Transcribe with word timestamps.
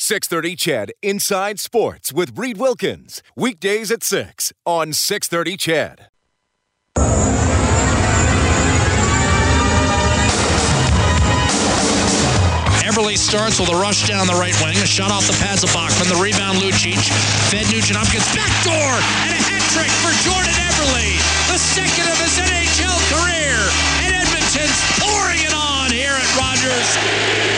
630 0.00 0.54
CHED 0.54 0.92
Inside 1.02 1.58
Sports 1.58 2.12
with 2.12 2.38
Reed 2.38 2.56
Wilkins. 2.56 3.20
Weekdays 3.34 3.90
at 3.90 4.04
6 4.04 4.52
on 4.64 4.92
630 4.92 5.56
CHED. 5.56 6.06
Eberle 12.86 13.18
starts 13.18 13.58
with 13.58 13.68
a 13.70 13.74
rush 13.74 14.06
down 14.06 14.28
the 14.28 14.38
right 14.38 14.54
wing, 14.62 14.78
a 14.78 14.86
shot 14.86 15.10
off 15.10 15.26
the 15.26 15.36
pads 15.42 15.66
of 15.66 15.72
Bachman, 15.74 16.06
the 16.06 16.22
rebound 16.22 16.62
Lucic, 16.62 17.02
fed 17.50 17.66
Nugent 17.74 17.98
Hopkins, 17.98 18.22
backdoor, 18.38 18.94
and 19.26 19.34
a 19.34 19.42
hat 19.50 19.66
trick 19.74 19.90
for 19.98 20.14
Jordan 20.22 20.54
Eberle, 20.62 21.18
the 21.50 21.58
second 21.58 22.06
of 22.06 22.18
his 22.22 22.38
NHL 22.38 22.98
career, 23.10 23.58
and 24.06 24.14
Edmonton's 24.14 24.78
pouring 25.02 25.42
it 25.42 25.54
on 25.58 25.90
here 25.90 26.14
at 26.14 26.30
Rogers. 26.38 27.57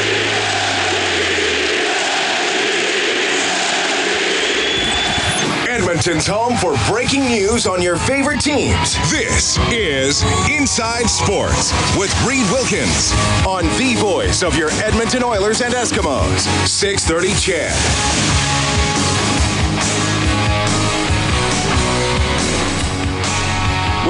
Edmonton's 5.91 6.29
home 6.29 6.57
for 6.57 6.77
breaking 6.89 7.23
news 7.23 7.67
on 7.67 7.83
your 7.83 7.97
favorite 7.97 8.41
teams. 8.41 8.95
This 9.11 9.59
is 9.73 10.23
Inside 10.49 11.11
Sports 11.11 11.73
with 11.97 12.15
Reed 12.25 12.47
Wilkins 12.53 13.13
on 13.45 13.65
the 13.77 13.97
voice 13.99 14.45
of 14.45 14.57
your 14.57 14.71
Edmonton 14.85 15.25
Oilers 15.25 15.63
and 15.63 15.75
Eskimos. 15.75 16.47
630 16.65 17.35
CHED. 17.35 18.40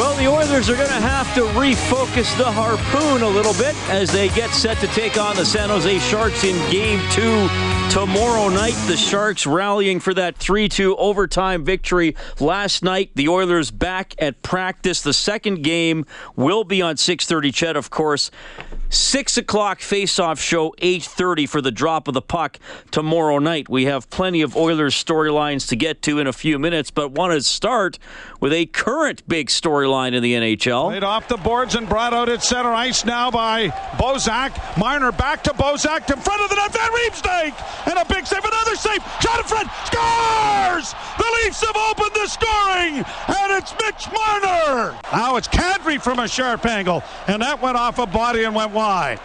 Well, 0.01 0.17
the 0.17 0.29
Oilers 0.29 0.71
are 0.71 0.77
going 0.77 0.89
to 0.89 0.95
have 0.95 1.35
to 1.35 1.43
refocus 1.43 2.35
the 2.39 2.51
harpoon 2.51 3.21
a 3.21 3.29
little 3.29 3.53
bit 3.53 3.77
as 3.91 4.11
they 4.11 4.31
get 4.31 4.49
set 4.49 4.79
to 4.79 4.87
take 4.87 5.19
on 5.19 5.37
the 5.37 5.45
San 5.45 5.69
Jose 5.69 5.99
Sharks 5.99 6.43
in 6.43 6.57
game 6.71 7.07
two 7.11 7.47
tomorrow 7.91 8.49
night. 8.49 8.73
The 8.87 8.97
Sharks 8.97 9.47
rallying 9.47 10.01
for 10.01 10.15
that 10.15 10.39
3 10.39 10.71
2 10.71 10.97
overtime 10.97 11.67
victory 11.67 12.17
last 12.41 12.83
night. 12.83 13.11
The 13.15 13.29
Oilers 13.29 13.71
back 13.71 14.15
at 14.19 14.41
practice. 14.41 15.03
The 15.03 15.13
second 15.13 15.63
game 15.63 16.07
will 16.35 16.65
be 16.65 16.81
on 16.81 16.97
6:30. 16.97 17.53
CHED, 17.53 17.77
of 17.77 17.91
course. 17.91 18.31
Six 18.93 19.37
o'clock 19.37 19.81
face-off 19.81 20.41
show, 20.41 20.75
8:30 20.79 21.47
for 21.47 21.61
the 21.61 21.71
drop 21.71 22.09
of 22.09 22.15
the 22.15 22.21
puck 22.21 22.59
tomorrow 22.91 23.39
night. 23.39 23.69
We 23.69 23.85
have 23.85 24.11
plenty 24.11 24.43
of 24.43 24.57
Oilers 24.57 24.95
storylines 24.95 25.69
to 25.69 25.77
get 25.77 26.03
to 26.03 26.19
in 26.19 26.27
a 26.27 26.33
few 26.33 26.59
minutes, 26.59 26.91
but 26.91 27.13
want 27.13 27.33
to 27.33 27.41
start 27.43 28.01
with 28.41 28.53
a 28.53 28.67
current 28.67 29.23
big 29.29 29.47
storyline 29.47 30.13
in 30.13 30.25
the 30.25 30.35
NHL. 30.35 30.89
Laid 30.89 31.05
off 31.05 31.29
the 31.29 31.37
boards 31.37 31.77
and 31.77 31.89
brought 31.89 32.13
out 32.13 32.29
at 32.29 32.43
center 32.43 32.73
ice 32.73 33.05
now 33.05 33.31
by 33.31 33.69
Bozak. 33.97 34.77
Marner 34.77 35.13
back 35.13 35.45
to 35.45 35.51
Bozak 35.51 36.11
in 36.13 36.21
front 36.21 36.43
of 36.43 36.51
the 36.51 36.57
net. 36.57 36.73
Van 36.73 36.91
Riemsdyk 36.91 37.89
and 37.89 37.99
a 37.99 38.05
big 38.13 38.27
save, 38.27 38.45
another 38.45 38.75
save. 38.75 39.03
Shot 39.21 39.39
in 39.39 39.45
front, 39.45 39.69
scores! 39.85 40.95
The 41.17 41.27
Leafs 41.45 41.61
have 41.61 41.77
opened 41.77 42.11
the 42.15 42.27
scoring, 42.27 42.97
and 42.97 43.53
it's 43.53 43.73
Mitch 43.81 44.07
Marner. 44.13 44.99
Now 45.13 45.37
it's 45.37 45.49
Kadri 45.49 46.01
from 46.01 46.19
a 46.19 46.27
sharp 46.29 46.67
angle, 46.67 47.03
and 47.29 47.43
that 47.43 47.61
went 47.63 47.77
off 47.77 47.99
a 47.99 48.07
body 48.07 48.45
and 48.45 48.55
went 48.55 48.73
wide. 48.81 49.21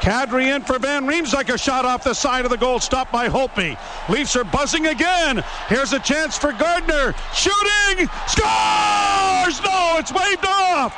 Kadri 0.00 0.54
in 0.54 0.60
for 0.60 0.78
Van 0.78 1.06
Riemsdyk, 1.06 1.48
a 1.48 1.56
shot 1.56 1.86
off 1.86 2.04
the 2.04 2.12
side 2.12 2.44
of 2.44 2.50
the 2.50 2.58
goal, 2.58 2.78
stopped 2.78 3.10
by 3.10 3.26
Holtby. 3.26 3.78
Leafs 4.10 4.36
are 4.36 4.44
buzzing 4.44 4.86
again. 4.88 5.42
Here's 5.68 5.94
a 5.94 6.00
chance 6.00 6.36
for 6.36 6.52
Gardiner. 6.52 7.14
Shooting! 7.32 8.06
Scores! 8.26 9.56
No, 9.64 9.96
it's 9.96 10.12
waved 10.12 10.44
off! 10.44 10.94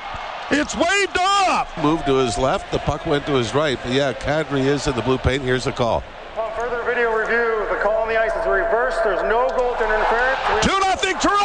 It's 0.50 0.74
waved 0.74 1.18
off! 1.20 1.70
Moved 1.84 2.06
to 2.06 2.16
his 2.16 2.36
left, 2.36 2.72
the 2.72 2.80
puck 2.80 3.06
went 3.06 3.26
to 3.26 3.34
his 3.34 3.54
right. 3.54 3.78
But 3.80 3.92
yeah, 3.92 4.12
Kadri 4.12 4.64
is 4.64 4.88
in 4.88 4.96
the 4.96 5.02
blue 5.02 5.18
paint. 5.18 5.44
Here's 5.44 5.64
the 5.64 5.72
call. 5.72 6.02
On 6.36 6.50
further 6.56 6.82
video 6.82 7.14
review, 7.14 7.64
the 7.68 7.80
call 7.80 8.02
on 8.02 8.08
the 8.08 8.18
ice 8.20 8.32
is 8.32 8.46
reversed. 8.48 9.04
There's 9.04 9.22
no 9.22 9.48
goal 9.56 9.74
interference. 9.74 10.66
2 10.66 10.80
nothing 10.80 11.16
Toronto! 11.20 11.43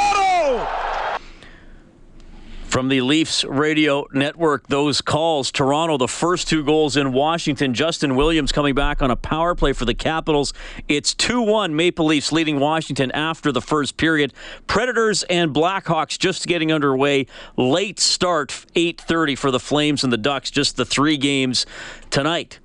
From 2.79 2.87
the 2.87 3.01
Leafs 3.01 3.43
radio 3.43 4.05
network, 4.13 4.67
those 4.67 5.01
calls. 5.01 5.51
Toronto, 5.51 5.97
the 5.97 6.07
first 6.07 6.47
two 6.47 6.63
goals 6.63 6.95
in 6.95 7.11
Washington. 7.11 7.73
Justin 7.73 8.15
Williams 8.15 8.53
coming 8.53 8.73
back 8.73 9.01
on 9.01 9.11
a 9.11 9.17
power 9.17 9.53
play 9.53 9.73
for 9.73 9.83
the 9.83 9.93
Capitals. 9.93 10.53
It's 10.87 11.13
2 11.13 11.41
1 11.41 11.75
Maple 11.75 12.05
Leafs 12.05 12.31
leading 12.31 12.57
Washington 12.57 13.11
after 13.11 13.51
the 13.51 13.59
first 13.59 13.97
period. 13.97 14.33
Predators 14.67 15.23
and 15.23 15.53
Blackhawks 15.53 16.17
just 16.17 16.47
getting 16.47 16.71
underway. 16.71 17.25
Late 17.57 17.99
start, 17.99 18.51
8.30 18.75 19.37
for 19.37 19.51
the 19.51 19.59
Flames 19.59 20.05
and 20.05 20.13
the 20.13 20.17
Ducks. 20.17 20.49
Just 20.49 20.77
the 20.77 20.85
three 20.85 21.17
games 21.17 21.65
tonight. 22.09 22.61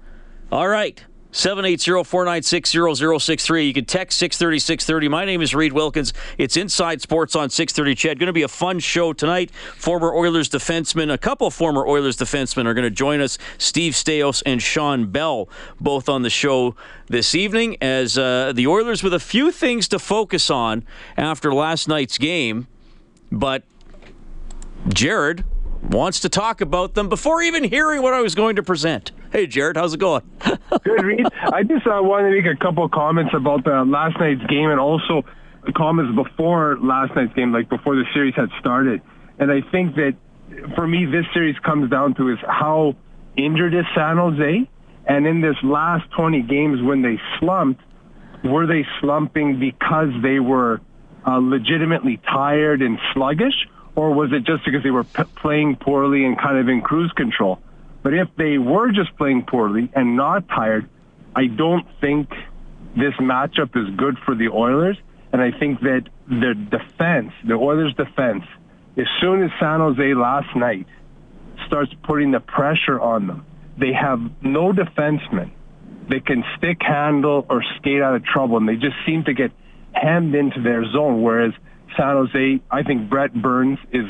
All 0.52 0.68
right. 0.68 1.04
780-496-0063. 1.34 3.66
You 3.66 3.74
can 3.74 3.84
text 3.84 4.18
630 4.18 4.58
630. 4.60 5.08
My 5.08 5.24
name 5.24 5.42
is 5.42 5.52
Reed 5.52 5.72
Wilkins. 5.72 6.12
It's 6.38 6.56
Inside 6.56 7.02
Sports 7.02 7.34
on 7.34 7.50
630 7.50 7.96
Ched. 7.96 8.20
Going 8.20 8.28
to 8.28 8.32
be 8.32 8.42
a 8.42 8.48
fun 8.48 8.78
show 8.78 9.12
tonight. 9.12 9.50
Former 9.50 10.14
Oilers 10.14 10.48
defensemen, 10.48 11.12
a 11.12 11.18
couple 11.18 11.50
former 11.50 11.84
Oilers 11.88 12.16
defensemen 12.16 12.66
are 12.66 12.74
going 12.74 12.84
to 12.84 12.90
join 12.90 13.20
us. 13.20 13.36
Steve 13.58 13.94
Staios 13.94 14.44
and 14.46 14.62
Sean 14.62 15.10
Bell, 15.10 15.48
both 15.80 16.08
on 16.08 16.22
the 16.22 16.30
show 16.30 16.76
this 17.08 17.34
evening 17.34 17.78
as 17.80 18.16
uh, 18.16 18.52
the 18.54 18.68
Oilers 18.68 19.02
with 19.02 19.12
a 19.12 19.18
few 19.18 19.50
things 19.50 19.88
to 19.88 19.98
focus 19.98 20.50
on 20.50 20.84
after 21.16 21.52
last 21.52 21.88
night's 21.88 22.16
game. 22.16 22.68
But 23.32 23.64
Jared 24.86 25.42
wants 25.82 26.20
to 26.20 26.28
talk 26.28 26.60
about 26.60 26.94
them 26.94 27.08
before 27.08 27.42
even 27.42 27.64
hearing 27.64 28.02
what 28.02 28.14
I 28.14 28.20
was 28.20 28.36
going 28.36 28.54
to 28.54 28.62
present. 28.62 29.10
Hey, 29.34 29.48
Jared, 29.48 29.76
how's 29.76 29.92
it 29.92 29.98
going? 29.98 30.22
Good, 30.84 31.02
Reed. 31.02 31.26
I 31.52 31.64
just 31.64 31.84
uh, 31.88 31.98
wanted 32.00 32.30
to 32.30 32.40
make 32.40 32.46
a 32.46 32.56
couple 32.56 32.84
of 32.84 32.92
comments 32.92 33.34
about 33.34 33.64
the 33.64 33.84
last 33.84 34.16
night's 34.20 34.46
game 34.46 34.70
and 34.70 34.78
also 34.78 35.24
the 35.66 35.72
comments 35.72 36.14
before 36.14 36.78
last 36.80 37.16
night's 37.16 37.34
game, 37.34 37.52
like 37.52 37.68
before 37.68 37.96
the 37.96 38.04
series 38.14 38.36
had 38.36 38.48
started. 38.60 39.02
And 39.40 39.50
I 39.50 39.60
think 39.72 39.96
that 39.96 40.14
for 40.76 40.86
me, 40.86 41.04
this 41.06 41.24
series 41.34 41.58
comes 41.64 41.90
down 41.90 42.14
to 42.14 42.30
is 42.30 42.38
how 42.46 42.94
injured 43.36 43.74
is 43.74 43.84
San 43.92 44.18
Jose? 44.18 44.70
And 45.06 45.26
in 45.26 45.40
this 45.40 45.56
last 45.64 46.08
20 46.12 46.42
games 46.42 46.80
when 46.80 47.02
they 47.02 47.18
slumped, 47.40 47.82
were 48.44 48.68
they 48.68 48.86
slumping 49.00 49.58
because 49.58 50.10
they 50.22 50.38
were 50.38 50.80
uh, 51.26 51.38
legitimately 51.38 52.18
tired 52.18 52.82
and 52.82 53.00
sluggish? 53.12 53.66
Or 53.96 54.14
was 54.14 54.30
it 54.32 54.44
just 54.44 54.64
because 54.64 54.84
they 54.84 54.92
were 54.92 55.02
p- 55.02 55.24
playing 55.34 55.74
poorly 55.74 56.24
and 56.24 56.38
kind 56.38 56.56
of 56.56 56.68
in 56.68 56.82
cruise 56.82 57.10
control? 57.16 57.58
But 58.04 58.12
if 58.12 58.28
they 58.36 58.58
were 58.58 58.92
just 58.92 59.16
playing 59.16 59.46
poorly 59.48 59.90
and 59.96 60.14
not 60.14 60.46
tired, 60.46 60.88
I 61.34 61.46
don't 61.46 61.86
think 62.02 62.28
this 62.94 63.14
matchup 63.18 63.74
is 63.76 63.96
good 63.96 64.18
for 64.24 64.36
the 64.36 64.50
Oilers. 64.50 64.98
And 65.32 65.42
I 65.42 65.50
think 65.58 65.80
that 65.80 66.02
the 66.28 66.54
defense, 66.54 67.32
the 67.44 67.54
Oilers' 67.54 67.94
defense, 67.94 68.44
as 68.96 69.06
soon 69.20 69.42
as 69.42 69.50
San 69.58 69.80
Jose 69.80 70.14
last 70.14 70.54
night 70.54 70.86
starts 71.66 71.92
putting 72.04 72.30
the 72.30 72.40
pressure 72.40 73.00
on 73.00 73.26
them, 73.26 73.46
they 73.78 73.92
have 73.92 74.20
no 74.42 74.72
defensemen. 74.72 75.50
They 76.08 76.20
can 76.20 76.44
stick 76.58 76.82
handle 76.82 77.46
or 77.48 77.64
skate 77.78 78.02
out 78.02 78.14
of 78.14 78.24
trouble, 78.24 78.58
and 78.58 78.68
they 78.68 78.76
just 78.76 78.96
seem 79.06 79.24
to 79.24 79.32
get 79.32 79.50
hemmed 79.92 80.34
into 80.34 80.60
their 80.60 80.84
zone. 80.92 81.22
Whereas 81.22 81.54
San 81.96 82.16
Jose, 82.16 82.60
I 82.70 82.82
think 82.82 83.08
Brent 83.08 83.40
Burns 83.40 83.78
is 83.92 84.06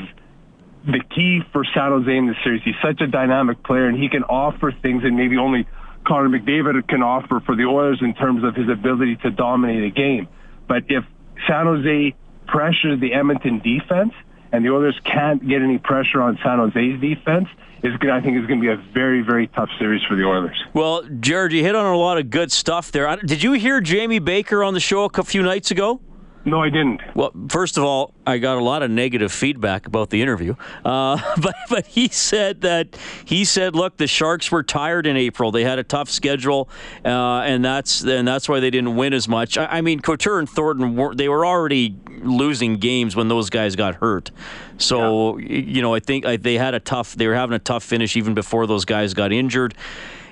the 0.85 1.01
key 1.13 1.41
for 1.51 1.63
San 1.73 1.91
Jose 1.91 2.15
in 2.15 2.27
this 2.27 2.37
series. 2.43 2.61
He's 2.63 2.75
such 2.81 3.01
a 3.01 3.07
dynamic 3.07 3.63
player, 3.63 3.87
and 3.87 3.97
he 3.97 4.09
can 4.09 4.23
offer 4.23 4.71
things 4.71 5.03
that 5.03 5.11
maybe 5.11 5.37
only 5.37 5.67
Connor 6.05 6.29
McDavid 6.29 6.87
can 6.87 7.01
offer 7.01 7.41
for 7.45 7.55
the 7.55 7.63
Oilers 7.63 7.99
in 8.01 8.13
terms 8.13 8.43
of 8.43 8.55
his 8.55 8.69
ability 8.69 9.17
to 9.17 9.31
dominate 9.31 9.83
a 9.83 9.89
game. 9.89 10.27
But 10.67 10.83
if 10.89 11.03
San 11.47 11.65
Jose 11.65 12.15
pressures 12.47 12.99
the 12.99 13.13
Edmonton 13.13 13.59
defense, 13.59 14.13
and 14.51 14.63
the 14.63 14.69
Oilers 14.69 14.99
can't 15.03 15.45
get 15.45 15.61
any 15.61 15.77
pressure 15.77 16.21
on 16.21 16.37
San 16.43 16.59
Jose's 16.59 17.01
defense, 17.01 17.49
is 17.83 17.93
I 18.01 18.21
think 18.21 18.37
is 18.37 18.47
going 18.47 18.61
to 18.61 18.65
be 18.65 18.71
a 18.71 18.77
very, 18.93 19.21
very 19.21 19.47
tough 19.47 19.69
series 19.77 20.01
for 20.03 20.15
the 20.15 20.23
Oilers. 20.23 20.63
Well, 20.73 21.03
Jared, 21.19 21.51
you 21.51 21.63
hit 21.63 21.75
on 21.75 21.85
a 21.85 21.97
lot 21.97 22.17
of 22.17 22.29
good 22.29 22.51
stuff 22.51 22.91
there. 22.91 23.15
Did 23.17 23.43
you 23.43 23.53
hear 23.53 23.81
Jamie 23.81 24.19
Baker 24.19 24.63
on 24.63 24.73
the 24.73 24.79
show 24.79 25.09
a 25.13 25.23
few 25.23 25.43
nights 25.43 25.71
ago? 25.71 25.99
No, 26.47 26.61
I 26.61 26.69
didn't. 26.69 27.01
Well, 27.15 27.31
first 27.49 27.75
of 27.75 27.83
all, 27.83 28.13
I 28.27 28.37
got 28.37 28.57
a 28.57 28.63
lot 28.63 28.83
of 28.83 28.91
negative 28.91 29.31
feedback 29.31 29.87
about 29.87 30.11
the 30.11 30.21
interview, 30.21 30.55
uh, 30.85 31.19
but 31.41 31.55
but 31.69 31.87
he 31.87 32.07
said 32.07 32.61
that 32.61 32.95
he 33.25 33.45
said, 33.45 33.75
look, 33.75 33.97
the 33.97 34.05
Sharks 34.05 34.51
were 34.51 34.61
tired 34.61 35.07
in 35.07 35.17
April. 35.17 35.51
They 35.51 35.63
had 35.63 35.79
a 35.79 35.83
tough 35.83 36.07
schedule, 36.07 36.69
uh, 37.03 37.41
and 37.41 37.65
that's 37.65 38.03
and 38.03 38.27
that's 38.27 38.47
why 38.47 38.59
they 38.59 38.69
didn't 38.69 38.95
win 38.95 39.13
as 39.13 39.27
much. 39.27 39.57
I, 39.57 39.65
I 39.65 39.81
mean, 39.81 40.01
Couture 40.01 40.37
and 40.37 40.47
Thornton 40.47 40.95
were 40.95 41.15
they 41.15 41.29
were 41.29 41.47
already 41.47 41.95
losing 42.19 42.77
games 42.77 43.15
when 43.15 43.27
those 43.27 43.49
guys 43.49 43.75
got 43.75 43.95
hurt. 43.95 44.29
So 44.77 45.39
yeah. 45.39 45.47
you 45.47 45.81
know, 45.81 45.95
I 45.95 45.99
think 45.99 46.27
I, 46.27 46.37
they 46.37 46.59
had 46.59 46.75
a 46.75 46.79
tough. 46.79 47.15
They 47.15 47.27
were 47.27 47.35
having 47.35 47.55
a 47.55 47.59
tough 47.59 47.83
finish 47.83 48.15
even 48.15 48.35
before 48.35 48.67
those 48.67 48.85
guys 48.85 49.15
got 49.15 49.31
injured. 49.31 49.73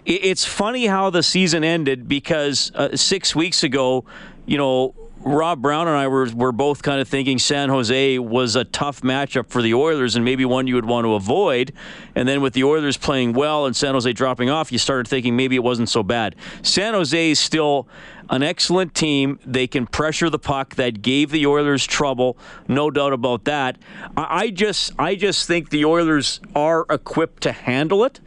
it's 0.06 0.46
funny 0.46 0.86
how 0.86 1.10
the 1.10 1.24
season 1.24 1.64
ended 1.64 2.08
because 2.08 2.72
uh, 2.76 2.96
six 2.96 3.36
weeks 3.36 3.64
ago, 3.64 4.06
you 4.46 4.60
know 4.60 4.94
Rob 5.26 5.62
Brown 5.62 5.88
and 5.88 5.96
I 5.96 6.08
were, 6.10 6.28
were 6.36 6.52
both 6.52 6.84
kind 6.84 7.00
of 7.00 7.08
thinking 7.08 7.40
San 7.40 7.70
Jose 7.70 8.20
was 8.20 8.58
a 8.58 8.66
tough 8.66 9.02
matchup 9.02 9.48
for 9.48 9.62
the 9.62 9.74
Oilers 9.74 10.16
and 10.18 10.26
maybe 10.26 10.44
one 10.44 10.68
you 10.68 10.76
would 10.76 10.86
want 10.86 11.06
to 11.06 11.14
avoid. 11.14 11.72
And 12.14 12.28
then 12.28 12.42
with 12.42 12.54
the 12.54 12.66
Oilers 12.66 12.98
playing 12.98 13.32
well 13.32 13.66
and 13.66 13.74
San 13.74 13.94
Jose 13.94 14.12
dropping 14.12 14.50
off, 14.50 14.72
you 14.72 14.78
started 14.78 15.08
thinking 15.08 15.38
maybe 15.38 15.56
it 15.56 15.64
wasn't 15.64 15.88
so 15.88 16.04
bad. 16.04 16.36
San 16.62 16.94
Jose 16.94 17.32
is 17.32 17.40
still 17.40 17.88
an 18.30 18.44
excellent 18.44 18.94
team. 18.96 19.40
They 19.46 19.66
can 19.66 19.88
pressure 19.88 20.30
the 20.30 20.40
puck. 20.40 20.76
That 20.76 21.02
gave 21.02 21.32
the 21.32 21.46
Oilers 21.46 21.86
trouble, 21.86 22.38
no 22.68 22.92
doubt 22.92 23.14
about 23.14 23.46
that. 23.46 23.78
I 24.18 24.50
just 24.50 24.92
I 25.00 25.16
just 25.16 25.48
think 25.48 25.70
the 25.70 25.86
Oilers 25.86 26.42
are 26.56 26.86
equipped 26.90 27.44
to 27.44 27.54
handle 27.54 28.04
it 28.04 28.20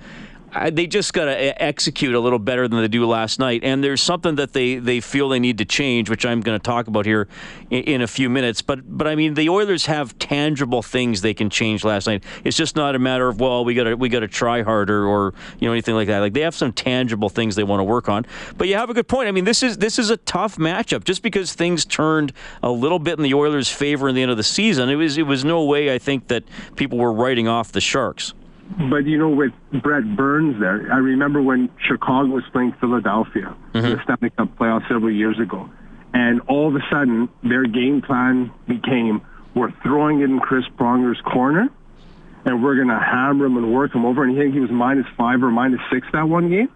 they 0.70 0.86
just 0.86 1.12
got 1.12 1.26
to 1.26 1.62
execute 1.62 2.14
a 2.14 2.20
little 2.20 2.38
better 2.38 2.68
than 2.68 2.80
they 2.80 2.88
do 2.88 3.06
last 3.06 3.38
night. 3.38 3.62
And 3.64 3.82
there's 3.82 4.02
something 4.02 4.36
that 4.36 4.52
they, 4.52 4.76
they 4.76 5.00
feel 5.00 5.28
they 5.28 5.38
need 5.38 5.58
to 5.58 5.64
change, 5.64 6.10
which 6.10 6.24
I'm 6.24 6.40
going 6.40 6.58
to 6.58 6.62
talk 6.62 6.86
about 6.86 7.06
here 7.06 7.28
in, 7.70 7.82
in, 7.84 8.02
a 8.02 8.06
few 8.06 8.28
minutes. 8.30 8.62
But 8.62 8.80
but 8.96 9.06
I 9.06 9.14
mean, 9.14 9.34
the 9.34 9.48
Oilers 9.48 9.86
have 9.86 10.18
tangible 10.18 10.82
things 10.82 11.20
they 11.20 11.34
can 11.34 11.50
change 11.50 11.84
last 11.84 12.06
night. 12.06 12.24
It's 12.44 12.56
just 12.56 12.76
not 12.76 12.94
a 12.94 12.98
matter 12.98 13.28
of 13.28 13.40
well, 13.40 13.64
we 13.64 13.74
got 13.74 13.84
to 13.84 13.94
we 13.94 14.08
got 14.08 14.20
to 14.20 14.28
try 14.28 14.62
harder 14.62 15.06
or 15.06 15.34
you 15.58 15.66
know 15.66 15.72
anything 15.72 15.94
like 15.94 16.08
that. 16.08 16.20
Like 16.20 16.32
they 16.32 16.40
have 16.40 16.54
some 16.54 16.72
tangible 16.72 17.28
things 17.28 17.54
they 17.56 17.64
want 17.64 17.80
to 17.80 17.84
work 17.84 18.08
on. 18.08 18.26
But 18.56 18.68
you 18.68 18.74
have 18.74 18.90
a 18.90 18.94
good 18.94 19.08
point. 19.08 19.28
I 19.28 19.32
mean, 19.32 19.44
this 19.44 19.62
is 19.62 19.78
this 19.78 19.98
is 19.98 20.10
a 20.10 20.16
tough 20.18 20.56
matchup. 20.56 21.04
Just 21.04 21.22
because 21.22 21.52
things 21.52 21.84
turned 21.84 22.32
a 22.62 22.70
little 22.70 22.98
bit 22.98 23.18
in 23.18 23.22
the 23.22 23.34
Oilers' 23.34 23.70
favor 23.70 24.08
in 24.08 24.14
the 24.14 24.22
end 24.22 24.30
of 24.30 24.36
the 24.36 24.44
season, 24.44 24.88
it 24.88 24.96
was 24.96 25.18
it 25.18 25.26
was 25.26 25.44
no 25.44 25.64
way 25.64 25.92
I 25.92 25.98
think 25.98 26.28
that 26.28 26.44
people 26.76 26.98
were 26.98 27.12
writing 27.12 27.48
off 27.48 27.72
the 27.72 27.80
Sharks. 27.80 28.34
But 28.90 29.06
you 29.06 29.18
know, 29.18 29.28
with 29.28 29.52
Brent 29.82 30.16
Burns 30.16 30.58
there, 30.60 30.88
I 30.92 30.98
remember 30.98 31.40
when 31.40 31.70
Chicago 31.78 32.28
was 32.28 32.44
playing 32.52 32.72
Philadelphia 32.80 33.54
mm-hmm. 33.72 33.78
in 33.78 33.96
the 33.96 34.02
Stanley 34.02 34.30
Cup 34.30 34.56
playoffs 34.58 34.88
several 34.88 35.12
years 35.12 35.38
ago, 35.38 35.70
and 36.12 36.40
all 36.42 36.68
of 36.68 36.74
a 36.74 36.84
sudden 36.90 37.28
their 37.42 37.64
game 37.64 38.02
plan 38.02 38.50
became 38.66 39.22
we're 39.54 39.72
throwing 39.82 40.20
it 40.20 40.24
in 40.24 40.40
Chris 40.40 40.64
Pronger's 40.76 41.20
corner, 41.22 41.68
and 42.44 42.62
we're 42.62 42.76
going 42.76 42.88
to 42.88 42.98
hammer 42.98 43.46
him 43.46 43.56
and 43.56 43.72
work 43.72 43.94
him 43.94 44.04
over. 44.04 44.22
And 44.22 44.36
I 44.36 44.42
think 44.42 44.54
he 44.54 44.60
was 44.60 44.70
minus 44.70 45.06
five 45.16 45.42
or 45.42 45.50
minus 45.50 45.80
six 45.90 46.06
that 46.12 46.28
one 46.28 46.50
game, 46.50 46.68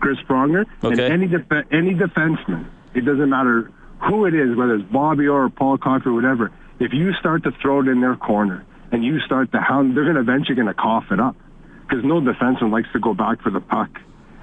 Chris 0.00 0.18
Pronger. 0.28 0.66
Okay. 0.84 0.92
And 0.92 1.00
any 1.00 1.26
def- 1.26 1.66
any 1.72 1.94
defenseman, 1.94 2.66
it 2.94 3.04
doesn't 3.04 3.28
matter 3.28 3.72
who 4.08 4.26
it 4.26 4.34
is, 4.34 4.56
whether 4.56 4.76
it's 4.76 4.92
Bobby 4.92 5.26
Orr 5.26 5.48
Paul 5.48 5.78
Coffey 5.78 6.10
or 6.10 6.12
whatever. 6.12 6.52
If 6.78 6.92
you 6.92 7.12
start 7.14 7.42
to 7.44 7.52
throw 7.62 7.80
it 7.80 7.88
in 7.88 8.00
their 8.00 8.16
corner 8.16 8.64
and 8.92 9.04
you 9.04 9.20
start 9.20 9.52
to 9.52 9.60
hound, 9.60 9.96
they're 9.96 10.04
going 10.04 10.16
to 10.16 10.20
eventually 10.20 10.54
going 10.54 10.68
to 10.68 10.74
cough 10.74 11.06
it 11.10 11.20
up 11.20 11.36
because 11.82 12.04
no 12.04 12.20
defenseman 12.20 12.70
likes 12.70 12.88
to 12.92 13.00
go 13.00 13.14
back 13.14 13.42
for 13.42 13.50
the 13.50 13.60
puck 13.60 13.90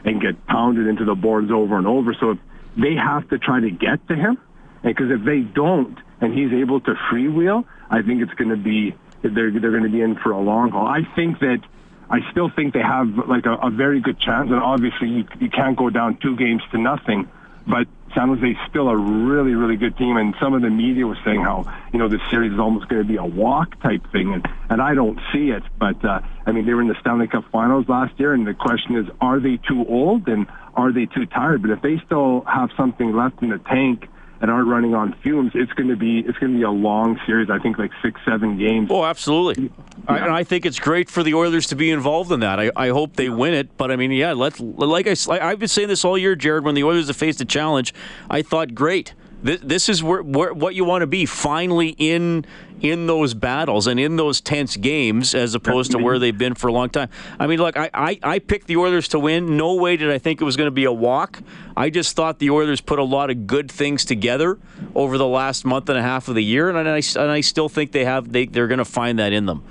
and 0.05 0.21
get 0.21 0.45
pounded 0.47 0.87
into 0.87 1.05
the 1.05 1.15
boards 1.15 1.51
over 1.51 1.77
and 1.77 1.87
over. 1.87 2.13
So 2.19 2.31
if 2.31 2.37
they 2.77 2.95
have 2.95 3.29
to 3.29 3.37
try 3.37 3.59
to 3.59 3.69
get 3.69 4.07
to 4.07 4.15
him, 4.15 4.37
because 4.83 5.11
if 5.11 5.23
they 5.23 5.39
don't 5.39 5.97
and 6.19 6.33
he's 6.33 6.51
able 6.51 6.81
to 6.81 6.93
freewheel, 7.11 7.65
I 7.89 8.01
think 8.01 8.21
it's 8.21 8.33
going 8.33 8.49
to 8.49 8.57
be 8.57 8.95
they're 9.21 9.51
they're 9.51 9.71
going 9.71 9.83
to 9.83 9.89
be 9.89 10.01
in 10.01 10.15
for 10.15 10.31
a 10.31 10.39
long 10.39 10.71
haul. 10.71 10.85
I 10.85 11.03
think 11.15 11.39
that 11.39 11.61
I 12.09 12.19
still 12.31 12.49
think 12.49 12.73
they 12.73 12.81
have 12.81 13.07
like 13.27 13.45
a, 13.45 13.53
a 13.53 13.69
very 13.69 14.01
good 14.01 14.19
chance, 14.19 14.49
and 14.51 14.61
obviously 14.61 15.07
you, 15.09 15.27
you 15.39 15.49
can't 15.49 15.77
go 15.77 15.89
down 15.89 16.17
two 16.17 16.35
games 16.35 16.61
to 16.71 16.77
nothing, 16.77 17.29
but 17.67 17.87
San 18.15 18.27
Jose 18.29 18.45
is 18.45 18.57
still 18.69 18.89
a 18.89 18.95
really, 18.95 19.55
really 19.55 19.75
good 19.75 19.97
team, 19.97 20.17
and 20.17 20.35
some 20.39 20.53
of 20.53 20.61
the 20.61 20.69
media 20.69 21.07
was 21.07 21.17
saying 21.25 21.41
how 21.41 21.65
you 21.91 21.99
know 21.99 22.07
this 22.07 22.21
series 22.29 22.53
is 22.53 22.59
almost 22.59 22.87
going 22.87 23.01
to 23.01 23.07
be 23.07 23.17
a 23.17 23.25
walk 23.25 23.81
type 23.81 24.01
thing, 24.11 24.33
and 24.33 24.47
and 24.69 24.81
I 24.81 24.93
don't 24.93 25.19
see 25.31 25.49
it. 25.49 25.63
But 25.79 26.03
uh, 26.05 26.21
I 26.45 26.51
mean, 26.51 26.65
they 26.65 26.73
were 26.73 26.81
in 26.81 26.87
the 26.87 26.99
Stanley 27.01 27.27
Cup 27.27 27.45
Finals 27.51 27.87
last 27.89 28.19
year, 28.19 28.33
and 28.33 28.45
the 28.45 28.53
question 28.53 28.97
is, 28.97 29.07
are 29.19 29.39
they 29.39 29.57
too 29.57 29.85
old 29.87 30.27
and 30.27 30.47
are 30.75 30.91
they 30.91 31.05
too 31.05 31.25
tired? 31.25 31.61
But 31.61 31.71
if 31.71 31.81
they 31.81 31.99
still 32.05 32.41
have 32.41 32.69
something 32.77 33.15
left 33.15 33.41
in 33.41 33.49
the 33.49 33.59
tank 33.59 34.07
and 34.43 34.51
aren't 34.51 34.67
running 34.67 34.93
on 34.93 35.15
fumes, 35.23 35.53
it's 35.55 35.71
going 35.71 35.87
to 35.87 35.95
be 35.95 36.19
it's 36.19 36.37
going 36.37 36.51
to 36.51 36.57
be 36.57 36.63
a 36.63 36.69
long 36.69 37.17
series. 37.25 37.49
I 37.49 37.59
think 37.59 37.79
like 37.79 37.91
six, 38.03 38.19
seven 38.25 38.57
games. 38.57 38.89
Oh, 38.91 39.05
absolutely. 39.05 39.63
Yeah. 39.63 39.69
I, 40.09 40.17
and 40.17 40.33
I 40.33 40.43
think 40.43 40.65
it's 40.65 40.79
great 40.79 41.09
for 41.09 41.23
the 41.23 41.33
Oilers 41.33 41.65
to 41.67 41.77
be 41.77 41.89
involved 41.89 42.29
in 42.29 42.41
that. 42.41 42.59
I, 42.59 42.69
I 42.75 42.89
hope 42.89 43.15
they 43.15 43.29
win 43.29 43.53
it. 43.53 43.77
But 43.77 43.89
I 43.89 43.95
mean, 43.95 44.11
yeah, 44.11 44.33
let's 44.33 44.59
like 44.59 45.07
I 45.07 45.15
I've 45.29 45.59
been 45.59 45.69
saying 45.69 45.87
this 45.87 46.03
all 46.03 46.17
year, 46.17 46.35
Jared. 46.35 46.65
When 46.65 46.75
the 46.75 46.83
Oilers 46.83 47.07
have 47.07 47.15
faced 47.15 47.39
a 47.39 47.45
challenge, 47.45 47.93
I 48.29 48.41
thought 48.41 48.75
great 48.75 49.13
this, 49.43 49.59
this 49.61 49.89
is 49.89 50.01
where, 50.01 50.23
where, 50.23 50.53
what 50.53 50.73
you 50.73 50.85
want 50.85 51.01
to 51.01 51.07
be 51.07 51.25
finally 51.25 51.95
in 51.97 52.45
in 52.81 53.07
those 53.07 53.33
battles 53.33 53.87
and 53.87 53.97
in 53.97 54.17
those 54.17 54.41
tense 54.41 54.75
games 54.75 55.33
as 55.33 55.55
opposed 55.55 55.91
to 55.91 55.97
where 55.97 56.19
they've 56.19 56.37
been 56.37 56.53
for 56.53 56.67
a 56.67 56.73
long 56.73 56.89
time. 56.89 57.09
I 57.39 57.47
mean, 57.47 57.59
look, 57.59 57.77
I, 57.77 57.89
I, 57.93 58.19
I 58.21 58.39
picked 58.39 58.67
the 58.67 58.75
Oilers 58.75 59.07
to 59.09 59.19
win. 59.19 59.55
No 59.55 59.75
way 59.75 59.95
did 59.95 60.11
I 60.11 60.17
think 60.17 60.41
it 60.41 60.43
was 60.43 60.57
going 60.57 60.67
to 60.67 60.71
be 60.71 60.83
a 60.83 60.91
walk. 60.91 61.41
I 61.77 61.89
just 61.89 62.13
thought 62.13 62.39
the 62.39 62.49
Oilers 62.49 62.81
put 62.81 62.99
a 62.99 63.03
lot 63.03 63.29
of 63.29 63.47
good 63.47 63.71
things 63.71 64.03
together 64.03 64.59
over 64.95 65.17
the 65.17 65.27
last 65.27 65.63
month 65.63 65.87
and 65.87 65.97
a 65.97 66.01
half 66.01 66.27
of 66.27 66.35
the 66.35 66.43
year, 66.43 66.69
and 66.69 66.77
I, 66.77 67.01
and 67.21 67.31
I 67.31 67.39
still 67.39 67.69
think 67.69 67.93
they 67.93 68.03
have 68.03 68.33
they, 68.33 68.47
they're 68.47 68.67
going 68.67 68.79
to 68.79 68.85
find 68.85 69.17
that 69.17 69.31
in 69.31 69.45
them. 69.45 69.63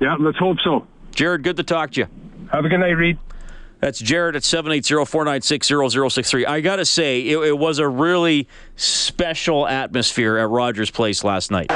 Yeah, 0.00 0.16
let's 0.18 0.38
hope 0.38 0.56
so. 0.64 0.86
Jared, 1.12 1.44
good 1.44 1.56
to 1.58 1.62
talk 1.62 1.92
to 1.92 2.00
you. 2.00 2.06
Have 2.50 2.64
a 2.64 2.68
good 2.68 2.80
night, 2.80 2.96
Reed. 2.96 3.18
That's 3.80 3.98
Jared 3.98 4.36
at 4.36 4.42
780-496-0063. 4.42 6.46
I 6.46 6.60
got 6.60 6.76
to 6.76 6.84
say, 6.84 7.22
it, 7.22 7.38
it 7.38 7.58
was 7.58 7.78
a 7.78 7.88
really 7.88 8.46
special 8.76 9.66
atmosphere 9.66 10.36
at 10.36 10.48
Rogers 10.48 10.90
Place 10.90 11.24
last 11.24 11.50
night. 11.50 11.72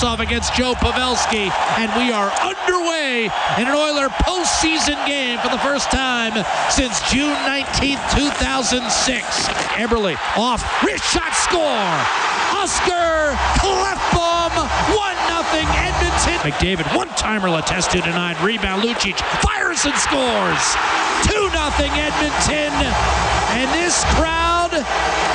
Faceoff 0.00 0.20
against 0.20 0.54
Joe 0.54 0.72
Pavelski, 0.74 1.50
and 1.76 1.92
we 1.96 2.10
are 2.12 2.30
underway 2.40 3.24
in 3.58 3.68
an 3.68 3.74
Oiler 3.74 4.08
postseason 4.08 4.96
game 5.06 5.38
for 5.40 5.48
the 5.48 5.58
first 5.58 5.90
time 5.90 6.32
since 6.70 7.00
June 7.10 7.34
19, 7.44 7.98
2006. 8.16 9.48
Eberle 9.76 10.16
off, 10.36 10.64
wrist 10.82 11.04
shot 11.04 11.34
score. 11.34 11.92
Oscar 12.56 13.36
Klefbom, 13.60 14.52
1 14.56 15.16
0 15.28 15.68
Edmonton. 15.76 16.38
McDavid, 16.48 16.96
one 16.96 17.08
timer, 17.08 17.48
Letestu 17.48 18.02
denied. 18.02 18.40
Rebound, 18.40 18.82
Lucic 18.82 19.20
fires 19.42 19.84
and 19.84 19.96
scores. 19.96 20.64
2 21.28 21.32
0 21.32 21.52
Edmonton. 21.52 22.72
And 23.52 23.68
this 23.76 24.04
crowd 24.16 24.72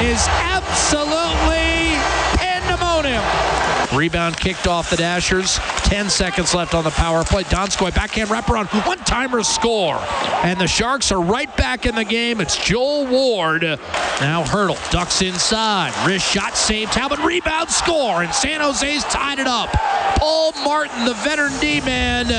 is 0.01 0.27
absolutely 0.41 1.97
pandemonium. 2.37 3.64
Rebound 3.95 4.37
kicked 4.37 4.67
off 4.67 4.89
the 4.89 4.97
Dashers. 4.97 5.57
10 5.85 6.09
seconds 6.09 6.53
left 6.53 6.73
on 6.73 6.83
the 6.83 6.89
power 6.91 7.23
play. 7.23 7.43
Donskoy 7.43 7.95
backhand 7.95 8.29
wraparound. 8.29 8.67
One 8.85 8.97
timer 8.99 9.41
score. 9.43 9.97
And 10.43 10.59
the 10.59 10.67
Sharks 10.67 11.11
are 11.11 11.21
right 11.21 11.55
back 11.55 11.85
in 11.85 11.95
the 11.95 12.03
game. 12.03 12.41
It's 12.41 12.57
Joel 12.57 13.05
Ward. 13.07 13.61
Now 13.61 14.43
Hertl 14.43 14.91
ducks 14.91 15.21
inside. 15.21 15.93
Wrist 16.05 16.29
shot 16.29 16.57
saved. 16.57 16.91
Talbot 16.91 17.19
rebound 17.19 17.69
score. 17.69 18.23
And 18.23 18.33
San 18.33 18.59
Jose's 18.59 19.03
tied 19.05 19.39
it 19.39 19.47
up. 19.47 19.69
Paul 20.15 20.53
Martin, 20.63 21.05
the 21.05 21.13
veteran 21.15 21.53
D-man. 21.59 22.31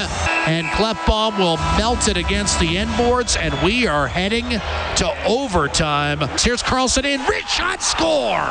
And 0.47 0.67
Klefbom 0.69 1.39
will 1.39 1.57
melt 1.79 2.09
it 2.09 2.17
against 2.17 2.61
the 2.61 2.79
end 2.79 2.97
boards. 2.97 3.37
And 3.37 3.55
we 3.63 3.87
are 3.87 4.07
heading 4.07 4.45
to 4.49 5.25
overtime. 5.27 6.21
Here's 6.39 6.63
Karlsson 6.63 7.05
in. 7.05 7.21
Wrist 7.27 7.49
shot 7.49 7.83
score. 7.83 8.51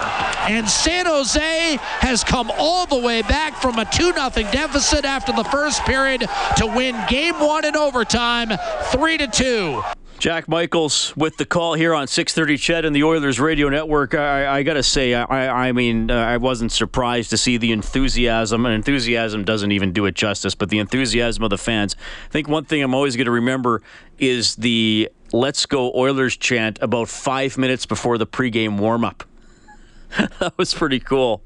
And 0.50 0.67
San 0.70 1.05
Jose 1.05 1.77
has 2.01 2.24
come 2.24 2.51
all 2.58 2.86
the 2.86 3.00
way 3.00 3.22
back 3.22 3.55
from 3.62 3.79
a 3.79 3.86
2 3.86 4.13
0 4.13 4.29
deficit 4.51 5.05
after 5.05 5.32
the 5.32 5.44
first 5.46 5.84
period 5.84 6.25
to 6.58 6.65
win 6.67 6.96
game 7.10 7.39
one 7.39 7.65
in 7.65 7.75
overtime, 7.75 8.51
3 8.91 9.17
to 9.17 9.27
2. 9.27 9.84
Jack 10.17 10.48
Michaels 10.48 11.15
with 11.17 11.38
the 11.38 11.45
call 11.45 11.74
here 11.74 11.93
on 11.93 12.07
6:30 12.07 12.57
CHED 12.57 12.86
and 12.86 12.95
the 12.95 13.03
Oilers 13.03 13.39
Radio 13.39 13.69
Network. 13.69 14.15
I, 14.15 14.60
I 14.60 14.63
got 14.63 14.75
to 14.75 14.84
say, 14.84 15.13
I, 15.13 15.67
I 15.67 15.72
mean, 15.72 16.10
uh, 16.10 16.15
I 16.15 16.38
wasn't 16.38 16.72
surprised 16.72 17.29
to 17.31 17.38
see 17.38 17.57
the 17.57 17.72
enthusiasm, 17.72 18.65
and 18.65 18.74
enthusiasm 18.74 19.43
doesn't 19.43 19.72
even 19.72 19.91
do 19.91 20.05
it 20.05 20.15
justice. 20.15 20.55
But 20.55 20.69
the 20.69 20.79
enthusiasm 20.79 21.43
of 21.43 21.50
the 21.50 21.57
fans. 21.57 21.95
I 22.27 22.31
think 22.31 22.48
one 22.48 22.65
thing 22.65 22.81
I'm 22.81 22.95
always 22.95 23.15
going 23.15 23.25
to 23.25 23.31
remember 23.31 23.81
is 24.17 24.55
the 24.55 25.10
"Let's 25.34 25.65
Go 25.65 25.93
Oilers" 25.93 26.38
chant 26.38 26.79
about 26.81 27.10
five 27.10 27.57
minutes 27.57 27.86
before 27.86 28.17
the 28.17 28.27
pregame 28.27 28.79
warm-up. 28.79 29.25
that 30.39 30.57
was 30.57 30.74
pretty 30.74 31.00
cool. 31.00 31.43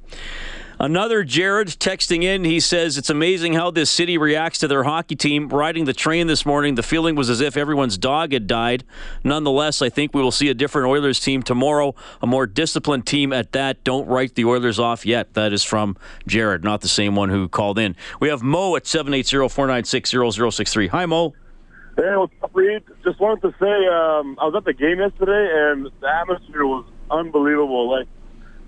Another 0.82 1.26
Jared 1.26 1.68
texting 1.68 2.24
in. 2.24 2.46
He 2.46 2.62
says, 2.62 2.98
It's 2.98 3.10
amazing 3.10 3.52
how 3.52 3.70
this 3.70 3.90
city 3.90 4.18
reacts 4.18 4.60
to 4.60 4.68
their 4.70 4.84
hockey 4.84 5.18
team. 5.18 5.50
Riding 5.50 5.84
the 5.84 5.92
train 5.92 6.28
this 6.28 6.46
morning, 6.46 6.76
the 6.76 6.84
feeling 6.84 7.16
was 7.16 7.30
as 7.30 7.42
if 7.42 7.58
everyone's 7.58 7.98
dog 7.98 8.32
had 8.32 8.48
died. 8.48 8.86
Nonetheless, 9.22 9.82
I 9.82 9.90
think 9.90 10.14
we 10.14 10.22
will 10.22 10.32
see 10.32 10.48
a 10.48 10.54
different 10.54 10.88
Oilers 10.88 11.20
team 11.20 11.44
tomorrow, 11.44 11.96
a 12.22 12.28
more 12.28 12.48
disciplined 12.48 13.06
team 13.06 13.34
at 13.34 13.52
that. 13.52 13.84
Don't 13.84 14.08
write 14.08 14.36
the 14.36 14.46
Oilers 14.46 14.80
off 14.80 15.06
yet. 15.06 15.34
That 15.34 15.52
is 15.52 15.66
from 15.66 15.98
Jared, 16.26 16.64
not 16.64 16.80
the 16.80 16.88
same 16.88 17.14
one 17.14 17.28
who 17.28 17.50
called 17.50 17.78
in. 17.78 17.98
We 18.22 18.30
have 18.30 18.42
Mo 18.42 18.78
at 18.78 18.88
780 18.88 19.50
496 19.50 20.12
0063. 20.12 20.88
Hi, 20.88 21.06
Mo. 21.06 21.34
Hey, 21.98 22.16
what's 22.16 22.32
up, 22.42 22.52
Reed? 22.54 22.84
Just 23.04 23.20
wanted 23.20 23.42
to 23.42 23.52
say 23.60 23.66
um, 23.66 24.38
I 24.40 24.46
was 24.46 24.54
at 24.56 24.64
the 24.64 24.72
game 24.72 25.00
yesterday, 25.00 25.50
and 25.52 25.90
the 26.00 26.08
atmosphere 26.08 26.66
was 26.66 26.86
unbelievable. 27.12 27.90
Like, 27.90 28.08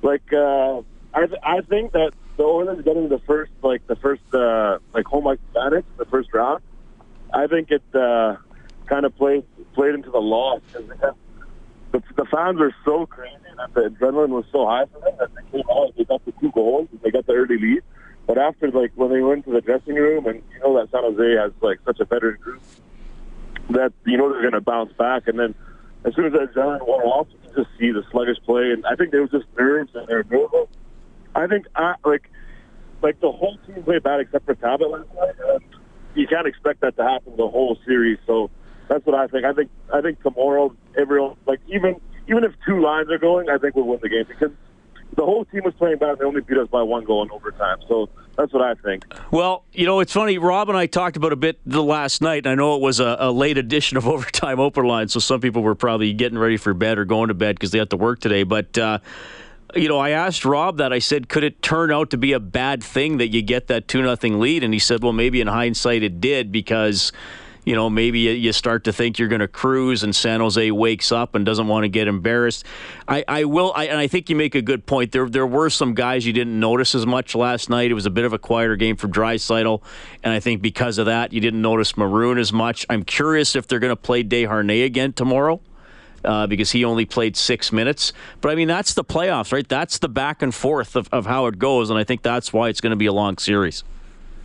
like 0.01 0.34
uh, 0.34 0.82
I 1.13 1.25
th- 1.25 1.39
I 1.44 1.62
think 1.62 1.91
that 1.91 2.12
the 2.38 2.44
Oilers 2.44 2.84
getting 2.84 3.10
the 3.10 3.20
first 3.20 3.51
like 3.62 3.86
the 3.88 3.96
first 3.98 4.22
uh, 4.34 4.80
like 4.94 5.06
home 5.06 5.27
ice 5.27 5.38
advantage, 5.50 5.86
the 5.98 6.06
first 6.06 6.34
round. 6.34 6.63
I 7.34 7.48
think 7.48 7.72
it 7.72 7.84
uh, 7.94 8.38
kind 8.86 9.06
of 9.06 9.15
played 9.18 9.44
played 9.74 9.96
into 9.96 10.10
the 10.10 10.22
loss 10.22 10.62
because 10.72 10.88
the, 11.91 12.03
the 12.15 12.25
fans 12.25 12.60
were 12.60 12.74
so 12.86 13.06
crazy 13.06 13.36
that 13.58 13.74
the 13.74 13.82
adrenaline 13.82 14.30
was 14.30 14.46
so 14.51 14.65
high 14.65 14.86
for 14.86 15.00
them 15.01 15.15
that 15.20 15.30
they 15.36 15.58
came 15.58 15.70
out. 15.70 15.94
They 15.98 16.06
got 16.06 16.24
the 16.25 16.32
two 16.39 16.51
goals. 16.51 16.88
And 16.91 17.01
they 17.01 17.12
got 17.12 17.25
the 17.25 17.34
early 17.34 17.58
lead. 17.58 17.84
But 18.27 18.38
after 18.38 18.72
like 18.72 18.91
when 18.96 19.12
they 19.12 19.22
went 19.22 19.46
to 19.46 19.51
the 19.51 19.62
dressing 19.62 19.96
room, 19.96 20.25
and 20.25 20.41
you 20.53 20.60
know 20.60 20.80
that 20.80 20.91
San 20.91 21.03
Jose 21.03 21.36
has 21.36 21.51
like 21.62 21.80
such 21.86 22.00
a 22.00 22.06
veteran 22.06 22.39
group 22.39 22.62
that 23.72 23.91
you 24.06 24.18
know 24.18 24.32
they're 24.32 24.41
going 24.41 24.53
to 24.53 24.62
bounce 24.62 24.94
back, 24.94 25.27
and 25.27 25.38
then 25.38 25.56
as 26.06 26.15
soon 26.15 26.25
as 26.25 26.32
that 26.34 26.53
adrenaline 26.53 26.88
wore 26.88 27.06
off, 27.06 27.27
you 27.32 27.63
just 27.63 27.70
see 27.77 27.91
the 27.91 28.03
sluggish 28.12 28.38
play, 28.46 28.72
and 28.72 28.86
I 28.86 28.96
think 28.96 29.12
there 29.12 29.22
was 29.22 29.32
just 29.32 29.46
nerves 29.58 29.91
and 29.94 30.08
they're 30.08 30.24
nervous 30.24 30.68
I 31.36 31.48
think 31.48 31.68
I, 31.76 31.96
like 32.04 32.30
like 33.02 33.20
the 33.20 33.32
whole 33.32 33.58
team 33.66 33.84
played 33.84 34.04
bad 34.04 34.20
except 34.20 34.46
for 34.46 34.56
Talbot 34.56 34.90
last 34.90 35.08
night. 35.16 35.62
You 36.14 36.28
can't 36.28 36.48
expect 36.48 36.82
that 36.82 36.96
to 36.98 37.04
happen 37.04 37.34
the 37.38 37.48
whole 37.48 37.78
series. 37.86 38.20
So 38.28 38.50
that's 38.88 39.06
what 39.06 39.16
I 39.16 39.28
think. 39.28 39.46
I 39.46 39.54
think 39.54 39.70
I 39.94 40.02
think 40.02 40.22
tomorrow 40.22 40.76
everyone 40.98 41.38
like 41.46 41.60
even 41.68 42.00
even 42.28 42.44
if 42.44 42.54
two 42.66 42.82
lines 42.82 43.10
are 43.10 43.18
going, 43.18 43.50
I 43.50 43.58
think 43.58 43.76
we'll 43.76 43.86
win 43.86 44.00
the 44.02 44.10
game 44.10 44.26
because 44.28 44.52
the 45.16 45.26
whole 45.26 45.46
team 45.46 45.62
was 45.64 45.74
playing 45.76 45.98
bad 45.98 46.10
and 46.10 46.20
they 46.20 46.26
only 46.26 46.42
beat 46.42 46.58
us 46.58 46.68
by 46.70 46.82
one 46.82 47.04
goal 47.04 47.24
in 47.24 47.32
overtime. 47.32 47.78
So 47.88 48.10
that's 48.38 48.54
what 48.54 48.62
I 48.62 48.76
think. 48.76 49.06
Well, 49.32 49.66
you 49.74 49.86
know, 49.86 50.00
it's 50.00 50.14
funny. 50.14 50.38
Rob 50.38 50.70
and 50.70 50.78
I 50.78 50.86
talked 50.86 51.18
about 51.18 51.34
a 51.34 51.36
bit 51.36 51.60
the 51.66 51.84
last 51.84 52.22
night. 52.22 52.46
And 52.46 52.48
I 52.48 52.56
know 52.56 52.76
it 52.76 52.82
was 52.82 53.00
a, 53.00 53.18
a 53.20 53.32
late 53.32 53.58
edition 53.58 53.98
of 53.98 54.08
Overtime 54.08 54.60
Open 54.60 54.86
Line, 54.86 55.10
so 55.10 55.20
some 55.20 55.42
people 55.42 55.64
were 55.64 55.76
probably 55.76 56.14
getting 56.14 56.38
ready 56.38 56.58
for 56.58 56.74
bed 56.74 56.98
or 56.98 57.06
going 57.06 57.28
to 57.28 57.34
bed 57.34 57.56
because 57.56 57.72
they 57.72 57.80
had 57.80 57.90
to 57.90 57.98
work 57.98 58.20
today. 58.20 58.44
But 58.44 58.78
uh, 58.78 59.00
you 59.75 59.88
know, 59.88 60.00
I 60.00 60.12
asked 60.12 60.46
Rob 60.46 60.78
that. 60.78 60.92
I 60.94 61.00
said, 61.00 61.30
could 61.30 61.44
it 61.44 61.62
turn 61.62 61.92
out 61.92 62.10
to 62.12 62.18
be 62.18 62.34
a 62.34 62.40
bad 62.40 62.84
thing 62.84 63.18
that 63.18 63.30
you 63.30 63.42
get 63.42 63.68
that 63.68 63.88
2 63.88 64.01
nothing 64.01 64.40
lead? 64.40 64.63
And 64.63 64.74
he 64.74 64.80
said, 64.80 65.04
well, 65.04 65.13
maybe 65.13 65.42
in 65.42 65.48
hindsight 65.48 66.04
it 66.04 66.20
did 66.22 66.51
because, 66.51 67.12
you 67.66 67.75
know, 67.75 67.90
maybe 67.90 68.20
you 68.20 68.54
start 68.54 68.84
to 68.86 68.94
think 68.94 69.20
you're 69.20 69.28
going 69.28 69.42
to 69.42 69.48
cruise 69.48 70.04
and 70.04 70.16
San 70.16 70.40
Jose 70.40 70.72
wakes 70.72 71.12
up 71.12 71.36
and 71.36 71.46
doesn't 71.46 71.68
want 71.68 71.84
to 71.84 71.90
get 71.90 72.08
embarrassed. 72.08 72.66
I, 73.08 73.24
I 73.28 73.44
will, 73.44 73.72
I, 73.75 73.86
and 73.86 74.00
I 74.00 74.08
think 74.08 74.30
you 74.30 74.36
make 74.36 74.56
a 74.56 74.62
good 74.62 74.86
point. 74.86 75.12
There, 75.12 75.30
there 75.30 75.48
were 75.48 75.70
some 75.70 75.94
guys 75.94 76.25
you 76.25 76.34
didn't 76.34 76.60
notice 76.60 76.96
as 76.96 77.06
much 77.06 77.36
last 77.36 77.70
night. 77.70 77.92
It 77.92 77.96
was 77.96 78.06
a 78.06 78.12
bit 78.12 78.25
of 78.25 78.34
a 78.34 78.40
quieter 78.40 78.75
game 78.75 78.96
for 78.96 79.08
Draisaitl, 79.08 79.82
and 80.24 80.34
I 80.34 80.40
think 80.40 80.62
because 80.62 80.98
of 80.98 81.06
that, 81.06 81.34
you 81.34 81.40
didn't 81.40 81.62
notice 81.62 81.96
Maroon 81.96 82.38
as 82.38 82.51
much. 82.51 82.86
I'm 82.90 83.04
curious 83.04 83.56
if 83.56 83.68
they're 83.68 83.80
going 83.80 83.90
to 83.90 83.96
play 83.96 84.24
Desharnais 84.24 84.86
again 84.86 85.13
tomorrow 85.13 85.62
uh, 86.24 86.48
because 86.48 86.72
he 86.72 86.84
only 86.86 87.06
played 87.06 87.36
six 87.36 87.72
minutes. 87.72 88.13
But 88.42 88.51
I 88.51 88.56
mean, 88.56 88.68
that's 88.68 88.94
the 88.94 89.04
playoffs, 89.04 89.51
right? 89.51 89.68
That's 89.68 90.00
the 90.00 90.10
back 90.10 90.42
and 90.42 90.54
forth 90.54 90.96
of, 90.96 91.10
of 91.12 91.25
how 91.25 91.48
it 91.48 91.60
goes, 91.60 91.90
and 91.90 92.00
I 92.00 92.04
think 92.04 92.22
that's 92.22 92.54
why 92.54 92.70
it's 92.70 92.82
going 92.82 92.92
to 92.92 92.98
be 92.98 93.06
a 93.06 93.13
long 93.13 93.38
series. 93.38 93.84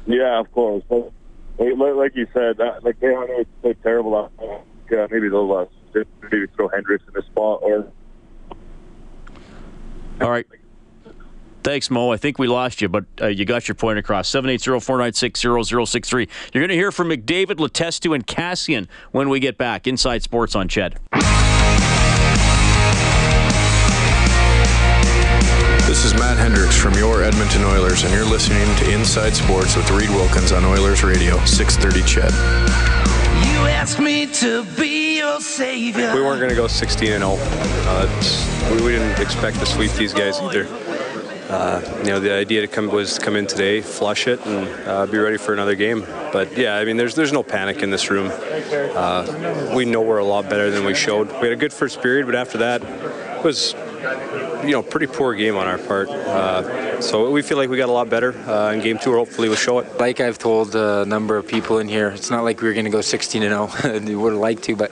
Yeah, 0.07 0.39
of 0.39 0.51
course. 0.53 0.83
But 0.89 1.13
like 1.59 2.15
you 2.15 2.27
said, 2.33 2.61
uh, 2.61 2.79
like 2.83 3.01
they 3.01 3.09
are 3.09 3.27
played 3.63 3.83
terrible. 3.83 4.31
Uh, 4.39 4.59
maybe 5.11 5.29
they'll 5.29 5.53
uh, 5.53 5.67
maybe 6.31 6.47
throw 6.57 6.69
Hendricks 6.69 7.05
in 7.09 7.15
the 7.15 7.23
spot 7.23 7.61
or. 7.63 7.91
All 10.21 10.31
right. 10.31 10.47
Thanks, 11.63 11.91
Mo. 11.91 12.13
I 12.13 12.17
think 12.17 12.39
we 12.39 12.47
lost 12.47 12.81
you, 12.81 12.89
but 12.89 13.05
uh, 13.21 13.27
you 13.27 13.45
got 13.45 13.67
your 13.67 13.75
point 13.75 13.99
across. 13.99 14.31
780-496-0063. 14.31 16.29
You're 16.55 16.61
going 16.61 16.69
to 16.69 16.77
hear 16.77 16.93
from 16.93 17.09
McDavid, 17.09 17.57
Letestu, 17.57 18.15
and 18.15 18.25
Kassian 18.25 18.87
when 19.11 19.29
we 19.29 19.41
get 19.41 19.59
back. 19.59 19.89
Inside 19.89 20.23
Sports 20.23 20.55
on 20.55 20.69
Ched. 20.69 20.95
This 25.97 26.13
is 26.13 26.21
Matt 26.21 26.37
Hendricks 26.37 26.77
from 26.77 26.93
your 26.93 27.23
Edmonton 27.23 27.65
Oilers, 27.65 28.05
and 28.05 28.13
you're 28.13 28.27
listening 28.27 28.67
to 28.77 28.93
Inside 28.93 29.35
Sports 29.35 29.77
with 29.77 29.91
Reed 29.91 30.11
Wilkins 30.11 30.53
on 30.53 30.63
Oilers 30.63 31.03
Radio, 31.03 31.43
630 31.47 32.03
Ched. 32.03 32.33
You 33.51 33.67
asked 33.67 33.99
me 33.99 34.27
to 34.27 34.65
be 34.79 35.17
your 35.21 35.41
savior. 35.41 36.15
We 36.15 36.21
weren't 36.21 36.39
going 36.39 36.51
to 36.51 36.55
go 36.55 36.67
16 36.67 37.13
and 37.13 37.25
0. 37.25 37.37
Uh, 37.41 38.73
we, 38.73 38.83
we 38.83 38.93
didn't 38.93 39.19
expect 39.23 39.59
to 39.61 39.65
sweep 39.65 39.91
these 39.93 40.13
guys 40.13 40.39
either 40.39 40.67
uh, 41.49 41.81
you 41.99 42.11
know, 42.11 42.19
the 42.19 42.33
idea 42.33 42.61
to 42.61 42.67
come 42.67 42.89
was 42.89 43.15
to 43.15 43.25
come 43.25 43.37
in 43.37 43.47
today, 43.47 43.81
flush 43.81 44.27
it, 44.27 44.45
and 44.47 44.69
uh, 44.89 45.07
be 45.07 45.19
ready 45.19 45.37
for 45.37 45.53
another 45.53 45.75
game. 45.77 46.01
But 46.33 46.57
yeah, 46.57 46.77
I 46.77 46.85
mean, 46.85 46.97
there's 46.97 47.15
there's 47.15 47.33
no 47.33 47.43
panic 47.43 47.83
in 47.83 47.91
this 47.91 48.11
room. 48.11 48.31
Uh, 48.33 49.73
we 49.75 49.85
know 49.85 50.03
we're 50.03 50.19
a 50.19 50.25
lot 50.25 50.51
better 50.51 50.71
than 50.71 50.85
we 50.85 50.95
showed. 50.95 51.29
We 51.29 51.49
had 51.49 51.53
a 51.53 51.57
good 51.57 51.73
first 51.73 52.03
period, 52.03 52.27
but 52.27 52.35
after 52.35 52.59
that, 52.59 52.83
it 52.83 53.45
was 53.45 53.75
you 54.67 54.73
know 54.73 54.83
pretty 54.83 55.07
poor 55.07 55.35
game 55.35 55.57
on 55.57 55.67
our 55.67 55.79
part. 55.79 56.09
Uh, 56.09 57.01
so 57.01 57.31
we 57.31 57.43
feel 57.43 57.57
like 57.57 57.71
we 57.71 57.77
got 57.77 57.89
a 57.89 57.93
lot 57.93 58.11
better 58.11 58.33
uh, 58.49 58.73
in 58.73 58.81
game 58.81 58.99
two. 58.99 59.13
Hopefully, 59.13 59.49
we'll 59.49 59.57
show 59.57 59.79
it. 59.79 59.99
Like 59.99 60.21
I've 60.21 60.39
told 60.39 60.75
a 60.75 61.05
number 61.07 61.37
of 61.37 61.47
people 61.47 61.79
in 61.79 61.89
here, 61.89 62.09
it's 62.09 62.31
not 62.31 62.43
like 62.43 62.61
we 62.61 62.69
are 62.69 62.73
going 62.73 62.85
to 62.85 62.91
go 62.91 63.01
16 63.01 63.43
and 63.43 63.71
0. 63.83 64.01
we 64.01 64.17
would 64.17 64.33
have 64.33 64.41
liked 64.41 64.65
to, 64.65 64.77
but 64.77 64.91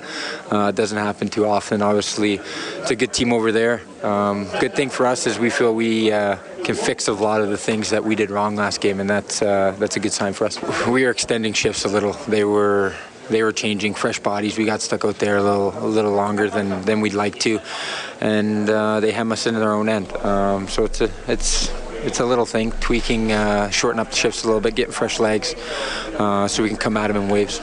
uh, 0.53 0.69
it 0.69 0.77
doesn't 0.77 0.99
happen 0.99 1.29
too 1.29 1.47
often. 1.47 1.83
Obviously, 1.83 2.35
it's 2.79 2.91
a 2.91 2.97
good 2.97 3.13
team 3.13 3.33
over 3.33 3.53
there. 3.53 3.83
Um, 4.03 4.47
good 4.61 4.75
thing 4.75 4.91
for 4.91 5.07
us 5.07 5.27
is 5.27 5.39
we 5.39 5.51
feel 5.51 5.75
we 5.75 6.13
uh, 6.13 6.37
can 6.63 6.75
fix 6.75 7.09
a 7.09 7.13
lot 7.13 7.41
of 7.41 7.49
the 7.49 7.57
things 7.59 7.91
that 7.91 8.05
we 8.05 8.15
did 8.15 8.31
wrong 8.31 8.55
last 8.57 8.81
game, 8.81 9.01
and 9.01 9.09
that's 9.09 9.43
uh, 9.43 9.75
that's 9.79 9.97
a 9.97 10.01
good 10.01 10.13
sign 10.13 10.33
for 10.33 10.45
us. 10.45 10.59
We 10.89 11.07
are 11.07 11.11
extending 11.11 11.55
shifts 11.55 11.85
a 11.85 11.89
little. 11.89 12.13
They 12.29 12.45
were 12.45 12.95
they 13.29 13.43
were 13.43 13.53
changing 13.53 13.95
fresh 13.95 14.19
bodies. 14.21 14.59
We 14.59 14.65
got 14.65 14.81
stuck 14.81 15.05
out 15.05 15.19
there 15.19 15.37
a 15.37 15.43
little 15.43 15.71
a 15.79 15.87
little 15.87 16.13
longer 16.13 16.49
than, 16.51 16.83
than 16.83 17.01
we'd 17.01 17.15
like 17.15 17.39
to, 17.41 17.61
and 18.21 18.69
uh, 18.69 19.01
they 19.01 19.13
hem 19.13 19.33
us 19.33 19.47
into 19.47 19.61
their 19.61 19.73
own 19.73 19.89
end. 19.89 20.15
Um, 20.19 20.69
so 20.69 20.85
it's 20.85 21.01
a 21.01 21.11
it's 21.29 21.71
it's 22.05 22.21
a 22.21 22.25
little 22.27 22.45
thing, 22.45 22.71
tweaking, 22.73 23.33
uh, 23.33 23.71
shorten 23.71 23.99
up 23.99 24.11
the 24.11 24.17
shifts 24.17 24.45
a 24.45 24.47
little 24.47 24.61
bit, 24.61 24.75
getting 24.75 24.93
fresh 24.93 25.19
legs, 25.19 25.55
uh, 26.19 26.47
so 26.47 26.63
we 26.63 26.69
can 26.69 26.77
come 26.77 26.97
at 26.97 27.09
them 27.09 27.17
in 27.17 27.29
waves. 27.29 27.61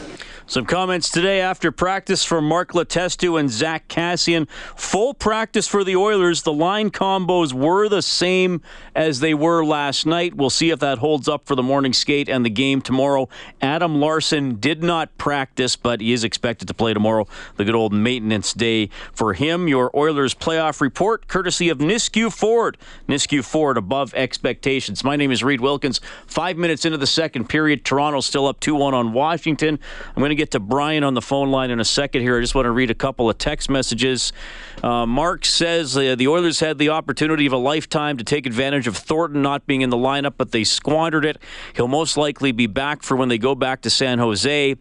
Some 0.51 0.65
comments 0.65 1.10
today 1.10 1.39
after 1.39 1.72
practice 1.72 2.25
from 2.25 2.43
Mark 2.43 2.74
Letestu 2.74 3.39
and 3.39 3.50
Zach 3.50 3.88
Kassian. 3.88 4.50
Full 4.75 5.13
practice 5.13 5.65
for 5.65 5.86
the 5.86 5.96
Oilers. 5.96 6.41
The 6.41 6.51
line 6.51 6.91
combos 6.91 7.53
were 7.53 7.88
the 7.88 8.01
same 8.01 8.62
as 8.93 9.22
they 9.22 9.34
were 9.34 9.63
last 9.63 10.05
night. 10.05 10.36
We'll 10.36 10.50
see 10.50 10.70
if 10.70 10.79
that 10.79 10.98
holds 10.98 11.29
up 11.29 11.46
for 11.46 11.55
the 11.55 11.63
morning 11.63 11.93
skate 11.93 12.27
and 12.27 12.43
the 12.43 12.50
game 12.50 12.81
tomorrow. 12.81 13.29
Adam 13.62 14.01
Larsson 14.01 14.60
did 14.60 14.84
not 14.84 15.17
practice, 15.17 15.77
but 15.77 16.01
he 16.01 16.12
is 16.12 16.25
expected 16.25 16.67
to 16.67 16.74
play 16.74 16.93
tomorrow. 16.93 17.27
The 17.55 17.63
good 17.63 17.74
old 17.74 17.93
maintenance 17.93 18.51
day 18.51 18.89
for 19.13 19.31
him. 19.31 19.70
Your 19.70 19.89
Oilers 19.98 20.36
playoff 20.36 20.81
report, 20.81 21.29
courtesy 21.29 21.70
of 21.70 21.77
Nisku 21.77 22.29
Ford. 22.29 22.77
Nisku 23.08 23.41
Ford 23.41 23.77
above 23.77 24.13
expectations. 24.15 25.01
My 25.01 25.15
name 25.15 25.31
is 25.31 25.46
Reed 25.46 25.62
Wilkins. 25.62 26.01
Five 26.27 26.58
minutes 26.58 26.84
into 26.84 26.98
the 26.98 27.08
second 27.08 27.48
period, 27.48 27.86
Toronto 27.86 28.20
still 28.20 28.48
up 28.48 28.60
2 28.60 28.75
1 28.75 28.93
on 28.93 29.13
Washington. 29.13 29.79
I'm 30.13 30.20
going 30.20 30.27
to 30.27 30.40
get 30.41 30.51
to 30.51 30.60
Brian 30.60 31.03
on 31.03 31.13
the 31.13 31.21
phone 31.21 31.51
line 31.51 31.69
in 31.69 31.79
a 31.79 31.86
second 31.86 32.24
here. 32.24 32.36
I 32.36 32.41
just 32.41 32.55
want 32.55 32.65
to 32.65 32.71
read 32.71 32.89
a 32.89 32.95
couple 32.95 33.29
of 33.29 33.38
text 33.38 33.69
messages. 33.69 34.33
Uh, 34.81 35.05
Mark 35.05 35.45
says 35.45 35.95
uh, 35.95 36.15
the 36.15 36.27
Oilers 36.27 36.60
had 36.60 36.79
the 36.79 36.89
opportunity 36.89 37.45
of 37.45 37.53
a 37.53 37.57
lifetime 37.57 38.17
to 38.17 38.24
take 38.24 38.48
advantage 38.48 38.88
of 38.88 38.98
Thornton 38.98 39.43
not 39.43 39.67
being 39.67 39.81
in 39.81 39.91
the 39.91 39.98
lineup, 39.98 40.33
but 40.38 40.51
they 40.51 40.63
squandered 40.63 41.25
it. 41.25 41.38
He'll 41.75 41.88
most 41.88 42.17
likely 42.17 42.51
be 42.51 42.65
back 42.65 43.03
for 43.03 43.15
when 43.15 43.29
they 43.29 43.38
go 43.38 43.53
back 43.53 43.81
to 43.81 43.91
San 43.91 44.17
Jose. 44.17 44.75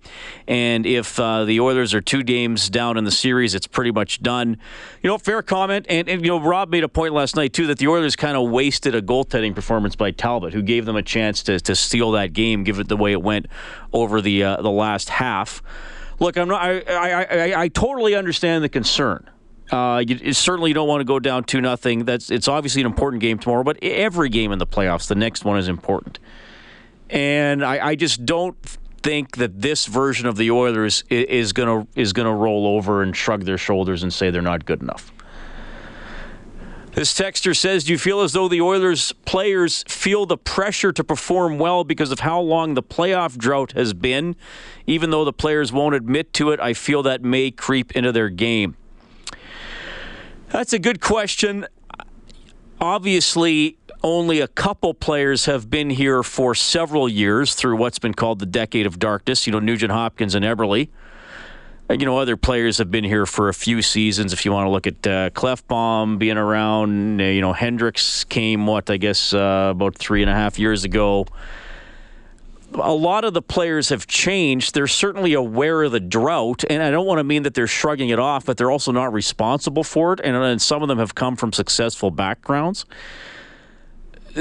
And 0.49 0.87
if 0.87 1.21
uh, 1.21 1.45
the 1.45 1.61
Oilers 1.61 1.93
are 1.93 2.01
two 2.01 2.23
games 2.23 2.71
down 2.71 2.97
in 2.97 3.05
the 3.05 3.11
series, 3.11 3.55
it's 3.55 3.67
pretty 3.67 3.91
much 3.91 4.23
done. 4.23 4.57
You 5.03 5.09
know, 5.09 5.19
fair 5.19 5.43
comment. 5.43 5.85
And, 5.91 6.09
and, 6.09 6.23
you 6.23 6.29
know, 6.29 6.41
Rob 6.41 6.71
made 6.71 6.85
a 6.85 6.89
point 6.89 7.13
last 7.13 7.37
night, 7.37 7.53
too, 7.53 7.67
that 7.67 7.77
the 7.77 7.89
Oilers 7.89 8.17
kind 8.17 8.37
of 8.39 8.49
wasted 8.49 8.95
a 8.95 9.03
goaltending 9.03 9.55
performance 9.55 9.95
by 9.95 10.11
Talbot, 10.11 10.55
who 10.55 10.63
gave 10.63 10.87
them 10.87 10.97
a 10.97 11.03
chance 11.03 11.43
to, 11.43 11.61
to 11.61 11.77
steal 11.77 12.13
that 12.13 12.33
game, 12.33 12.65
give 12.65 12.79
it 12.81 12.89
the 12.89 12.97
way 12.97 13.13
it 13.13 13.21
went 13.21 13.45
over 13.93 14.23
the, 14.23 14.43
uh, 14.43 14.63
the 14.63 14.71
last 14.71 15.11
half. 15.11 15.40
Look, 16.19 16.37
I'm 16.37 16.49
not. 16.49 16.63
I 16.63 16.81
I, 16.81 17.23
I, 17.23 17.63
I 17.63 17.69
totally 17.69 18.15
understand 18.15 18.63
the 18.63 18.69
concern. 18.69 19.29
Uh, 19.71 20.03
you, 20.07 20.17
you, 20.17 20.33
certainly 20.33 20.73
don't 20.73 20.89
want 20.89 21.01
to 21.01 21.05
go 21.05 21.21
down 21.21 21.45
two 21.45 21.61
nothing. 21.61 22.05
That's 22.05 22.31
it's 22.31 22.49
obviously 22.49 22.83
an 22.83 22.87
important 22.87 23.21
game 23.21 23.39
tomorrow, 23.39 23.63
but 23.63 23.79
every 23.83 24.29
game 24.29 24.51
in 24.51 24.59
the 24.59 24.67
playoffs, 24.67 25.07
the 25.07 25.15
next 25.15 25.45
one 25.45 25.59
is 25.59 25.69
important. 25.69 26.19
And 27.09 27.65
I, 27.65 27.89
I 27.89 27.95
just 27.95 28.25
don't 28.27 28.57
think 29.03 29.37
that 29.37 29.61
this 29.61 29.87
version 29.87 30.27
of 30.27 30.37
the 30.37 30.51
Oilers 30.51 31.05
is, 31.09 31.25
is 31.27 31.53
gonna 31.53 31.87
is 31.95 32.13
gonna 32.13 32.35
roll 32.35 32.67
over 32.67 33.03
and 33.03 33.17
shrug 33.17 33.45
their 33.45 33.59
shoulders 33.59 34.03
and 34.03 34.13
say 34.13 34.31
they're 34.31 34.43
not 34.43 34.65
good 34.65 34.83
enough. 34.83 35.13
This 36.93 37.15
texter 37.15 37.57
says, 37.57 37.85
Do 37.85 37.93
you 37.93 37.99
feel 37.99 38.21
as 38.21 38.33
though 38.33 38.49
the 38.49 38.61
Oilers 38.61 39.13
players 39.25 39.85
feel 39.87 40.27
the 40.27 40.37
pressure 40.37 40.93
to 40.93 41.05
perform 41.05 41.59
well 41.59 41.85
because 41.85 42.11
of 42.11 42.21
how 42.21 42.41
long 42.41 42.75
the 42.75 42.83
playoff 42.83 43.37
drought 43.39 43.73
has 43.73 43.95
been? 43.95 44.35
Even 44.87 45.11
though 45.11 45.25
the 45.25 45.33
players 45.33 45.73
won't 45.73 45.95
admit 45.95 46.33
to 46.35 46.51
it, 46.51 46.59
I 46.59 46.75
feel 46.75 47.03
that 47.05 47.23
may 47.23 47.53
creep 47.53 47.93
into 47.93 48.11
their 48.11 48.29
game. 48.29 48.77
That's 50.49 50.73
a 50.73 50.81
good 50.81 51.01
question. 51.01 51.67
Obviously, 52.81 53.77
only 54.03 54.41
a 54.41 54.49
couple 54.49 54.93
players 54.93 55.45
have 55.45 55.71
been 55.71 55.91
here 55.91 56.25
for 56.25 56.57
several 56.57 57.09
years 57.09 57.55
through 57.55 57.77
what's 57.77 58.01
been 58.01 58.15
called 58.15 58.41
the 58.41 58.47
decade 58.47 58.87
of 58.87 58.99
darkness. 58.99 59.47
You 59.47 59.53
know, 59.53 59.61
Nugent 59.61 59.93
Hopkins 59.93 60.35
and 60.35 60.45
Eberle 60.45 60.89
you 61.99 62.07
know, 62.07 62.19
other 62.19 62.37
players 62.37 62.79
have 62.79 62.91
been 62.91 63.05
here 63.05 63.27
for 63.27 63.49
a 63.49 63.55
few 63.55 63.83
seasons. 63.83 64.33
If 64.33 64.45
you 64.45 64.53
want 64.53 64.67
to 64.67 64.71
look 64.71 64.87
at 64.87 65.07
uh, 65.07 65.31
Klefbom 65.31 66.19
being 66.19 66.37
around, 66.37 67.21
uh, 67.21 67.25
you 67.25 67.41
know, 67.41 67.53
Hendricks 67.53 68.25
came, 68.25 68.67
what, 68.67 68.91
I 68.91 68.97
guess, 68.97 69.35
uh, 69.35 69.69
about 69.73 69.97
three 69.97 70.23
and 70.23 70.31
a 70.31 70.35
half 70.35 70.59
years 70.59 70.85
ago. 70.85 71.27
A 72.75 72.93
lot 72.93 73.25
of 73.25 73.35
the 73.35 73.43
players 73.43 73.89
have 73.89 74.07
changed. 74.07 74.75
They're 74.75 74.87
certainly 74.87 75.33
aware 75.33 75.83
of 75.83 75.91
the 75.91 75.99
drought, 75.99 76.63
and 76.71 76.83
I 76.83 76.93
don't 76.93 77.07
want 77.07 77.19
to 77.19 77.25
mean 77.25 77.43
that 77.43 77.55
they're 77.55 77.67
shrugging 77.67 78.11
it 78.11 78.21
off, 78.21 78.47
but 78.47 78.57
they're 78.57 78.71
also 78.71 78.93
not 78.93 79.13
responsible 79.13 79.83
for 79.83 80.13
it. 80.13 80.21
And, 80.23 80.37
and 80.37 80.63
some 80.63 80.83
of 80.83 80.89
them 80.89 80.99
have 80.99 81.17
come 81.17 81.35
from 81.35 81.53
successful 81.53 82.13
backgrounds. 82.13 82.85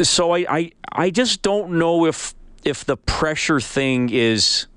So 0.03 0.31
I, 0.35 0.45
I, 0.47 0.71
I 0.91 1.09
just 1.09 1.41
don't 1.41 1.79
know 1.79 2.05
if 2.05 2.35
if 2.63 2.85
the 2.85 2.97
pressure 2.97 3.59
thing 3.59 4.09
is 4.09 4.67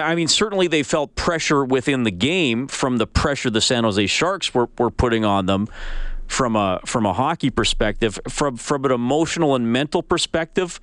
I 0.00 0.14
mean, 0.14 0.28
certainly 0.28 0.66
they 0.66 0.82
felt 0.82 1.14
pressure 1.14 1.64
within 1.64 2.02
the 2.02 2.10
game 2.10 2.66
from 2.68 2.96
the 2.96 3.06
pressure 3.06 3.50
the 3.50 3.60
San 3.60 3.84
Jose 3.84 4.06
Sharks 4.06 4.52
were, 4.52 4.68
were 4.78 4.90
putting 4.90 5.24
on 5.24 5.46
them 5.46 5.68
from 6.26 6.56
a 6.56 6.80
from 6.84 7.06
a 7.06 7.12
hockey 7.12 7.50
perspective. 7.50 8.18
From 8.28 8.56
from 8.56 8.84
an 8.84 8.90
emotional 8.90 9.54
and 9.54 9.72
mental 9.72 10.02
perspective, 10.02 10.80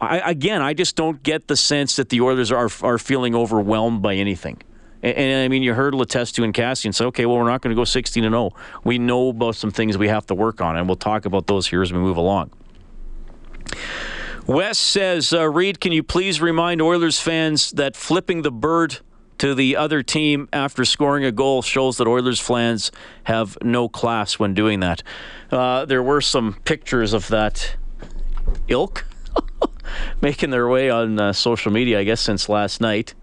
I, 0.00 0.30
again, 0.30 0.62
I 0.62 0.74
just 0.74 0.96
don't 0.96 1.22
get 1.22 1.48
the 1.48 1.56
sense 1.56 1.96
that 1.96 2.10
the 2.10 2.20
Oilers 2.20 2.52
are 2.52 2.70
are 2.82 2.98
feeling 2.98 3.34
overwhelmed 3.34 4.02
by 4.02 4.14
anything. 4.14 4.62
And, 5.02 5.16
and 5.16 5.44
I 5.44 5.48
mean, 5.48 5.62
you 5.62 5.74
heard 5.74 5.94
Letestu 5.94 6.44
and 6.44 6.54
Kassian 6.54 6.94
say, 6.94 7.04
"Okay, 7.06 7.26
well, 7.26 7.38
we're 7.38 7.50
not 7.50 7.62
going 7.62 7.74
to 7.74 7.78
go 7.78 7.84
16 7.84 8.24
and 8.24 8.32
0. 8.32 8.52
We 8.84 8.98
know 8.98 9.30
about 9.30 9.56
some 9.56 9.70
things 9.70 9.98
we 9.98 10.08
have 10.08 10.26
to 10.26 10.34
work 10.34 10.60
on, 10.60 10.76
and 10.76 10.86
we'll 10.88 10.96
talk 10.96 11.24
about 11.24 11.46
those 11.46 11.66
here 11.66 11.82
as 11.82 11.92
we 11.92 11.98
move 11.98 12.16
along." 12.16 12.50
Wes 14.46 14.78
says, 14.78 15.32
uh, 15.32 15.48
Reed, 15.50 15.80
can 15.80 15.90
you 15.90 16.04
please 16.04 16.40
remind 16.40 16.80
Oilers 16.80 17.18
fans 17.18 17.72
that 17.72 17.96
flipping 17.96 18.42
the 18.42 18.52
bird 18.52 19.00
to 19.38 19.56
the 19.56 19.74
other 19.74 20.04
team 20.04 20.48
after 20.52 20.84
scoring 20.84 21.24
a 21.24 21.32
goal 21.32 21.62
shows 21.62 21.96
that 21.96 22.06
Oilers 22.06 22.38
fans 22.38 22.92
have 23.24 23.58
no 23.60 23.88
class 23.88 24.38
when 24.38 24.54
doing 24.54 24.78
that? 24.80 25.02
Uh, 25.50 25.84
there 25.84 26.02
were 26.02 26.20
some 26.20 26.58
pictures 26.64 27.12
of 27.12 27.26
that 27.28 27.74
ilk 28.68 29.04
making 30.20 30.50
their 30.50 30.68
way 30.68 30.90
on 30.90 31.18
uh, 31.18 31.32
social 31.32 31.72
media, 31.72 31.98
I 31.98 32.04
guess, 32.04 32.20
since 32.20 32.48
last 32.48 32.80
night. 32.80 33.14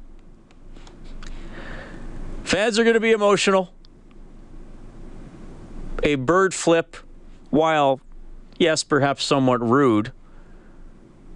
Fans 2.43 2.77
are 2.77 2.83
going 2.83 2.95
to 2.95 2.99
be 2.99 3.11
emotional. 3.11 3.73
A 6.03 6.15
bird 6.15 6.53
flip, 6.53 6.97
while, 7.49 8.01
yes, 8.59 8.83
perhaps 8.83 9.23
somewhat 9.23 9.61
rude 9.61 10.11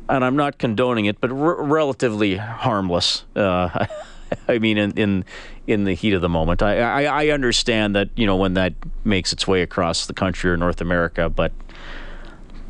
and 0.09 0.23
I'm 0.23 0.35
not 0.35 0.57
condoning 0.57 1.05
it, 1.05 1.19
but 1.19 1.31
r- 1.31 1.63
relatively 1.63 2.35
harmless. 2.37 3.25
Uh, 3.35 3.85
I 4.47 4.59
mean, 4.59 4.77
in, 4.77 4.91
in 4.91 5.25
in 5.67 5.83
the 5.83 5.93
heat 5.93 6.13
of 6.13 6.21
the 6.21 6.29
moment, 6.29 6.61
I, 6.61 6.79
I, 6.79 7.23
I 7.23 7.27
understand 7.29 7.95
that 7.95 8.09
you 8.15 8.25
know 8.25 8.35
when 8.35 8.55
that 8.55 8.73
makes 9.03 9.31
its 9.33 9.47
way 9.47 9.61
across 9.61 10.05
the 10.05 10.13
country 10.13 10.51
or 10.51 10.57
North 10.57 10.81
America, 10.81 11.29
but 11.29 11.51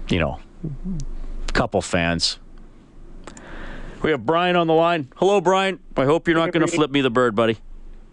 you 0.09 0.19
know, 0.19 0.39
couple 1.53 1.81
fans. 1.81 2.39
We 4.03 4.11
have 4.11 4.25
Brian 4.25 4.55
on 4.55 4.67
the 4.67 4.73
line. 4.73 5.11
Hello, 5.15 5.41
Brian. 5.41 5.79
I 5.95 6.05
hope 6.05 6.27
you're 6.27 6.37
not 6.37 6.51
going 6.51 6.65
to 6.65 6.71
flip 6.71 6.91
me 6.91 7.01
the 7.01 7.09
bird, 7.09 7.35
buddy. 7.35 7.57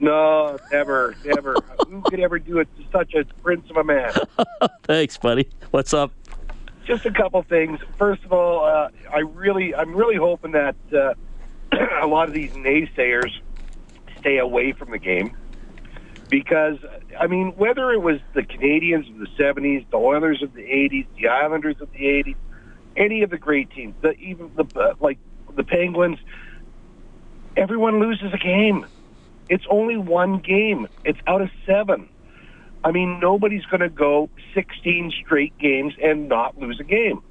No, 0.01 0.59
never, 0.73 1.15
never. 1.25 1.55
Who 1.89 2.01
could 2.03 2.21
ever 2.21 2.39
do 2.39 2.59
it 2.59 2.69
to 2.77 2.85
such 2.91 3.15
a 3.15 3.25
prince 3.43 3.69
of 3.71 3.77
a 3.77 3.85
man? 3.85 4.13
Thanks, 4.85 5.19
buddy. 5.19 5.49
What's 5.71 5.95
up? 5.95 6.13
Just 6.87 7.07
a 7.07 7.11
couple 7.11 7.43
things. 7.43 7.81
First 7.99 8.25
of 8.25 8.33
all, 8.33 8.65
uh, 8.65 8.89
I 9.13 9.21
really, 9.21 9.75
I'm 9.75 9.95
really 9.95 10.17
hoping 10.17 10.53
that 10.53 10.77
uh, 10.93 11.15
a 12.03 12.07
lot 12.07 12.29
of 12.29 12.35
these 12.35 12.53
naysayers 12.53 13.33
stay 14.19 14.39
away 14.39 14.73
from 14.73 14.91
the 14.91 14.99
game 14.99 15.37
because, 16.31 16.79
I 17.19 17.27
mean, 17.27 17.53
whether 17.57 17.93
it 17.93 18.01
was 18.01 18.21
the 18.35 18.43
Canadiens 18.43 19.09
of 19.11 19.19
the 19.19 19.29
'70s, 19.39 19.89
the 19.91 19.97
Oilers 19.97 20.43
of 20.43 20.55
the 20.55 20.63
'80s, 20.63 21.07
the 21.17 21.29
Islanders 21.29 21.77
of 21.81 21.93
the 21.93 22.01
'80s, 22.01 22.37
any 22.97 23.23
of 23.23 23.31
the 23.31 23.39
great 23.39 23.71
teams, 23.71 23.95
the, 24.01 24.13
even 24.13 24.51
the 24.57 24.65
uh, 24.79 24.95
like 25.01 25.19
the 25.55 25.65
Penguins, 25.65 26.19
everyone 27.57 28.01
loses 28.01 28.33
a 28.33 28.39
game. 28.39 28.87
It's 29.49 29.65
only 29.69 29.97
one 29.97 30.39
game. 30.39 30.89
It's 31.05 31.19
out 31.27 31.43
of 31.43 31.51
seven. 31.67 32.09
I 32.85 32.91
mean, 32.91 33.19
nobody's 33.19 33.65
going 33.65 33.81
to 33.81 33.89
go 33.89 34.29
16 34.53 35.13
straight 35.25 35.57
games 35.59 35.95
and 36.03 36.29
not 36.29 36.59
lose 36.59 36.79
a 36.81 36.85
game. 36.85 37.23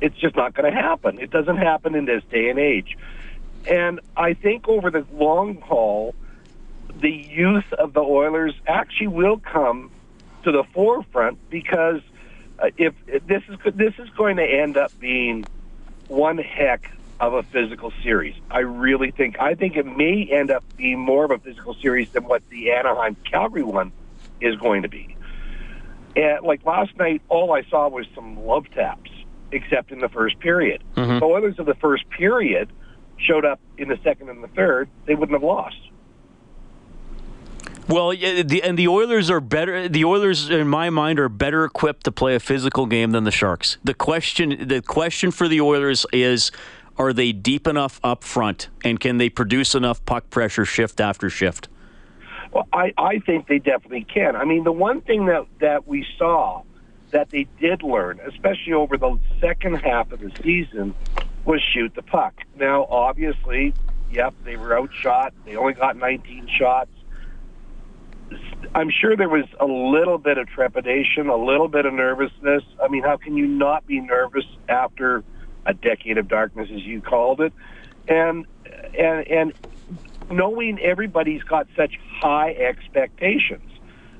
It's 0.00 0.16
just 0.16 0.34
not 0.34 0.54
going 0.54 0.72
to 0.72 0.76
happen. 0.76 1.20
It 1.20 1.30
doesn't 1.30 1.56
happen 1.56 1.94
in 1.94 2.04
this 2.04 2.24
day 2.24 2.50
and 2.50 2.58
age. 2.58 2.98
And 3.66 4.00
I 4.16 4.34
think 4.34 4.68
over 4.68 4.90
the 4.90 5.06
long 5.12 5.60
haul, 5.60 6.16
the 7.00 7.10
youth 7.10 7.72
of 7.72 7.92
the 7.92 8.00
Oilers 8.00 8.54
actually 8.66 9.08
will 9.08 9.38
come 9.38 9.92
to 10.42 10.50
the 10.50 10.64
forefront 10.72 11.38
because 11.48 12.00
uh, 12.58 12.70
if, 12.76 12.94
if 13.06 13.24
this 13.26 13.42
is 13.48 13.56
this 13.74 13.94
is 13.98 14.08
going 14.10 14.36
to 14.36 14.44
end 14.44 14.76
up 14.76 14.90
being 14.98 15.44
one 16.08 16.38
heck 16.38 16.90
of 17.20 17.34
a 17.34 17.42
physical 17.42 17.92
series. 18.02 18.34
I 18.50 18.60
really 18.60 19.10
think 19.10 19.38
I 19.40 19.54
think 19.54 19.76
it 19.76 19.86
may 19.86 20.28
end 20.30 20.50
up 20.50 20.64
being 20.76 20.98
more 20.98 21.24
of 21.24 21.30
a 21.30 21.38
physical 21.38 21.74
series 21.74 22.10
than 22.10 22.24
what 22.24 22.48
the 22.48 22.72
Anaheim 22.72 23.16
Calgary 23.24 23.62
one 23.62 23.92
is 24.40 24.56
going 24.56 24.82
to 24.82 24.88
be. 24.88 25.16
And 26.16 26.44
like 26.44 26.64
last 26.64 26.96
night, 26.96 27.22
all 27.28 27.52
I 27.52 27.62
saw 27.70 27.88
was 27.88 28.06
some 28.14 28.44
love 28.44 28.66
taps, 28.74 29.10
except 29.52 29.92
in 29.92 30.00
the 30.00 30.08
first 30.08 30.38
period. 30.40 30.82
Mm-hmm. 30.96 31.20
The 31.20 31.24
Oilers 31.24 31.58
of 31.58 31.66
the 31.66 31.76
first 31.76 32.08
period 32.10 32.70
showed 33.18 33.44
up 33.44 33.60
in 33.76 33.88
the 33.88 33.98
second 34.02 34.28
and 34.28 34.42
the 34.42 34.48
third, 34.48 34.88
they 35.06 35.14
wouldn't 35.14 35.34
have 35.34 35.42
lost. 35.42 35.76
Well, 37.88 38.10
the, 38.10 38.60
and 38.62 38.78
the 38.78 38.88
Oilers 38.88 39.30
are 39.30 39.40
better. 39.40 39.88
The 39.88 40.04
Oilers, 40.04 40.50
in 40.50 40.68
my 40.68 40.90
mind, 40.90 41.18
are 41.18 41.30
better 41.30 41.64
equipped 41.64 42.04
to 42.04 42.12
play 42.12 42.34
a 42.34 42.40
physical 42.40 42.84
game 42.84 43.12
than 43.12 43.24
the 43.24 43.30
Sharks. 43.30 43.78
The 43.82 43.94
question, 43.94 44.68
the 44.68 44.82
question 44.82 45.30
for 45.30 45.48
the 45.48 45.62
Oilers 45.62 46.04
is: 46.12 46.52
Are 46.98 47.14
they 47.14 47.32
deep 47.32 47.66
enough 47.66 47.98
up 48.04 48.24
front, 48.24 48.68
and 48.84 49.00
can 49.00 49.16
they 49.16 49.30
produce 49.30 49.74
enough 49.74 50.04
puck 50.04 50.28
pressure 50.28 50.66
shift 50.66 51.00
after 51.00 51.30
shift? 51.30 51.68
Well, 52.52 52.66
I, 52.72 52.92
I 52.96 53.18
think 53.18 53.46
they 53.46 53.58
definitely 53.58 54.04
can. 54.04 54.36
I 54.36 54.44
mean, 54.44 54.64
the 54.64 54.72
one 54.72 55.00
thing 55.00 55.26
that, 55.26 55.46
that 55.60 55.86
we 55.86 56.06
saw 56.18 56.62
that 57.10 57.30
they 57.30 57.46
did 57.60 57.82
learn, 57.82 58.20
especially 58.26 58.72
over 58.72 58.96
the 58.96 59.18
second 59.40 59.76
half 59.76 60.12
of 60.12 60.20
the 60.20 60.30
season, 60.42 60.94
was 61.44 61.62
shoot 61.62 61.94
the 61.94 62.02
puck. 62.02 62.34
Now, 62.56 62.86
obviously, 62.90 63.74
yep, 64.10 64.34
they 64.44 64.56
were 64.56 64.78
outshot. 64.78 65.32
They 65.44 65.56
only 65.56 65.74
got 65.74 65.96
19 65.96 66.48
shots. 66.58 66.90
I'm 68.74 68.90
sure 68.90 69.16
there 69.16 69.28
was 69.28 69.46
a 69.58 69.64
little 69.64 70.18
bit 70.18 70.36
of 70.36 70.48
trepidation, 70.48 71.28
a 71.28 71.36
little 71.36 71.68
bit 71.68 71.86
of 71.86 71.94
nervousness. 71.94 72.62
I 72.82 72.88
mean, 72.88 73.02
how 73.02 73.16
can 73.16 73.36
you 73.36 73.46
not 73.46 73.86
be 73.86 74.00
nervous 74.00 74.44
after 74.68 75.24
a 75.64 75.72
decade 75.72 76.18
of 76.18 76.28
darkness, 76.28 76.68
as 76.74 76.82
you 76.82 77.00
called 77.00 77.40
it? 77.40 77.52
And 78.06 78.46
and 78.98 79.26
and 79.28 79.52
knowing 80.30 80.78
everybody's 80.80 81.42
got 81.42 81.66
such 81.76 81.98
high 82.20 82.52
expectations. 82.52 83.62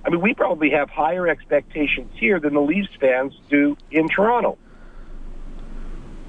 I 0.05 0.11
mean, 0.11 0.21
we 0.21 0.35
probably 0.35 0.71
have 0.71 0.89
higher 0.91 1.29
expectations 1.29 2.11
here 2.15 2.41
than 2.41 2.55
the 2.55 2.61
Leafs 2.61 2.89
fans 3.01 3.35
do 3.51 3.77
in 3.91 4.09
Toronto. 4.09 4.57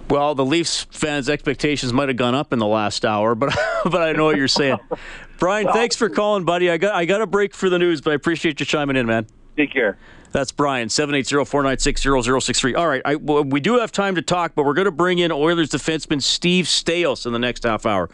Well, 0.10 0.34
the 0.34 0.44
Leafs 0.44 0.88
fans' 0.90 1.30
expectations 1.30 1.94
might 1.94 2.10
have 2.10 2.18
gone 2.18 2.34
up 2.34 2.52
in 2.52 2.58
the 2.58 2.66
last 2.66 3.06
hour, 3.06 3.36
but 3.36 3.56
but 3.86 4.02
I 4.02 4.12
know 4.14 4.26
what 4.26 4.38
you're 4.38 4.48
saying. 4.48 4.80
Brian, 5.40 5.66
well, 5.66 5.76
thanks 5.76 5.96
for 5.96 6.10
calling, 6.10 6.46
buddy. 6.46 6.70
I 6.70 6.78
got 6.78 6.96
I 6.96 7.06
got 7.06 7.22
a 7.22 7.28
break 7.28 7.54
for 7.54 7.70
the 7.70 7.78
news, 7.78 8.02
but 8.02 8.12
I 8.12 8.16
appreciate 8.16 8.60
you 8.60 8.66
chiming 8.66 8.96
in, 8.96 9.06
man. 9.06 9.28
Take 9.56 9.72
care. 9.72 9.98
That's 10.32 10.52
Brian, 10.52 10.90
780-496-0063. 10.90 12.78
All 12.78 12.88
right, 12.88 13.02
I, 13.04 13.16
we 13.16 13.60
do 13.60 13.80
have 13.80 13.92
time 13.92 14.14
to 14.16 14.22
talk, 14.22 14.54
but 14.56 14.64
we're 14.64 14.76
going 14.76 14.86
to 14.86 14.92
bring 14.92 15.18
in 15.18 15.32
Oilers 15.32 15.70
defenseman 15.70 16.22
Steve 16.22 16.66
Staios 16.66 17.26
in 17.26 17.34
the 17.34 17.40
next 17.40 17.64
half 17.64 17.86
hour. 17.86 18.12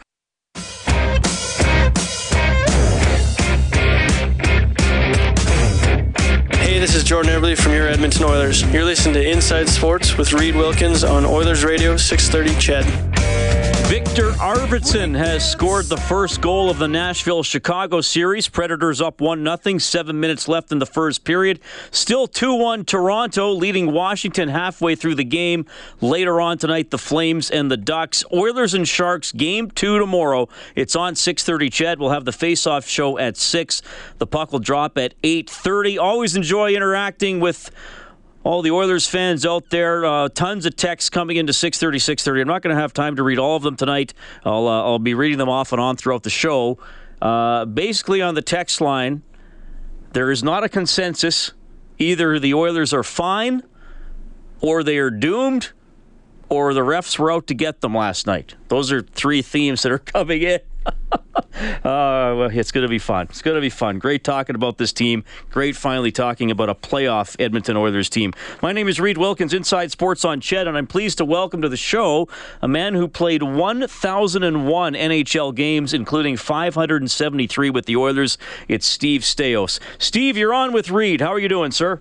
This 6.86 6.94
is 6.94 7.02
Jordan 7.02 7.32
Eberle 7.32 7.58
from 7.60 7.72
your 7.72 7.88
Edmonton 7.88 8.22
Oilers. 8.22 8.62
You're 8.72 8.84
listening 8.84 9.14
to 9.14 9.28
Inside 9.28 9.68
Sports 9.68 10.16
with 10.16 10.32
Reed 10.32 10.54
Wilkins 10.54 11.02
on 11.02 11.26
Oilers 11.26 11.64
Radio 11.64 11.96
630 11.96 12.60
CHED. 12.60 13.35
Viktor 13.88 14.32
Arvidsson 14.32 15.16
has 15.16 15.48
scored 15.48 15.84
the 15.84 15.96
first 15.96 16.40
goal 16.40 16.70
of 16.70 16.78
the 16.78 16.88
Nashville 16.88 17.44
Chicago 17.44 18.00
series. 18.00 18.48
Predators 18.48 19.00
up 19.00 19.20
1 19.20 19.44
0, 19.62 19.78
seven 19.78 20.18
minutes 20.18 20.48
left 20.48 20.72
in 20.72 20.80
the 20.80 20.86
first 20.86 21.22
period. 21.22 21.60
Still 21.92 22.26
2 22.26 22.52
1 22.56 22.84
Toronto, 22.84 23.52
leading 23.52 23.92
Washington 23.92 24.48
halfway 24.48 24.96
through 24.96 25.14
the 25.14 25.22
game. 25.22 25.66
Later 26.00 26.40
on 26.40 26.58
tonight, 26.58 26.90
the 26.90 26.98
Flames 26.98 27.48
and 27.48 27.70
the 27.70 27.76
Ducks. 27.76 28.24
Oilers 28.32 28.74
and 28.74 28.88
Sharks, 28.88 29.30
game 29.30 29.70
two 29.70 30.00
tomorrow. 30.00 30.48
It's 30.74 30.96
on 30.96 31.14
6.30 31.14 31.72
CHED 31.72 32.00
We'll 32.00 32.10
have 32.10 32.24
the 32.24 32.32
face-off 32.32 32.88
show 32.88 33.18
at 33.18 33.36
6. 33.36 33.82
The 34.18 34.26
puck 34.26 34.50
will 34.50 34.58
drop 34.58 34.98
at 34.98 35.14
8.30. 35.22 36.02
Always 36.02 36.34
enjoy 36.34 36.74
interacting 36.74 37.38
with 37.38 37.70
all 38.46 38.62
the 38.62 38.70
Oilers 38.70 39.08
fans 39.08 39.44
out 39.44 39.70
there. 39.70 40.06
Uh, 40.06 40.28
tons 40.28 40.66
of 40.66 40.76
texts 40.76 41.10
coming 41.10 41.36
into 41.36 41.52
6:30, 41.52 41.96
6:30. 41.96 42.42
I'm 42.42 42.46
not 42.46 42.62
going 42.62 42.74
to 42.74 42.80
have 42.80 42.92
time 42.92 43.16
to 43.16 43.24
read 43.24 43.40
all 43.40 43.56
of 43.56 43.64
them 43.64 43.76
tonight. 43.76 44.14
I'll 44.44 44.68
uh, 44.68 44.84
I'll 44.84 45.00
be 45.00 45.14
reading 45.14 45.38
them 45.38 45.48
off 45.48 45.72
and 45.72 45.80
on 45.80 45.96
throughout 45.96 46.22
the 46.22 46.30
show. 46.30 46.78
Uh, 47.20 47.64
basically, 47.64 48.22
on 48.22 48.36
the 48.36 48.42
text 48.42 48.80
line, 48.80 49.22
there 50.12 50.30
is 50.30 50.44
not 50.44 50.62
a 50.62 50.68
consensus. 50.68 51.52
Either 51.98 52.38
the 52.38 52.54
Oilers 52.54 52.92
are 52.92 53.02
fine, 53.02 53.64
or 54.60 54.84
they 54.84 54.98
are 54.98 55.10
doomed, 55.10 55.72
or 56.48 56.72
the 56.72 56.82
refs 56.82 57.18
were 57.18 57.32
out 57.32 57.48
to 57.48 57.54
get 57.54 57.80
them 57.80 57.96
last 57.96 58.28
night. 58.28 58.54
Those 58.68 58.92
are 58.92 59.02
three 59.02 59.42
themes 59.42 59.82
that 59.82 59.90
are 59.90 59.98
coming 60.14 60.42
in. 60.42 60.60
uh, 61.12 61.80
well, 61.84 62.50
it's 62.52 62.70
going 62.70 62.82
to 62.82 62.88
be 62.88 62.98
fun. 62.98 63.26
It's 63.30 63.42
going 63.42 63.54
to 63.54 63.60
be 63.60 63.70
fun. 63.70 63.98
Great 63.98 64.24
talking 64.24 64.54
about 64.54 64.78
this 64.78 64.92
team. 64.92 65.24
Great 65.50 65.76
finally 65.76 66.12
talking 66.12 66.50
about 66.50 66.68
a 66.68 66.74
playoff 66.74 67.36
Edmonton 67.38 67.76
Oilers 67.76 68.08
team. 68.08 68.32
My 68.62 68.72
name 68.72 68.88
is 68.88 69.00
Reed 69.00 69.18
Wilkins, 69.18 69.52
Inside 69.52 69.90
Sports 69.90 70.24
on 70.24 70.40
CHED, 70.40 70.66
and 70.66 70.76
I'm 70.76 70.86
pleased 70.86 71.18
to 71.18 71.24
welcome 71.24 71.62
to 71.62 71.68
the 71.68 71.76
show 71.76 72.28
a 72.62 72.68
man 72.68 72.94
who 72.94 73.08
played 73.08 73.42
1,001 73.42 74.94
NHL 74.94 75.54
games, 75.54 75.94
including 75.94 76.36
573 76.36 77.70
with 77.70 77.86
the 77.86 77.96
Oilers. 77.96 78.38
It's 78.68 78.86
Steve 78.86 79.22
Staios. 79.22 79.80
Steve, 79.98 80.36
you're 80.36 80.54
on 80.54 80.72
with 80.72 80.90
Reed. 80.90 81.20
How 81.20 81.32
are 81.32 81.38
you 81.38 81.48
doing, 81.48 81.70
sir? 81.70 82.00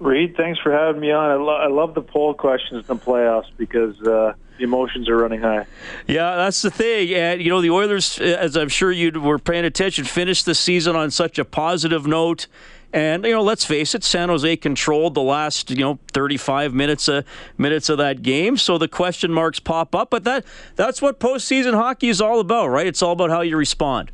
Reed, 0.00 0.34
thanks 0.36 0.58
for 0.60 0.72
having 0.72 1.00
me 1.00 1.12
on. 1.12 1.30
I, 1.30 1.34
lo- 1.34 1.56
I 1.56 1.68
love 1.68 1.94
the 1.94 2.00
poll 2.00 2.32
questions 2.32 2.88
in 2.88 2.96
the 2.96 3.02
playoffs 3.02 3.50
because 3.58 4.00
uh, 4.00 4.32
the 4.56 4.64
emotions 4.64 5.10
are 5.10 5.16
running 5.16 5.42
high. 5.42 5.66
Yeah, 6.06 6.36
that's 6.36 6.62
the 6.62 6.70
thing. 6.70 7.14
And, 7.14 7.42
you 7.42 7.50
know, 7.50 7.60
the 7.60 7.70
Oilers, 7.70 8.18
as 8.18 8.56
I'm 8.56 8.70
sure 8.70 8.90
you 8.90 9.20
were 9.20 9.38
paying 9.38 9.66
attention, 9.66 10.06
finished 10.06 10.46
the 10.46 10.54
season 10.54 10.96
on 10.96 11.10
such 11.10 11.38
a 11.38 11.44
positive 11.44 12.06
note. 12.06 12.46
And 12.92 13.24
you 13.24 13.30
know, 13.30 13.42
let's 13.42 13.64
face 13.64 13.94
it, 13.94 14.02
San 14.02 14.30
Jose 14.30 14.56
controlled 14.56 15.14
the 15.14 15.22
last 15.22 15.70
you 15.70 15.76
know 15.76 16.00
35 16.12 16.74
minutes 16.74 17.06
of 17.06 17.24
minutes 17.56 17.88
of 17.88 17.98
that 17.98 18.22
game. 18.22 18.56
So 18.56 18.78
the 18.78 18.88
question 18.88 19.32
marks 19.32 19.60
pop 19.60 19.94
up, 19.94 20.10
but 20.10 20.24
that 20.24 20.44
that's 20.74 21.00
what 21.00 21.20
postseason 21.20 21.74
hockey 21.74 22.08
is 22.08 22.20
all 22.20 22.40
about, 22.40 22.66
right? 22.66 22.88
It's 22.88 23.00
all 23.00 23.12
about 23.12 23.30
how 23.30 23.42
you 23.42 23.56
respond. 23.56 24.10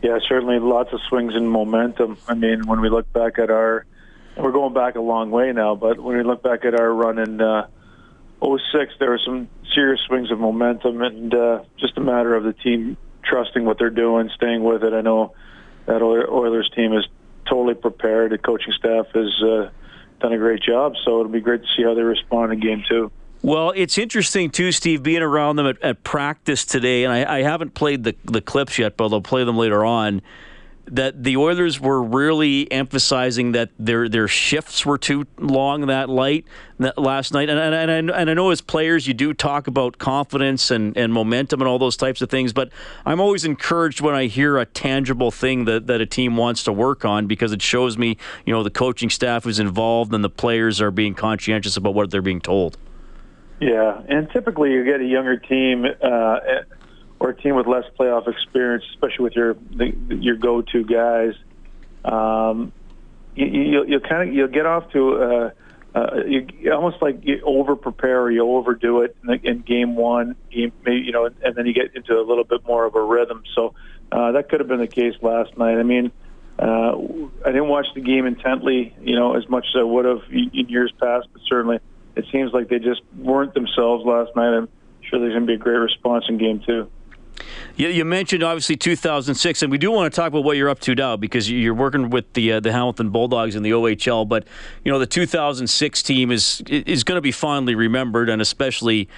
Yeah, 0.00 0.20
certainly 0.28 0.60
lots 0.60 0.92
of 0.92 1.00
swings 1.08 1.34
in 1.34 1.48
momentum. 1.48 2.18
I 2.28 2.34
mean, 2.34 2.68
when 2.68 2.80
we 2.80 2.88
look 2.88 3.12
back 3.12 3.40
at 3.40 3.50
our 3.50 3.84
we're 4.36 4.52
going 4.52 4.74
back 4.74 4.96
a 4.96 5.00
long 5.00 5.30
way 5.30 5.52
now, 5.52 5.74
but 5.74 5.98
when 5.98 6.16
we 6.16 6.22
look 6.22 6.42
back 6.42 6.64
at 6.64 6.78
our 6.78 6.92
run 6.92 7.18
in 7.18 7.40
uh, 7.40 7.68
06, 8.42 8.94
there 8.98 9.10
were 9.10 9.20
some 9.24 9.48
serious 9.74 10.00
swings 10.06 10.30
of 10.30 10.38
momentum, 10.38 11.02
and 11.02 11.34
uh, 11.34 11.62
just 11.78 11.96
a 11.96 12.00
matter 12.00 12.34
of 12.34 12.44
the 12.44 12.52
team 12.52 12.96
trusting 13.24 13.64
what 13.64 13.78
they're 13.78 13.90
doing, 13.90 14.30
staying 14.34 14.62
with 14.62 14.84
it. 14.84 14.92
I 14.92 15.00
know 15.00 15.34
that 15.86 16.02
Oilers 16.02 16.70
team 16.74 16.92
is 16.92 17.06
totally 17.48 17.74
prepared. 17.74 18.32
The 18.32 18.38
coaching 18.38 18.72
staff 18.78 19.06
has 19.14 19.42
uh, 19.42 19.70
done 20.20 20.32
a 20.32 20.38
great 20.38 20.62
job, 20.62 20.94
so 21.04 21.20
it'll 21.20 21.32
be 21.32 21.40
great 21.40 21.62
to 21.62 21.68
see 21.76 21.82
how 21.82 21.94
they 21.94 22.02
respond 22.02 22.52
in 22.52 22.60
game 22.60 22.84
two. 22.88 23.10
Well, 23.42 23.72
it's 23.76 23.98
interesting 23.98 24.50
too, 24.50 24.72
Steve, 24.72 25.02
being 25.02 25.22
around 25.22 25.56
them 25.56 25.66
at, 25.66 25.80
at 25.82 26.04
practice 26.04 26.64
today, 26.64 27.04
and 27.04 27.12
I, 27.12 27.38
I, 27.38 27.42
haven't 27.42 27.74
played 27.74 28.02
the 28.02 28.16
the 28.24 28.40
clips 28.40 28.78
yet, 28.78 28.96
but 28.96 29.12
I'll 29.12 29.20
play 29.20 29.44
them 29.44 29.56
later 29.56 29.84
on 29.84 30.22
that 30.86 31.24
the 31.24 31.36
Oilers 31.36 31.80
were 31.80 32.02
really 32.02 32.70
emphasizing 32.70 33.52
that 33.52 33.70
their 33.78 34.08
their 34.08 34.28
shifts 34.28 34.86
were 34.86 34.98
too 34.98 35.26
long 35.38 35.86
that 35.86 36.08
light 36.08 36.44
that 36.78 36.96
last 36.98 37.32
night. 37.32 37.48
And, 37.48 37.58
and, 37.58 37.74
and, 37.74 38.10
I, 38.10 38.20
and 38.20 38.30
I 38.30 38.34
know 38.34 38.50
as 38.50 38.60
players 38.60 39.06
you 39.06 39.14
do 39.14 39.34
talk 39.34 39.66
about 39.66 39.98
confidence 39.98 40.70
and, 40.70 40.96
and 40.96 41.12
momentum 41.12 41.60
and 41.60 41.68
all 41.68 41.78
those 41.78 41.96
types 41.96 42.22
of 42.22 42.30
things, 42.30 42.52
but 42.52 42.70
I'm 43.04 43.20
always 43.20 43.44
encouraged 43.44 44.00
when 44.00 44.14
I 44.14 44.26
hear 44.26 44.58
a 44.58 44.66
tangible 44.66 45.30
thing 45.30 45.64
that, 45.64 45.86
that 45.86 46.00
a 46.00 46.06
team 46.06 46.36
wants 46.36 46.62
to 46.64 46.72
work 46.72 47.04
on 47.04 47.26
because 47.26 47.52
it 47.52 47.62
shows 47.62 47.98
me, 47.98 48.16
you 48.44 48.52
know, 48.52 48.62
the 48.62 48.70
coaching 48.70 49.10
staff 49.10 49.46
is 49.46 49.58
involved 49.58 50.14
and 50.14 50.22
the 50.22 50.30
players 50.30 50.80
are 50.80 50.90
being 50.90 51.14
conscientious 51.14 51.76
about 51.76 51.94
what 51.94 52.10
they're 52.10 52.22
being 52.22 52.40
told. 52.40 52.78
Yeah, 53.60 54.02
and 54.08 54.28
typically 54.30 54.72
you 54.72 54.84
get 54.84 55.00
a 55.00 55.04
younger 55.04 55.38
team 55.38 55.86
uh, 55.86 56.38
or 57.18 57.30
a 57.30 57.36
team 57.36 57.56
with 57.56 57.66
less 57.66 57.84
playoff 57.98 58.28
experience, 58.28 58.84
especially 58.94 59.24
with 59.24 59.34
your 59.34 59.54
the, 59.54 59.94
your 60.20 60.36
go-to 60.36 60.84
guys, 60.84 61.34
um, 62.04 62.72
you, 63.34 63.46
you, 63.46 63.84
you'll 63.86 64.00
kind 64.00 64.28
of 64.28 64.34
you'll 64.34 64.48
get 64.48 64.66
off 64.66 64.90
to 64.92 65.14
uh, 65.14 65.50
uh, 65.96 66.24
you 66.26 66.46
almost 66.72 67.00
like 67.00 67.20
you 67.22 67.40
over 67.42 67.74
prepare 67.74 68.20
or 68.20 68.30
you 68.30 68.46
overdo 68.46 69.00
it 69.00 69.16
in, 69.24 69.40
in 69.44 69.58
game 69.60 69.96
one, 69.96 70.36
game, 70.52 70.70
maybe, 70.84 70.98
you 70.98 71.12
know, 71.12 71.24
and 71.42 71.54
then 71.54 71.64
you 71.64 71.72
get 71.72 71.96
into 71.96 72.12
a 72.12 72.20
little 72.20 72.44
bit 72.44 72.66
more 72.66 72.84
of 72.84 72.94
a 72.94 73.02
rhythm. 73.02 73.42
So 73.54 73.74
uh, 74.12 74.32
that 74.32 74.50
could 74.50 74.60
have 74.60 74.68
been 74.68 74.80
the 74.80 74.86
case 74.86 75.14
last 75.22 75.56
night. 75.56 75.78
I 75.78 75.82
mean, 75.84 76.12
uh, 76.58 76.98
I 77.44 77.50
didn't 77.50 77.68
watch 77.68 77.86
the 77.94 78.02
game 78.02 78.26
intently, 78.26 78.94
you 79.00 79.14
know, 79.14 79.36
as 79.36 79.48
much 79.48 79.66
as 79.74 79.80
I 79.80 79.84
would 79.84 80.04
have 80.04 80.20
in 80.30 80.68
years 80.68 80.92
past, 81.00 81.28
but 81.32 81.40
certainly 81.48 81.78
it 82.14 82.26
seems 82.30 82.52
like 82.52 82.68
they 82.68 82.78
just 82.78 83.00
weren't 83.16 83.54
themselves 83.54 84.04
last 84.04 84.36
night. 84.36 84.54
I'm 84.54 84.68
sure 85.08 85.18
there's 85.18 85.32
going 85.32 85.46
to 85.46 85.46
be 85.46 85.54
a 85.54 85.58
great 85.58 85.78
response 85.78 86.26
in 86.28 86.36
game 86.36 86.60
two. 86.66 86.90
You, 87.76 87.88
you, 87.88 88.04
mentioned 88.04 88.42
obviously 88.42 88.76
2006, 88.76 89.62
and 89.62 89.70
we 89.70 89.78
do 89.78 89.90
want 89.90 90.12
to 90.12 90.16
talk 90.16 90.28
about 90.28 90.44
what 90.44 90.56
you're 90.56 90.68
up 90.68 90.80
to 90.80 90.94
now 90.94 91.16
because 91.16 91.50
you're 91.50 91.74
working 91.74 92.10
with 92.10 92.32
the 92.32 92.54
uh, 92.54 92.60
the 92.60 92.72
Hamilton 92.72 93.10
Bulldogs 93.10 93.54
in 93.54 93.62
the 93.62 93.70
OHL. 93.70 94.28
But 94.28 94.46
you 94.84 94.92
know 94.92 94.98
the 94.98 95.06
2006 95.06 96.02
team 96.02 96.30
is 96.30 96.62
is 96.66 97.04
going 97.04 97.16
to 97.16 97.22
be 97.22 97.32
fondly 97.32 97.74
remembered, 97.74 98.28
and 98.28 98.40
especially 98.40 99.08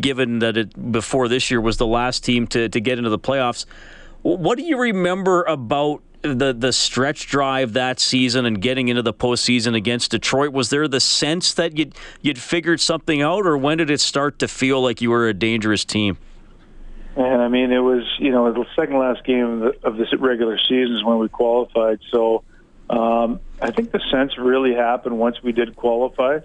given 0.00 0.40
that 0.40 0.56
it 0.56 0.92
before 0.92 1.28
this 1.28 1.50
year 1.50 1.60
was 1.60 1.76
the 1.76 1.86
last 1.86 2.24
team 2.24 2.46
to 2.48 2.68
to 2.68 2.80
get 2.80 2.98
into 2.98 3.10
the 3.10 3.18
playoffs. 3.18 3.64
What 4.22 4.58
do 4.58 4.64
you 4.64 4.78
remember 4.78 5.44
about 5.44 6.02
the 6.22 6.52
the 6.52 6.72
stretch 6.72 7.26
drive 7.28 7.72
that 7.72 7.98
season 7.98 8.44
and 8.44 8.60
getting 8.60 8.88
into 8.88 9.02
the 9.02 9.14
postseason 9.14 9.74
against 9.74 10.10
Detroit? 10.10 10.52
Was 10.52 10.70
there 10.70 10.88
the 10.88 11.00
sense 11.00 11.54
that 11.54 11.78
you'd 11.78 11.94
you'd 12.20 12.38
figured 12.38 12.80
something 12.80 13.22
out, 13.22 13.46
or 13.46 13.56
when 13.56 13.78
did 13.78 13.90
it 13.90 14.00
start 14.00 14.38
to 14.40 14.48
feel 14.48 14.82
like 14.82 15.00
you 15.00 15.10
were 15.10 15.28
a 15.28 15.34
dangerous 15.34 15.84
team? 15.84 16.18
And 17.20 17.42
I 17.42 17.48
mean, 17.48 17.70
it 17.70 17.80
was 17.80 18.02
you 18.18 18.30
know 18.30 18.50
the 18.50 18.64
second 18.74 18.98
last 18.98 19.24
game 19.24 19.44
of, 19.44 19.60
the, 19.60 19.86
of 19.86 19.96
this 19.98 20.08
regular 20.18 20.56
season 20.56 20.96
is 20.96 21.04
when 21.04 21.18
we 21.18 21.28
qualified. 21.28 22.00
So 22.10 22.44
um, 22.88 23.40
I 23.60 23.70
think 23.72 23.92
the 23.92 24.00
sense 24.10 24.38
really 24.38 24.74
happened 24.74 25.18
once 25.18 25.42
we 25.42 25.52
did 25.52 25.76
qualify. 25.76 26.38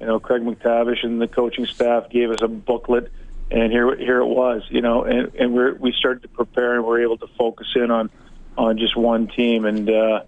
You 0.00 0.06
know, 0.06 0.18
Craig 0.18 0.42
MacTavish 0.42 1.04
and 1.04 1.22
the 1.22 1.28
coaching 1.28 1.66
staff 1.66 2.10
gave 2.10 2.32
us 2.32 2.42
a 2.42 2.48
booklet, 2.48 3.12
and 3.52 3.70
here 3.70 3.94
here 3.94 4.18
it 4.18 4.26
was. 4.26 4.64
You 4.68 4.80
know, 4.80 5.04
and, 5.04 5.32
and 5.36 5.54
we 5.54 5.72
we 5.74 5.92
started 5.92 6.22
to 6.22 6.28
prepare, 6.28 6.74
and 6.74 6.84
we 6.84 6.90
are 6.96 7.02
able 7.02 7.18
to 7.18 7.28
focus 7.38 7.68
in 7.76 7.92
on 7.92 8.10
on 8.58 8.78
just 8.78 8.96
one 8.96 9.28
team, 9.28 9.64
and 9.64 9.88
uh, 9.88 10.24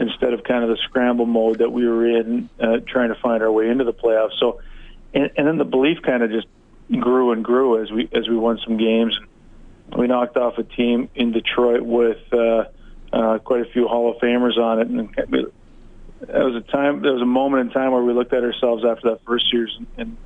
instead 0.00 0.32
of 0.32 0.42
kind 0.42 0.64
of 0.64 0.70
the 0.70 0.78
scramble 0.88 1.26
mode 1.26 1.58
that 1.58 1.70
we 1.70 1.86
were 1.86 2.04
in, 2.04 2.48
uh, 2.58 2.78
trying 2.84 3.10
to 3.10 3.20
find 3.20 3.44
our 3.44 3.52
way 3.52 3.68
into 3.68 3.84
the 3.84 3.94
playoffs. 3.94 4.40
So, 4.40 4.60
and, 5.14 5.30
and 5.36 5.46
then 5.46 5.56
the 5.56 5.64
belief 5.64 6.02
kind 6.02 6.24
of 6.24 6.32
just 6.32 6.48
grew 6.98 7.30
and 7.30 7.44
grew 7.44 7.80
as 7.80 7.92
we 7.92 8.08
as 8.12 8.28
we 8.28 8.36
won 8.36 8.58
some 8.64 8.76
games. 8.76 9.16
We 9.96 10.06
knocked 10.06 10.36
off 10.36 10.58
a 10.58 10.62
team 10.62 11.08
in 11.14 11.32
Detroit 11.32 11.82
with 11.82 12.18
uh, 12.32 12.64
uh, 13.12 13.38
quite 13.38 13.62
a 13.62 13.70
few 13.72 13.86
Hall 13.86 14.12
of 14.12 14.18
Famers 14.18 14.58
on 14.58 14.80
it, 14.80 14.88
and 14.88 15.14
that 15.16 16.44
was 16.44 16.56
a 16.56 16.60
time. 16.60 17.02
There 17.02 17.12
was 17.12 17.22
a 17.22 17.26
moment 17.26 17.68
in 17.68 17.70
time 17.72 17.92
where 17.92 18.02
we 18.02 18.12
looked 18.12 18.32
at 18.32 18.42
ourselves 18.42 18.84
after 18.84 19.10
that 19.10 19.24
first 19.24 19.52
year 19.52 19.68
and, 19.78 19.86
and 19.96 20.16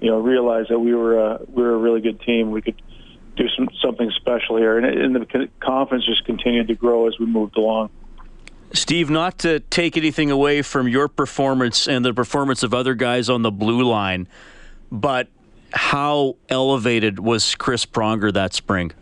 you 0.00 0.10
know 0.10 0.18
realized 0.18 0.70
that 0.70 0.78
we 0.78 0.94
were 0.94 1.34
uh, 1.34 1.38
we 1.48 1.62
were 1.62 1.74
a 1.74 1.78
really 1.78 2.00
good 2.00 2.20
team. 2.22 2.50
We 2.50 2.62
could 2.62 2.80
do 3.36 3.48
some 3.56 3.68
something 3.82 4.10
special 4.16 4.56
here, 4.56 4.78
and, 4.78 4.86
and 4.86 5.14
the 5.14 5.48
confidence 5.60 6.06
just 6.06 6.24
continued 6.24 6.68
to 6.68 6.74
grow 6.74 7.08
as 7.08 7.18
we 7.18 7.26
moved 7.26 7.56
along. 7.56 7.90
Steve, 8.72 9.10
not 9.10 9.38
to 9.40 9.60
take 9.60 9.96
anything 9.96 10.30
away 10.30 10.62
from 10.62 10.86
your 10.86 11.08
performance 11.08 11.88
and 11.88 12.04
the 12.04 12.14
performance 12.14 12.62
of 12.62 12.72
other 12.72 12.94
guys 12.94 13.28
on 13.28 13.42
the 13.42 13.50
blue 13.50 13.82
line, 13.82 14.28
but 14.92 15.28
how 15.72 16.36
elevated 16.48 17.18
was 17.18 17.54
Chris 17.56 17.84
Pronger 17.84 18.32
that 18.32 18.54
spring? 18.54 18.92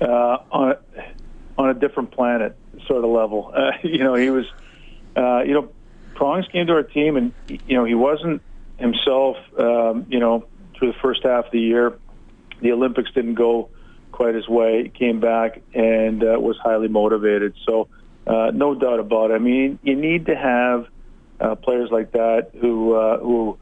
Uh, 0.00 0.38
on 0.52 0.72
a, 0.72 0.78
on 1.58 1.70
a 1.70 1.74
different 1.74 2.10
planet 2.10 2.56
sort 2.86 3.02
of 3.02 3.10
level. 3.10 3.50
Uh, 3.54 3.70
you 3.82 3.98
know, 3.98 4.14
he 4.14 4.30
was 4.30 4.44
uh, 5.16 5.42
you 5.42 5.54
know, 5.54 5.70
Prongs 6.14 6.46
came 6.48 6.66
to 6.66 6.74
our 6.74 6.82
team, 6.82 7.16
and 7.16 7.32
you 7.48 7.76
know 7.76 7.84
he 7.84 7.94
wasn't 7.94 8.42
himself. 8.78 9.36
Um, 9.58 10.06
you 10.08 10.18
know, 10.18 10.46
through 10.78 10.92
the 10.92 10.98
first 11.00 11.22
half 11.24 11.46
of 11.46 11.52
the 11.52 11.60
year, 11.60 11.98
the 12.60 12.72
Olympics 12.72 13.10
didn't 13.12 13.34
go 13.34 13.70
quite 14.12 14.34
his 14.34 14.48
way. 14.48 14.84
He 14.84 14.88
came 14.88 15.20
back 15.20 15.62
and 15.74 16.22
uh, 16.22 16.38
was 16.38 16.56
highly 16.62 16.88
motivated. 16.88 17.54
So, 17.66 17.88
uh, 18.26 18.50
no 18.54 18.74
doubt 18.74 18.98
about 18.98 19.30
it. 19.30 19.34
I 19.34 19.38
mean, 19.38 19.78
you 19.82 19.94
need 19.94 20.26
to 20.26 20.36
have 20.36 20.86
uh, 21.40 21.54
players 21.54 21.90
like 21.90 22.12
that 22.12 22.50
who 22.60 22.94
uh, 22.94 23.18
who 23.18 23.58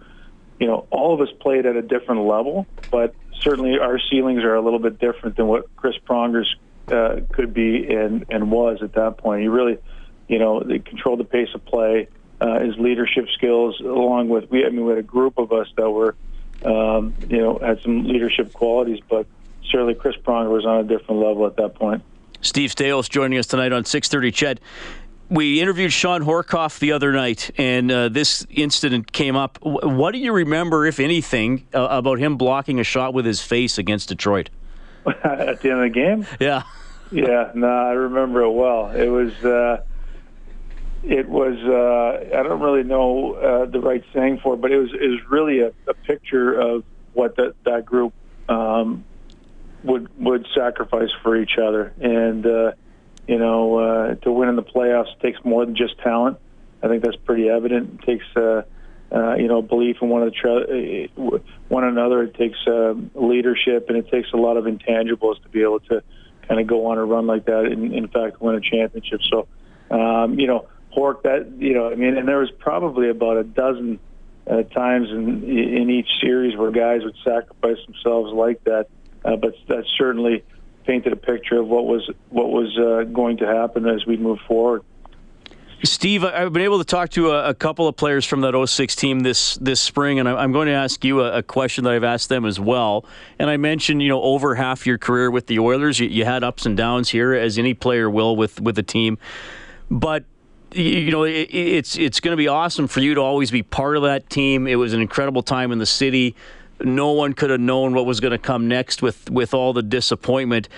you 0.60 0.66
know 0.66 0.86
all 0.90 1.14
of 1.14 1.20
us 1.20 1.32
played 1.40 1.66
at 1.66 1.76
a 1.76 1.82
different 1.82 2.22
level, 2.22 2.66
but 2.90 3.14
certainly 3.44 3.78
our 3.78 4.00
ceilings 4.10 4.42
are 4.42 4.54
a 4.54 4.60
little 4.60 4.80
bit 4.80 4.98
different 4.98 5.36
than 5.36 5.46
what 5.46 5.74
Chris 5.76 5.94
Prongers 6.04 6.56
uh, 6.88 7.20
could 7.32 7.54
be 7.54 7.86
and 7.94 8.24
and 8.30 8.50
was 8.50 8.82
at 8.82 8.94
that 8.94 9.18
point. 9.18 9.42
He 9.42 9.48
really, 9.48 9.78
you 10.26 10.38
know, 10.38 10.60
they 10.60 10.80
controlled 10.80 11.20
the 11.20 11.24
pace 11.24 11.48
of 11.54 11.64
play. 11.64 12.08
Uh, 12.40 12.58
his 12.60 12.76
leadership 12.76 13.28
skills, 13.32 13.78
along 13.80 14.28
with 14.28 14.50
we, 14.50 14.66
I 14.66 14.70
mean, 14.70 14.84
we 14.84 14.90
had 14.90 14.98
a 14.98 15.02
group 15.02 15.38
of 15.38 15.52
us 15.52 15.68
that 15.76 15.88
were, 15.88 16.16
um, 16.64 17.14
you 17.28 17.38
know, 17.38 17.58
had 17.58 17.80
some 17.82 18.04
leadership 18.04 18.52
qualities, 18.52 18.98
but 19.08 19.26
certainly 19.70 19.94
Chris 19.94 20.16
Pronger 20.16 20.50
was 20.50 20.66
on 20.66 20.80
a 20.80 20.84
different 20.84 21.20
level 21.20 21.46
at 21.46 21.56
that 21.56 21.74
point. 21.74 22.02
Steve 22.40 22.74
Staios 22.74 23.08
joining 23.08 23.38
us 23.38 23.46
tonight 23.46 23.72
on 23.72 23.84
6:30. 23.84 24.32
CHED, 24.32 24.60
we 25.34 25.60
interviewed 25.60 25.92
Shawn 25.92 26.22
Horcoff 26.22 26.78
the 26.78 26.92
other 26.92 27.12
night, 27.12 27.50
and 27.58 27.90
uh, 27.90 28.08
this 28.08 28.46
incident 28.50 29.10
came 29.10 29.34
up. 29.34 29.58
What 29.62 30.12
do 30.12 30.18
you 30.18 30.32
remember, 30.32 30.86
if 30.86 31.00
anything, 31.00 31.66
uh, 31.74 31.88
about 31.90 32.20
him 32.20 32.36
blocking 32.36 32.78
a 32.78 32.84
shot 32.84 33.14
with 33.14 33.26
his 33.26 33.42
face 33.42 33.76
against 33.76 34.08
Detroit? 34.10 34.50
At 35.06 35.60
the 35.60 35.70
end 35.70 35.80
of 35.80 35.80
the 35.80 35.90
game? 35.90 36.26
Yeah. 36.38 36.62
Yeah, 37.10 37.50
no, 37.54 37.66
I 37.66 37.92
remember 37.92 38.42
it 38.42 38.50
well. 38.52 38.90
It 38.90 39.08
was, 39.08 39.32
uh, 39.44 39.82
it 41.02 41.28
was. 41.28 41.58
Uh, 41.58 42.36
I 42.38 42.42
don't 42.42 42.60
really 42.60 42.84
know 42.84 43.34
uh, 43.34 43.66
the 43.66 43.80
right 43.80 44.04
saying 44.14 44.40
for 44.42 44.54
it, 44.54 44.60
but 44.60 44.70
it 44.72 44.78
was. 44.78 44.90
It 44.92 45.08
was 45.08 45.20
really 45.28 45.60
a, 45.60 45.72
a 45.86 45.94
picture 45.94 46.58
of 46.58 46.84
what 47.12 47.36
that 47.36 47.54
that 47.64 47.84
group 47.84 48.14
um, 48.48 49.04
would 49.82 50.08
would 50.18 50.46
sacrifice 50.54 51.10
for 51.22 51.36
each 51.36 51.58
other, 51.58 51.92
and 52.00 52.46
uh, 52.46 52.72
you 53.26 53.38
know, 53.38 53.78
uh, 53.78 54.14
to 54.16 54.32
win 54.32 54.48
in 54.48 54.56
the 54.56 54.62
playoffs 54.62 55.18
takes 55.20 55.38
more 55.44 55.64
than 55.64 55.76
just 55.76 55.98
talent. 56.00 56.38
I 56.82 56.88
think 56.88 57.02
that's 57.02 57.16
pretty 57.16 57.48
evident. 57.48 58.00
It 58.00 58.06
takes, 58.06 58.24
uh, 58.36 58.62
uh, 59.10 59.34
you 59.36 59.48
know, 59.48 59.62
belief 59.62 59.96
in 60.02 60.08
one 60.08 60.22
of 60.22 60.32
the 60.32 60.38
tre- 60.38 61.10
uh, 61.16 61.38
one 61.68 61.84
another. 61.84 62.22
It 62.24 62.34
takes 62.34 62.58
uh, 62.66 62.94
leadership, 63.14 63.86
and 63.88 63.96
it 63.96 64.10
takes 64.10 64.32
a 64.32 64.36
lot 64.36 64.56
of 64.56 64.64
intangibles 64.64 65.42
to 65.42 65.48
be 65.48 65.62
able 65.62 65.80
to 65.80 66.02
kind 66.46 66.60
of 66.60 66.66
go 66.66 66.86
on 66.86 66.98
a 66.98 67.04
run 67.04 67.26
like 67.26 67.46
that. 67.46 67.64
And 67.64 67.94
in 67.94 68.08
fact, 68.08 68.40
win 68.42 68.56
a 68.56 68.60
championship. 68.60 69.20
So, 69.30 69.48
um, 69.90 70.38
you 70.38 70.46
know, 70.46 70.68
Hork, 70.94 71.22
that 71.22 71.50
you 71.58 71.74
know, 71.74 71.90
I 71.90 71.94
mean, 71.94 72.16
and 72.16 72.28
there 72.28 72.38
was 72.38 72.50
probably 72.58 73.08
about 73.08 73.38
a 73.38 73.44
dozen 73.44 73.98
uh, 74.46 74.62
times 74.62 75.08
in 75.10 75.42
in 75.42 75.90
each 75.90 76.08
series 76.20 76.56
where 76.56 76.70
guys 76.70 77.02
would 77.02 77.16
sacrifice 77.24 77.78
themselves 77.86 78.32
like 78.32 78.62
that. 78.64 78.88
Uh, 79.24 79.36
but 79.36 79.54
that's 79.68 79.88
certainly 79.96 80.44
painted 80.84 81.12
a 81.12 81.16
picture 81.16 81.58
of 81.58 81.66
what 81.66 81.86
was 81.86 82.08
what 82.30 82.50
was 82.50 82.76
uh, 82.78 83.04
going 83.12 83.38
to 83.38 83.46
happen 83.46 83.86
as 83.86 84.06
we 84.06 84.16
move 84.16 84.38
forward. 84.46 84.82
Steve, 85.82 86.24
I've 86.24 86.52
been 86.52 86.62
able 86.62 86.78
to 86.78 86.84
talk 86.84 87.10
to 87.10 87.32
a, 87.32 87.50
a, 87.50 87.54
couple 87.54 87.86
of 87.86 87.94
players 87.94 88.24
from 88.24 88.40
that 88.40 88.68
06 88.68 88.96
team 88.96 89.20
this 89.20 89.56
this 89.56 89.80
spring, 89.80 90.18
and 90.18 90.28
I'm 90.28 90.50
going 90.50 90.66
to 90.66 90.72
ask 90.72 91.04
you 91.04 91.20
a, 91.20 91.38
a, 91.38 91.42
question 91.42 91.84
that 91.84 91.92
I've 91.92 92.04
asked 92.04 92.30
them 92.30 92.46
as 92.46 92.58
well. 92.58 93.04
And 93.38 93.50
I 93.50 93.58
mentioned, 93.58 94.02
you 94.02 94.08
know, 94.08 94.22
over 94.22 94.54
half 94.54 94.86
your 94.86 94.96
career 94.96 95.30
with 95.30 95.46
the 95.46 95.58
Oilers, 95.58 96.00
you, 96.00 96.08
you 96.08 96.24
had 96.24 96.42
ups 96.42 96.64
and 96.64 96.74
downs 96.74 97.10
here, 97.10 97.34
as 97.34 97.58
any 97.58 97.74
player 97.74 98.08
will 98.08 98.34
with 98.34 98.60
with 98.62 98.78
a 98.78 98.82
team. 98.82 99.18
But 99.90 100.24
you 100.72 101.10
know, 101.10 101.24
it, 101.24 101.50
it's 101.52 101.98
it's 101.98 102.20
going 102.20 102.32
to 102.32 102.38
be 102.38 102.48
awesome 102.48 102.88
for 102.88 103.00
you 103.00 103.14
to 103.14 103.20
always 103.20 103.50
be 103.50 103.62
part 103.62 103.96
of 103.96 104.04
that 104.04 104.30
team. 104.30 104.66
It 104.66 104.76
was 104.76 104.94
an 104.94 105.02
incredible 105.02 105.42
time 105.42 105.70
in 105.70 105.78
the 105.78 105.86
city 105.86 106.34
no 106.84 107.12
one 107.12 107.32
could 107.32 107.50
have 107.50 107.60
known 107.60 107.94
what 107.94 108.06
was 108.06 108.20
going 108.20 108.32
to 108.32 108.38
come 108.38 108.68
next 108.68 109.02
with 109.02 109.30
with 109.30 109.54
all 109.54 109.72
the 109.72 109.82
disappointment. 109.82 110.68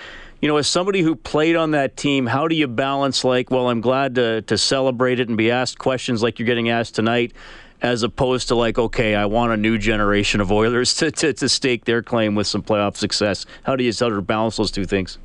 You 0.41 0.47
know, 0.47 0.57
as 0.57 0.67
somebody 0.67 1.01
who 1.01 1.15
played 1.15 1.55
on 1.55 1.71
that 1.71 1.97
team, 1.97 2.27
how 2.27 2.47
do 2.47 2.55
you 2.55 2.67
balance 2.67 3.23
like, 3.23 3.49
well, 3.49 3.69
I'm 3.69 3.81
glad 3.81 4.15
to 4.15 4.41
to 4.43 4.57
celebrate 4.57 5.19
it 5.19 5.27
and 5.27 5.37
be 5.37 5.51
asked 5.51 5.79
questions 5.79 6.21
like 6.21 6.39
you're 6.39 6.45
getting 6.45 6.69
asked 6.69 6.95
tonight, 6.95 7.33
as 7.81 8.03
opposed 8.03 8.47
to 8.49 8.55
like, 8.55 8.77
okay, 8.77 9.15
I 9.15 9.25
want 9.25 9.51
a 9.51 9.57
new 9.57 9.77
generation 9.77 10.41
of 10.41 10.51
Oilers 10.51 10.93
to 10.99 11.11
to, 11.11 11.33
to 11.33 11.49
stake 11.49 11.85
their 11.85 12.01
claim 12.01 12.35
with 12.35 12.47
some 12.47 12.61
playoff 12.63 12.97
success. 12.97 13.45
How 13.63 13.75
do 13.75 13.83
you 13.83 13.91
sort 13.91 14.13
of 14.13 14.27
balance 14.27 14.57
those 14.57 14.71
two 14.71 14.85
things? 14.85 15.17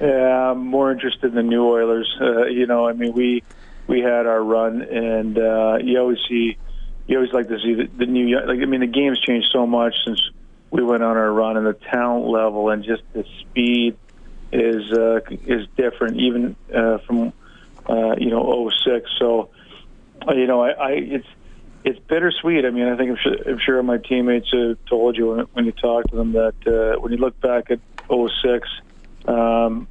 Yeah, 0.00 0.50
I'm 0.50 0.66
more 0.66 0.90
interested 0.90 1.28
in 1.28 1.34
the 1.34 1.42
new 1.42 1.64
Oilers. 1.64 2.12
Uh, 2.20 2.46
you 2.46 2.66
know, 2.66 2.86
I 2.86 2.92
mean, 2.92 3.12
we 3.12 3.42
we 3.86 4.00
had 4.00 4.26
our 4.26 4.42
run, 4.42 4.82
and 4.82 5.38
uh, 5.38 5.78
you 5.82 5.98
always 5.98 6.18
see 6.28 6.56
you 7.06 7.16
always 7.16 7.32
like 7.32 7.48
to 7.48 7.58
see 7.60 7.74
the, 7.74 7.86
the 7.86 8.06
new. 8.06 8.38
Like 8.40 8.60
I 8.60 8.64
mean, 8.64 8.80
the 8.80 8.86
game's 8.86 9.20
changed 9.20 9.48
so 9.52 9.66
much 9.66 9.94
since 10.04 10.30
we 10.70 10.82
went 10.82 11.02
on 11.02 11.16
our 11.16 11.32
run, 11.32 11.56
and 11.56 11.66
the 11.66 11.74
talent 11.74 12.26
level 12.26 12.70
and 12.70 12.84
just 12.84 13.02
the 13.12 13.24
speed 13.40 13.96
is 14.52 14.90
uh, 14.92 15.20
is 15.30 15.66
different, 15.76 16.20
even 16.20 16.56
uh, 16.74 16.98
from 16.98 17.32
uh, 17.88 18.16
you 18.16 18.30
know 18.30 18.70
06. 18.84 19.10
So 19.18 19.50
uh, 20.26 20.32
you 20.32 20.46
know, 20.46 20.62
I, 20.62 20.70
I 20.70 20.90
it's 20.92 21.26
it's 21.84 21.98
bittersweet. 21.98 22.64
I 22.64 22.70
mean, 22.70 22.86
I 22.86 22.96
think 22.96 23.10
I'm 23.10 23.16
sure, 23.16 23.36
I'm 23.46 23.58
sure 23.58 23.82
my 23.82 23.98
teammates 23.98 24.50
have 24.52 24.78
told 24.86 25.16
you 25.16 25.28
when, 25.28 25.40
when 25.52 25.64
you 25.66 25.72
talk 25.72 26.06
to 26.10 26.16
them 26.16 26.32
that 26.32 26.54
uh, 26.66 27.00
when 27.00 27.12
you 27.12 27.18
look 27.18 27.38
back 27.40 27.70
at 27.70 27.80
06, 28.08 28.68
um, 29.26 29.86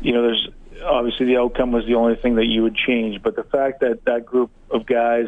you 0.00 0.12
know, 0.12 0.22
there's 0.22 0.48
obviously 0.84 1.26
the 1.26 1.38
outcome 1.38 1.72
was 1.72 1.84
the 1.86 1.94
only 1.94 2.14
thing 2.16 2.36
that 2.36 2.46
you 2.46 2.62
would 2.62 2.76
change, 2.76 3.22
but 3.22 3.34
the 3.34 3.42
fact 3.42 3.80
that 3.80 4.04
that 4.04 4.24
group 4.24 4.50
of 4.70 4.86
guys 4.86 5.26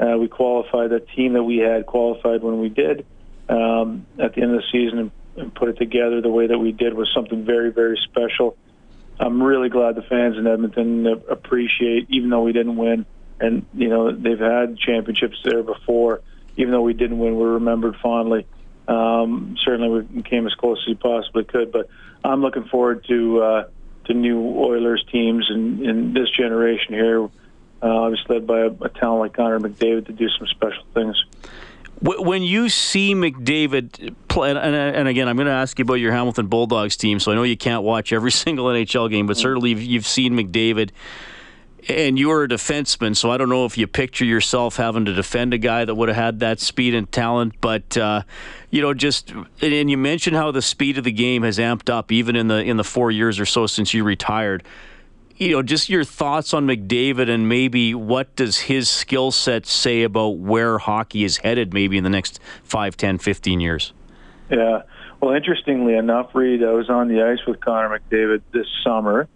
uh, 0.00 0.16
we 0.18 0.28
qualified. 0.28 0.90
The 0.90 1.00
team 1.00 1.32
that 1.34 1.42
we 1.42 1.58
had 1.58 1.86
qualified 1.86 2.42
when 2.42 2.60
we 2.60 2.68
did 2.68 3.06
um, 3.48 4.06
at 4.18 4.34
the 4.34 4.42
end 4.42 4.54
of 4.54 4.62
the 4.62 4.66
season 4.70 4.98
and, 4.98 5.10
and 5.36 5.54
put 5.54 5.68
it 5.68 5.78
together 5.78 6.20
the 6.20 6.30
way 6.30 6.46
that 6.46 6.58
we 6.58 6.72
did 6.72 6.94
was 6.94 7.10
something 7.14 7.44
very, 7.44 7.72
very 7.72 7.98
special. 8.04 8.56
I'm 9.20 9.42
really 9.42 9.68
glad 9.68 9.96
the 9.96 10.02
fans 10.02 10.36
in 10.36 10.46
Edmonton 10.46 11.06
appreciate, 11.06 12.06
even 12.10 12.30
though 12.30 12.42
we 12.42 12.52
didn't 12.52 12.76
win. 12.76 13.06
And 13.40 13.66
you 13.72 13.88
know 13.88 14.10
they've 14.10 14.38
had 14.38 14.78
championships 14.78 15.38
there 15.44 15.62
before. 15.62 16.22
Even 16.56 16.72
though 16.72 16.82
we 16.82 16.92
didn't 16.92 17.18
win, 17.20 17.36
we're 17.36 17.54
remembered 17.54 17.96
fondly. 18.02 18.46
Um, 18.88 19.56
certainly, 19.64 20.04
we 20.12 20.22
came 20.22 20.46
as 20.46 20.54
close 20.54 20.82
as 20.82 20.88
we 20.88 20.94
possibly 20.94 21.44
could. 21.44 21.70
But 21.70 21.88
I'm 22.24 22.42
looking 22.42 22.64
forward 22.64 23.04
to 23.08 23.40
uh, 23.40 23.64
to 24.06 24.14
new 24.14 24.40
Oilers 24.40 25.04
teams 25.12 25.48
in, 25.50 25.84
in 25.84 26.12
this 26.14 26.30
generation 26.30 26.94
here 26.94 27.28
uh, 27.82 27.86
obviously 27.86 28.36
led 28.36 28.46
by 28.46 28.60
a, 28.60 28.70
a 28.82 28.88
talent 28.88 29.20
like 29.20 29.32
Connor 29.34 29.60
McDavid 29.60 30.06
to 30.06 30.12
do 30.12 30.28
some 30.30 30.46
special 30.46 30.82
things. 30.94 31.24
When 32.00 32.44
you 32.44 32.68
see 32.68 33.14
McDavid 33.14 34.14
play, 34.28 34.50
and, 34.50 34.58
and 34.58 35.08
again, 35.08 35.28
I'm 35.28 35.36
going 35.36 35.46
to 35.46 35.52
ask 35.52 35.78
you 35.80 35.82
about 35.82 35.94
your 35.94 36.12
Hamilton 36.12 36.46
Bulldogs 36.46 36.96
team, 36.96 37.18
so 37.18 37.32
I 37.32 37.34
know 37.34 37.42
you 37.42 37.56
can't 37.56 37.82
watch 37.82 38.12
every 38.12 38.30
single 38.44 38.66
NHL 38.66 39.10
game, 39.10 39.26
but 39.26 39.36
certainly 39.36 39.74
you've 39.74 40.06
seen 40.06 40.34
McDavid, 40.34 40.90
and 41.88 42.18
you 42.18 42.30
are 42.30 42.44
a 42.44 42.48
defenseman, 42.48 43.16
so 43.16 43.30
I 43.30 43.36
don't 43.36 43.48
know 43.48 43.64
if 43.64 43.76
you 43.76 43.86
picture 43.86 44.24
yourself 44.24 44.76
having 44.76 45.06
to 45.06 45.14
defend 45.14 45.54
a 45.54 45.58
guy 45.58 45.84
that 45.84 45.94
would 45.94 46.08
have 46.08 46.16
had 46.16 46.40
that 46.40 46.60
speed 46.60 46.94
and 46.94 47.10
talent, 47.10 47.54
but 47.60 47.96
uh, 47.96 48.22
you 48.70 48.80
know, 48.80 48.94
just 48.94 49.32
and 49.60 49.90
you 49.90 49.96
mentioned 49.96 50.36
how 50.36 50.50
the 50.50 50.62
speed 50.62 50.98
of 50.98 51.04
the 51.04 51.12
game 51.12 51.42
has 51.42 51.58
amped 51.58 51.90
up 51.90 52.12
even 52.12 52.36
in 52.36 52.48
the 52.48 52.62
in 52.62 52.76
the 52.76 52.84
four 52.84 53.10
years 53.10 53.40
or 53.40 53.46
so 53.46 53.66
since 53.66 53.94
you 53.94 54.04
retired 54.04 54.62
you 55.38 55.52
know, 55.52 55.62
just 55.62 55.88
your 55.88 56.04
thoughts 56.04 56.52
on 56.52 56.66
McDavid 56.66 57.30
and 57.30 57.48
maybe 57.48 57.94
what 57.94 58.34
does 58.34 58.58
his 58.58 58.88
skill 58.88 59.30
set 59.30 59.66
say 59.66 60.02
about 60.02 60.38
where 60.38 60.78
hockey 60.78 61.24
is 61.24 61.38
headed 61.38 61.72
maybe 61.72 61.96
in 61.96 62.04
the 62.04 62.10
next 62.10 62.40
5, 62.64 62.96
10, 62.96 63.18
15 63.18 63.60
years? 63.60 63.92
Yeah. 64.50 64.82
Well, 65.20 65.34
interestingly 65.34 65.94
enough, 65.94 66.34
Reed, 66.34 66.62
I 66.62 66.72
was 66.72 66.90
on 66.90 67.08
the 67.08 67.22
ice 67.22 67.44
with 67.46 67.60
Connor 67.60 67.98
McDavid 67.98 68.42
this 68.52 68.66
summer. 68.84 69.28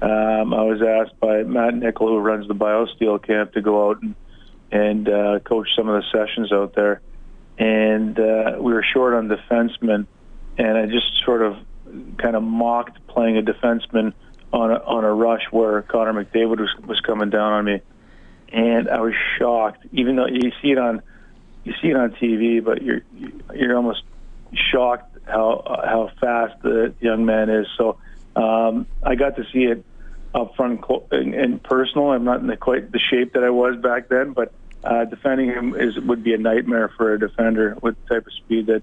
Um, 0.00 0.54
I 0.54 0.62
was 0.62 0.80
asked 0.82 1.18
by 1.20 1.42
Matt 1.42 1.74
Nichol, 1.74 2.08
who 2.08 2.18
runs 2.18 2.48
the 2.48 2.54
BioSteel 2.54 3.22
camp, 3.22 3.52
to 3.52 3.60
go 3.60 3.90
out 3.90 4.02
and, 4.02 4.14
and 4.70 5.08
uh, 5.08 5.38
coach 5.40 5.68
some 5.76 5.88
of 5.88 6.02
the 6.02 6.08
sessions 6.10 6.52
out 6.52 6.74
there. 6.74 7.02
And 7.58 8.18
uh, 8.18 8.56
we 8.58 8.72
were 8.72 8.84
short 8.94 9.12
on 9.12 9.28
defensemen, 9.28 10.06
and 10.56 10.78
I 10.78 10.86
just 10.86 11.22
sort 11.24 11.42
of 11.42 11.56
kind 12.16 12.34
of 12.34 12.42
mocked 12.42 13.06
playing 13.06 13.36
a 13.36 13.42
defenseman– 13.42 14.14
on 14.52 14.70
a, 14.70 14.74
on 14.74 15.04
a 15.04 15.12
rush 15.12 15.44
where 15.50 15.82
Connor 15.82 16.24
McDavid 16.24 16.58
was 16.58 16.74
was 16.86 17.00
coming 17.00 17.30
down 17.30 17.52
on 17.52 17.64
me, 17.64 17.80
and 18.52 18.88
I 18.88 19.00
was 19.00 19.14
shocked. 19.38 19.86
Even 19.92 20.16
though 20.16 20.26
you 20.26 20.52
see 20.62 20.72
it 20.72 20.78
on 20.78 21.02
you 21.64 21.72
see 21.80 21.88
it 21.88 21.96
on 21.96 22.10
TV, 22.12 22.62
but 22.62 22.82
you're 22.82 23.02
you're 23.54 23.76
almost 23.76 24.02
shocked 24.52 25.18
how 25.26 25.62
how 25.66 26.10
fast 26.20 26.60
the 26.62 26.94
young 27.00 27.24
man 27.24 27.48
is. 27.48 27.66
So 27.76 27.98
um, 28.36 28.86
I 29.02 29.14
got 29.14 29.36
to 29.36 29.44
see 29.52 29.64
it 29.64 29.84
up 30.34 30.54
front 30.56 30.84
and, 31.10 31.34
and 31.34 31.62
personal. 31.62 32.12
I'm 32.12 32.24
not 32.24 32.40
in 32.40 32.46
the, 32.46 32.56
quite 32.56 32.92
the 32.92 32.98
shape 32.98 33.34
that 33.34 33.44
I 33.44 33.50
was 33.50 33.76
back 33.76 34.08
then, 34.08 34.32
but 34.32 34.52
uh, 34.82 35.04
defending 35.04 35.48
him 35.48 35.74
is 35.74 35.98
would 35.98 36.22
be 36.22 36.34
a 36.34 36.38
nightmare 36.38 36.90
for 36.96 37.14
a 37.14 37.18
defender 37.18 37.76
with 37.82 37.96
the 38.02 38.14
type 38.14 38.26
of 38.26 38.32
speed 38.32 38.66
that 38.66 38.82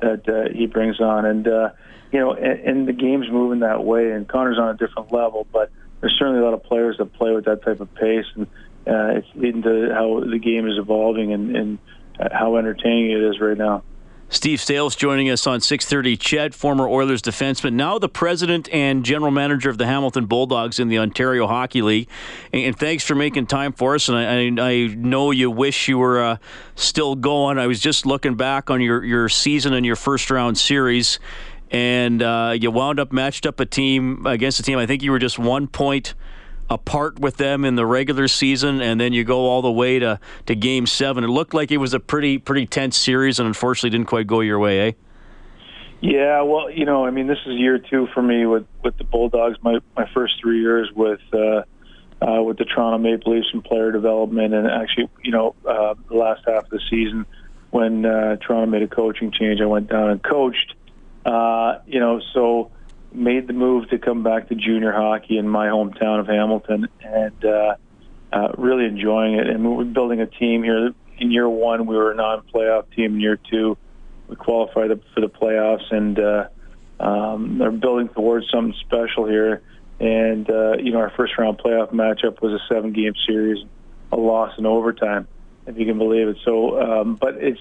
that 0.00 0.28
uh, 0.28 0.52
he 0.54 0.66
brings 0.66 1.00
on. 1.00 1.24
And 1.24 1.48
uh, 1.48 1.70
you 2.12 2.20
know, 2.20 2.32
and, 2.32 2.60
and 2.60 2.88
the 2.88 2.92
game's 2.92 3.30
moving 3.30 3.60
that 3.60 3.84
way, 3.84 4.12
and 4.12 4.28
Connor's 4.28 4.58
on 4.58 4.70
a 4.70 4.76
different 4.76 5.12
level, 5.12 5.46
but 5.52 5.70
there's 6.00 6.16
certainly 6.18 6.40
a 6.40 6.44
lot 6.44 6.54
of 6.54 6.62
players 6.62 6.98
that 6.98 7.12
play 7.14 7.32
with 7.32 7.44
that 7.46 7.62
type 7.62 7.80
of 7.80 7.92
pace, 7.94 8.26
and 8.34 8.46
uh, 8.86 9.18
it's 9.18 9.28
leading 9.34 9.62
to 9.62 9.92
how 9.92 10.20
the 10.20 10.38
game 10.38 10.68
is 10.68 10.78
evolving 10.78 11.32
and, 11.32 11.56
and 11.56 11.78
how 12.32 12.56
entertaining 12.56 13.10
it 13.10 13.22
is 13.22 13.40
right 13.40 13.58
now. 13.58 13.82
Steve 14.30 14.58
Staios 14.58 14.94
joining 14.94 15.30
us 15.30 15.46
on 15.46 15.60
6:30. 15.60 16.18
CHED, 16.18 16.54
former 16.54 16.86
Oilers 16.86 17.22
defenseman, 17.22 17.72
now 17.72 17.98
the 17.98 18.10
president 18.10 18.68
and 18.70 19.02
general 19.02 19.30
manager 19.30 19.70
of 19.70 19.78
the 19.78 19.86
Hamilton 19.86 20.26
Bulldogs 20.26 20.78
in 20.78 20.88
the 20.88 20.98
Ontario 20.98 21.46
Hockey 21.46 21.80
League. 21.80 22.08
And 22.52 22.78
thanks 22.78 23.04
for 23.04 23.14
making 23.14 23.46
time 23.46 23.72
for 23.72 23.94
us. 23.94 24.10
And 24.10 24.18
I, 24.18 24.62
I, 24.62 24.68
I 24.68 24.86
know 24.88 25.30
you 25.30 25.50
wish 25.50 25.88
you 25.88 25.96
were 25.96 26.22
uh, 26.22 26.36
still 26.74 27.14
going. 27.14 27.58
I 27.58 27.66
was 27.66 27.80
just 27.80 28.04
looking 28.04 28.34
back 28.34 28.68
on 28.68 28.82
your, 28.82 29.02
your 29.02 29.30
season 29.30 29.72
and 29.72 29.86
your 29.86 29.96
first 29.96 30.30
round 30.30 30.58
series, 30.58 31.18
and 31.70 32.22
uh, 32.22 32.54
you 32.58 32.70
wound 32.70 33.00
up 33.00 33.12
matched 33.12 33.46
up 33.46 33.60
a 33.60 33.66
team 33.66 34.26
against 34.26 34.60
a 34.60 34.62
team. 34.62 34.78
I 34.78 34.86
think 34.86 35.02
you 35.02 35.10
were 35.10 35.18
just 35.18 35.38
one 35.38 35.66
point 35.66 36.14
apart 36.70 37.18
with 37.18 37.36
them 37.36 37.64
in 37.64 37.76
the 37.76 37.86
regular 37.86 38.28
season, 38.28 38.80
and 38.80 39.00
then 39.00 39.12
you 39.12 39.24
go 39.24 39.46
all 39.46 39.62
the 39.62 39.72
way 39.72 39.98
to, 39.98 40.20
to 40.46 40.54
Game 40.54 40.86
Seven. 40.86 41.24
It 41.24 41.28
looked 41.28 41.54
like 41.54 41.70
it 41.70 41.78
was 41.78 41.94
a 41.94 42.00
pretty 42.00 42.38
pretty 42.38 42.66
tense 42.66 42.96
series, 42.96 43.38
and 43.38 43.46
unfortunately 43.46 43.90
didn't 43.90 44.08
quite 44.08 44.26
go 44.26 44.40
your 44.40 44.58
way, 44.58 44.88
eh? 44.88 44.92
Yeah, 46.00 46.42
well, 46.42 46.70
you 46.70 46.84
know, 46.84 47.04
I 47.04 47.10
mean, 47.10 47.26
this 47.26 47.38
is 47.44 47.58
year 47.58 47.78
two 47.78 48.06
for 48.14 48.22
me 48.22 48.46
with 48.46 48.66
with 48.82 48.96
the 48.98 49.04
Bulldogs. 49.04 49.58
My 49.62 49.78
my 49.96 50.08
first 50.14 50.34
three 50.40 50.60
years 50.60 50.90
with 50.94 51.20
uh, 51.32 51.62
uh, 52.20 52.42
with 52.42 52.58
the 52.58 52.64
Toronto 52.64 52.98
Maple 52.98 53.34
Leafs 53.34 53.48
and 53.52 53.64
player 53.64 53.90
development, 53.90 54.54
and 54.54 54.66
actually, 54.66 55.08
you 55.24 55.32
know, 55.32 55.54
uh, 55.66 55.94
the 56.08 56.16
last 56.16 56.42
half 56.46 56.64
of 56.64 56.70
the 56.70 56.80
season 56.90 57.26
when 57.70 58.04
uh, 58.04 58.36
Toronto 58.36 58.66
made 58.66 58.82
a 58.82 58.88
coaching 58.88 59.30
change, 59.30 59.60
I 59.60 59.66
went 59.66 59.88
down 59.88 60.10
and 60.10 60.22
coached. 60.22 60.74
Uh, 61.28 61.82
you 61.86 62.00
know, 62.00 62.22
so 62.32 62.70
made 63.12 63.46
the 63.46 63.52
move 63.52 63.90
to 63.90 63.98
come 63.98 64.22
back 64.22 64.48
to 64.48 64.54
junior 64.54 64.92
hockey 64.92 65.36
in 65.36 65.46
my 65.46 65.66
hometown 65.66 66.20
of 66.20 66.26
Hamilton, 66.26 66.88
and 67.02 67.44
uh, 67.44 67.74
uh, 68.32 68.48
really 68.56 68.86
enjoying 68.86 69.34
it. 69.34 69.46
And 69.46 69.76
we're 69.76 69.84
building 69.84 70.22
a 70.22 70.26
team 70.26 70.62
here. 70.62 70.94
In 71.18 71.30
year 71.30 71.46
one, 71.46 71.86
we 71.86 71.96
were 71.96 72.12
a 72.12 72.14
non-playoff 72.14 72.94
team. 72.94 73.16
In 73.16 73.20
year 73.20 73.38
two, 73.50 73.76
we 74.26 74.36
qualified 74.36 74.88
for 75.12 75.20
the 75.20 75.28
playoffs, 75.28 75.92
and 75.92 76.18
uh, 76.18 76.48
um, 76.98 77.58
they're 77.58 77.72
building 77.72 78.08
towards 78.08 78.46
something 78.50 78.74
special 78.80 79.26
here. 79.26 79.62
And 80.00 80.48
uh, 80.48 80.78
you 80.78 80.92
know, 80.92 81.00
our 81.00 81.10
first 81.10 81.36
round 81.36 81.58
playoff 81.58 81.92
matchup 81.92 82.40
was 82.40 82.52
a 82.52 82.74
seven-game 82.74 83.14
series, 83.26 83.66
a 84.12 84.16
loss 84.16 84.56
in 84.56 84.64
overtime, 84.64 85.28
if 85.66 85.76
you 85.76 85.84
can 85.84 85.98
believe 85.98 86.28
it. 86.28 86.38
So, 86.42 86.80
um, 86.80 87.16
but 87.16 87.34
it's 87.34 87.60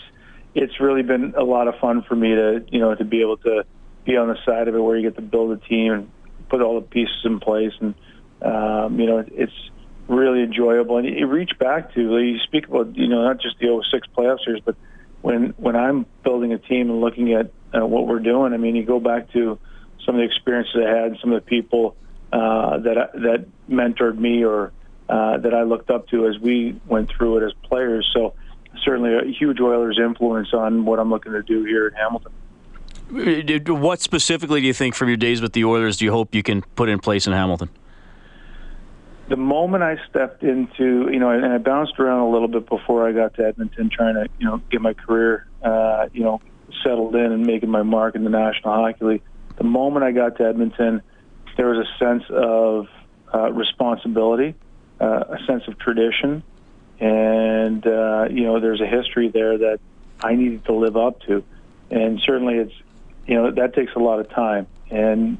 it's 0.55 0.79
really 0.79 1.03
been 1.03 1.33
a 1.37 1.43
lot 1.43 1.67
of 1.67 1.75
fun 1.79 2.03
for 2.03 2.15
me 2.15 2.35
to 2.35 2.65
you 2.69 2.79
know 2.79 2.95
to 2.95 3.03
be 3.03 3.21
able 3.21 3.37
to 3.37 3.63
be 4.07 4.17
on 4.17 4.29
the 4.29 4.37
side 4.45 4.67
of 4.67 4.75
it 4.75 4.79
where 4.79 4.97
you 4.97 5.07
get 5.09 5.15
to 5.17 5.21
build 5.21 5.51
a 5.51 5.57
team 5.67 5.91
and 5.91 6.11
put 6.49 6.61
all 6.61 6.79
the 6.79 6.87
pieces 6.87 7.25
in 7.25 7.39
place. 7.39 7.73
And, 7.79 7.93
um, 8.41 8.99
you 8.99 9.05
know, 9.05 9.23
it's 9.27 9.69
really 10.07 10.41
enjoyable. 10.41 10.97
And 10.97 11.07
you 11.07 11.27
reach 11.27 11.51
back 11.59 11.93
to, 11.93 12.17
you 12.17 12.39
speak 12.39 12.67
about, 12.67 12.95
you 12.95 13.07
know, 13.07 13.23
not 13.23 13.41
just 13.41 13.59
the 13.59 13.83
06 13.91 14.07
playoff 14.17 14.43
series, 14.43 14.63
but 14.63 14.75
when, 15.21 15.53
when 15.57 15.75
I'm 15.75 16.05
building 16.23 16.53
a 16.53 16.57
team 16.57 16.89
and 16.89 17.01
looking 17.01 17.33
at 17.33 17.51
uh, 17.77 17.85
what 17.85 18.07
we're 18.07 18.19
doing, 18.19 18.53
I 18.53 18.57
mean, 18.57 18.75
you 18.75 18.85
go 18.85 18.99
back 18.99 19.31
to 19.33 19.59
some 20.05 20.15
of 20.15 20.19
the 20.19 20.25
experiences 20.25 20.75
I 20.77 20.89
had 20.89 21.05
and 21.11 21.17
some 21.19 21.33
of 21.33 21.43
the 21.43 21.49
people 21.49 21.97
uh, 22.31 22.77
that, 22.79 23.11
that 23.13 23.45
mentored 23.69 24.17
me 24.17 24.45
or 24.45 24.71
uh, 25.09 25.37
that 25.37 25.53
I 25.53 25.63
looked 25.63 25.89
up 25.89 26.07
to 26.09 26.27
as 26.27 26.39
we 26.39 26.79
went 26.85 27.09
through 27.09 27.37
it 27.37 27.45
as 27.45 27.53
players. 27.63 28.09
So 28.13 28.35
certainly 28.83 29.13
a 29.13 29.31
huge 29.31 29.59
Oilers 29.59 29.99
influence 29.99 30.53
on 30.53 30.85
what 30.85 30.99
I'm 30.99 31.09
looking 31.09 31.31
to 31.33 31.43
do 31.43 31.63
here 31.63 31.87
in 31.87 31.93
Hamilton. 31.93 32.31
What 33.81 34.01
specifically 34.01 34.61
do 34.61 34.67
you 34.67 34.73
think 34.73 34.95
from 34.95 35.07
your 35.07 35.17
days 35.17 35.41
with 35.41 35.53
the 35.53 35.63
Oilers 35.63 35.97
do 35.97 36.05
you 36.05 36.11
hope 36.11 36.35
you 36.35 36.43
can 36.43 36.61
put 36.75 36.89
in 36.89 36.99
place 36.99 37.25
in 37.25 37.33
Hamilton? 37.33 37.69
The 39.29 39.37
moment 39.37 39.83
I 39.83 39.97
stepped 40.09 40.43
into, 40.43 41.09
you 41.11 41.19
know, 41.19 41.29
and 41.29 41.45
I 41.45 41.57
bounced 41.57 41.99
around 41.99 42.19
a 42.21 42.29
little 42.29 42.47
bit 42.47 42.67
before 42.67 43.07
I 43.07 43.11
got 43.11 43.33
to 43.35 43.45
Edmonton, 43.45 43.89
trying 43.89 44.15
to, 44.15 44.27
you 44.39 44.45
know, 44.45 44.61
get 44.71 44.81
my 44.81 44.93
career, 44.93 45.47
uh, 45.63 46.07
you 46.13 46.23
know, 46.23 46.41
settled 46.83 47.15
in 47.15 47.31
and 47.31 47.45
making 47.45 47.69
my 47.69 47.83
mark 47.83 48.15
in 48.15 48.23
the 48.23 48.29
National 48.29 48.73
Hockey 48.73 49.05
League. 49.05 49.21
The 49.57 49.63
moment 49.63 50.05
I 50.05 50.11
got 50.11 50.37
to 50.37 50.45
Edmonton, 50.45 51.01
there 51.57 51.67
was 51.67 51.85
a 51.85 51.97
sense 52.03 52.23
of 52.29 52.87
uh, 53.33 53.51
responsibility, 53.51 54.55
uh, 55.01 55.23
a 55.29 55.37
sense 55.45 55.63
of 55.67 55.77
tradition, 55.79 56.43
and 56.99 57.85
uh, 57.85 58.27
you 58.29 58.43
know, 58.43 58.59
there's 58.59 58.81
a 58.81 58.87
history 58.87 59.29
there 59.29 59.57
that 59.57 59.79
I 60.21 60.35
needed 60.35 60.65
to 60.65 60.73
live 60.73 60.97
up 60.97 61.21
to, 61.21 61.43
and 61.91 62.19
certainly 62.21 62.55
it's 62.55 62.73
you 63.27 63.35
know 63.35 63.51
that 63.51 63.73
takes 63.73 63.93
a 63.95 63.99
lot 63.99 64.19
of 64.19 64.29
time. 64.29 64.67
And 64.89 65.37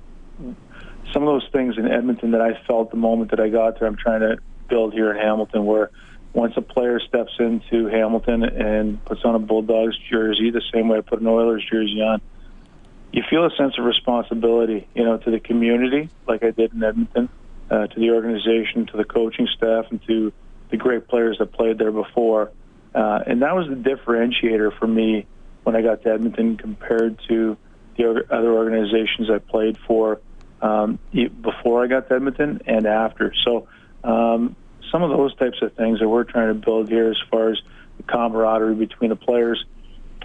some 1.14 1.24
of 1.24 1.28
those 1.28 1.50
things 1.52 1.78
in 1.78 1.90
Edmonton 1.90 2.32
that 2.32 2.42
I 2.42 2.62
felt 2.68 2.92
the 2.92 2.98
moment 2.98 3.32
that 3.32 3.40
I 3.40 3.50
got 3.50 3.80
there 3.80 3.88
I'm 3.88 3.96
trying 3.96 4.22
to 4.22 4.38
build 4.68 4.94
here 4.94 5.12
in 5.12 5.18
Hamilton 5.18 5.66
where 5.66 5.90
once 6.34 6.54
a 6.58 6.62
player 6.62 7.00
steps 7.00 7.32
into 7.40 7.88
Hamilton 7.88 8.44
and 8.44 9.04
puts 9.06 9.24
on 9.24 9.34
a 9.34 9.40
Bulldogs 9.40 9.98
jersey 10.10 10.52
the 10.52 10.62
same 10.74 10.90
way 10.90 10.98
I 10.98 11.02
put 11.02 11.22
an 11.22 11.28
Oilers 11.28 11.66
jersey 11.70 12.02
on 12.02 12.22
you 13.14 13.24
feel 13.30 13.46
a 13.46 13.52
sense 13.56 13.78
of 13.78 13.86
responsibility 13.86 14.88
you 14.94 15.06
know 15.06 15.18
to 15.18 15.32
the 15.32 15.40
community 15.40 16.10
like 16.28 16.44
I 16.44 16.52
did 16.52 16.74
in 16.74 16.84
Edmonton 16.84 17.30
uh, 17.72 17.88
to 17.88 18.00
the 18.00 18.12
organization 18.12 18.86
to 18.88 18.98
the 18.98 19.06
coaching 19.06 19.48
staff 19.48 19.86
and 19.90 20.04
to 20.08 20.34
the 20.70 20.78
great 20.78 21.08
players 21.08 21.38
that 21.40 21.52
played 21.54 21.78
there 21.78 21.92
before 21.92 22.52
uh, 22.98 23.20
and 23.28 23.44
that 23.44 23.56
was 23.56 23.68
the 23.68 23.76
differentiator 23.76 24.78
for 24.80 24.88
me 24.88 25.28
when 25.64 25.76
I 25.76 25.84
got 25.84 26.02
to 26.02 26.10
Edmonton 26.10 26.58
compared 26.58 27.20
to 27.28 27.56
the 27.96 28.26
other 28.32 28.52
organizations 28.52 29.30
I 29.30 29.38
played 29.38 29.78
for 29.86 30.20
um, 30.64 30.98
before 31.12 31.84
I 31.84 31.88
got 31.88 32.08
to 32.10 32.16
Edmonton 32.16 32.62
and 32.66 32.88
after. 32.88 33.34
So 33.46 33.68
um, 34.04 34.56
some 34.92 35.04
of 35.04 35.12
those 35.12 35.36
types 35.36 35.62
of 35.62 35.74
things 35.74 36.00
that 36.00 36.10
we're 36.10 36.24
trying 36.24 36.48
to 36.48 36.54
build 36.54 36.90
here 36.90 37.12
as 37.12 37.18
far 37.30 37.52
as 37.52 37.60
the 37.98 38.04
camaraderie 38.04 38.74
between 38.74 39.12
the 39.12 39.16
players, 39.16 39.64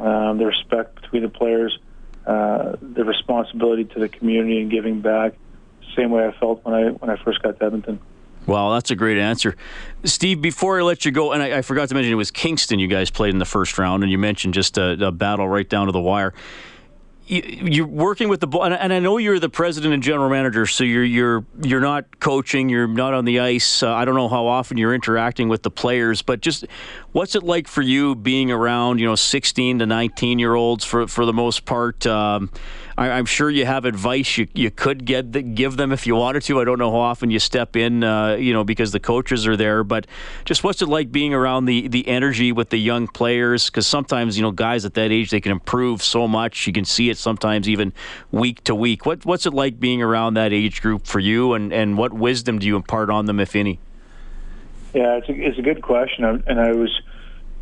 um, 0.00 0.38
the 0.38 0.46
respect 0.46 1.02
between 1.02 1.24
the 1.24 1.28
players, 1.28 1.78
uh, 2.26 2.76
the 2.80 3.04
responsibility 3.04 3.84
to 3.84 3.98
the 3.98 4.08
community 4.08 4.62
and 4.62 4.70
giving 4.70 5.02
back, 5.02 5.34
same 5.94 6.10
way 6.10 6.26
I 6.26 6.32
felt 6.38 6.64
when 6.64 6.74
I 6.74 6.88
when 6.90 7.10
I 7.10 7.22
first 7.22 7.42
got 7.42 7.58
to 7.58 7.66
Edmonton. 7.66 8.00
Well, 8.46 8.72
that's 8.72 8.90
a 8.90 8.96
great 8.96 9.18
answer. 9.18 9.56
Steve, 10.04 10.42
before 10.42 10.78
I 10.78 10.82
let 10.82 11.04
you 11.04 11.12
go, 11.12 11.32
and 11.32 11.42
I, 11.42 11.58
I, 11.58 11.62
forgot 11.62 11.88
to 11.88 11.94
mention 11.94 12.12
it 12.12 12.16
was 12.16 12.32
Kingston 12.32 12.80
you 12.80 12.88
guys 12.88 13.08
played 13.08 13.30
in 13.30 13.38
the 13.38 13.44
first 13.44 13.78
round, 13.78 14.02
and 14.02 14.10
you 14.10 14.18
mentioned 14.18 14.54
just 14.54 14.78
a, 14.78 15.06
a 15.06 15.12
battle 15.12 15.48
right 15.48 15.68
down 15.68 15.86
to 15.86 15.92
the 15.92 16.00
wire 16.00 16.34
you're 17.32 17.86
working 17.86 18.28
with 18.28 18.40
the 18.40 18.48
and 18.58 18.92
I 18.92 18.98
know 18.98 19.16
you're 19.16 19.38
the 19.38 19.48
president 19.48 19.94
and 19.94 20.02
general 20.02 20.28
manager, 20.28 20.66
so 20.66 20.84
you're 20.84 21.04
you're 21.04 21.44
you're 21.62 21.80
not 21.80 22.20
coaching, 22.20 22.68
you're 22.68 22.88
not 22.88 23.14
on 23.14 23.24
the 23.24 23.40
ice. 23.40 23.82
Uh, 23.82 23.92
I 23.92 24.04
don't 24.04 24.16
know 24.16 24.28
how 24.28 24.46
often 24.46 24.76
you're 24.76 24.94
interacting 24.94 25.48
with 25.48 25.62
the 25.62 25.70
players, 25.70 26.20
but 26.20 26.40
just 26.40 26.66
what's 27.12 27.34
it 27.34 27.42
like 27.42 27.68
for 27.68 27.80
you 27.80 28.14
being 28.16 28.50
around, 28.50 28.98
you 28.98 29.06
know, 29.06 29.14
16 29.14 29.78
to 29.78 29.86
19 29.86 30.38
year 30.38 30.54
olds 30.54 30.84
for 30.84 31.06
for 31.06 31.24
the 31.24 31.32
most 31.32 31.64
part? 31.64 32.06
Um, 32.06 32.50
I, 33.02 33.18
am 33.18 33.24
sure 33.24 33.50
you 33.50 33.66
have 33.66 33.84
advice 33.84 34.38
you, 34.38 34.46
you 34.54 34.70
could 34.70 35.04
get 35.04 35.32
the, 35.32 35.42
give 35.42 35.76
them 35.76 35.90
if 35.90 36.06
you 36.06 36.14
wanted 36.14 36.42
to. 36.44 36.60
I 36.60 36.64
don't 36.64 36.78
know 36.78 36.92
how 36.92 36.98
often 36.98 37.30
you 37.30 37.40
step 37.40 37.74
in, 37.74 38.04
uh, 38.04 38.34
you 38.34 38.52
know, 38.52 38.62
because 38.62 38.92
the 38.92 39.00
coaches 39.00 39.46
are 39.46 39.56
there. 39.56 39.82
But 39.82 40.06
just 40.44 40.62
what's 40.62 40.82
it 40.82 40.88
like 40.88 41.10
being 41.10 41.34
around 41.34 41.64
the 41.64 41.88
the 41.88 42.06
energy 42.06 42.52
with 42.52 42.70
the 42.70 42.76
young 42.78 43.08
players? 43.08 43.70
Because 43.70 43.86
sometimes 43.86 44.36
you 44.36 44.42
know 44.42 44.52
guys 44.52 44.84
at 44.84 44.94
that 44.94 45.10
age 45.10 45.30
they 45.30 45.40
can 45.40 45.52
improve 45.52 46.02
so 46.02 46.28
much. 46.28 46.66
You 46.66 46.72
can 46.72 46.84
see 46.84 47.10
it 47.10 47.18
sometimes 47.18 47.68
even 47.68 47.92
week 48.30 48.62
to 48.64 48.74
week. 48.74 49.04
What 49.04 49.24
what's 49.24 49.46
it 49.46 49.54
like 49.54 49.80
being 49.80 50.00
around 50.02 50.34
that 50.34 50.52
age 50.52 50.80
group 50.80 51.06
for 51.06 51.18
you? 51.18 51.54
And 51.54 51.72
and 51.72 51.98
what 51.98 52.12
wisdom 52.12 52.60
do 52.60 52.66
you 52.66 52.76
impart 52.76 53.10
on 53.10 53.26
them, 53.26 53.40
if 53.40 53.56
any? 53.56 53.80
Yeah, 54.94 55.16
it's 55.16 55.28
a, 55.28 55.32
it's 55.32 55.58
a 55.58 55.62
good 55.62 55.82
question, 55.82 56.24
and 56.24 56.60
I 56.60 56.72
was 56.72 56.90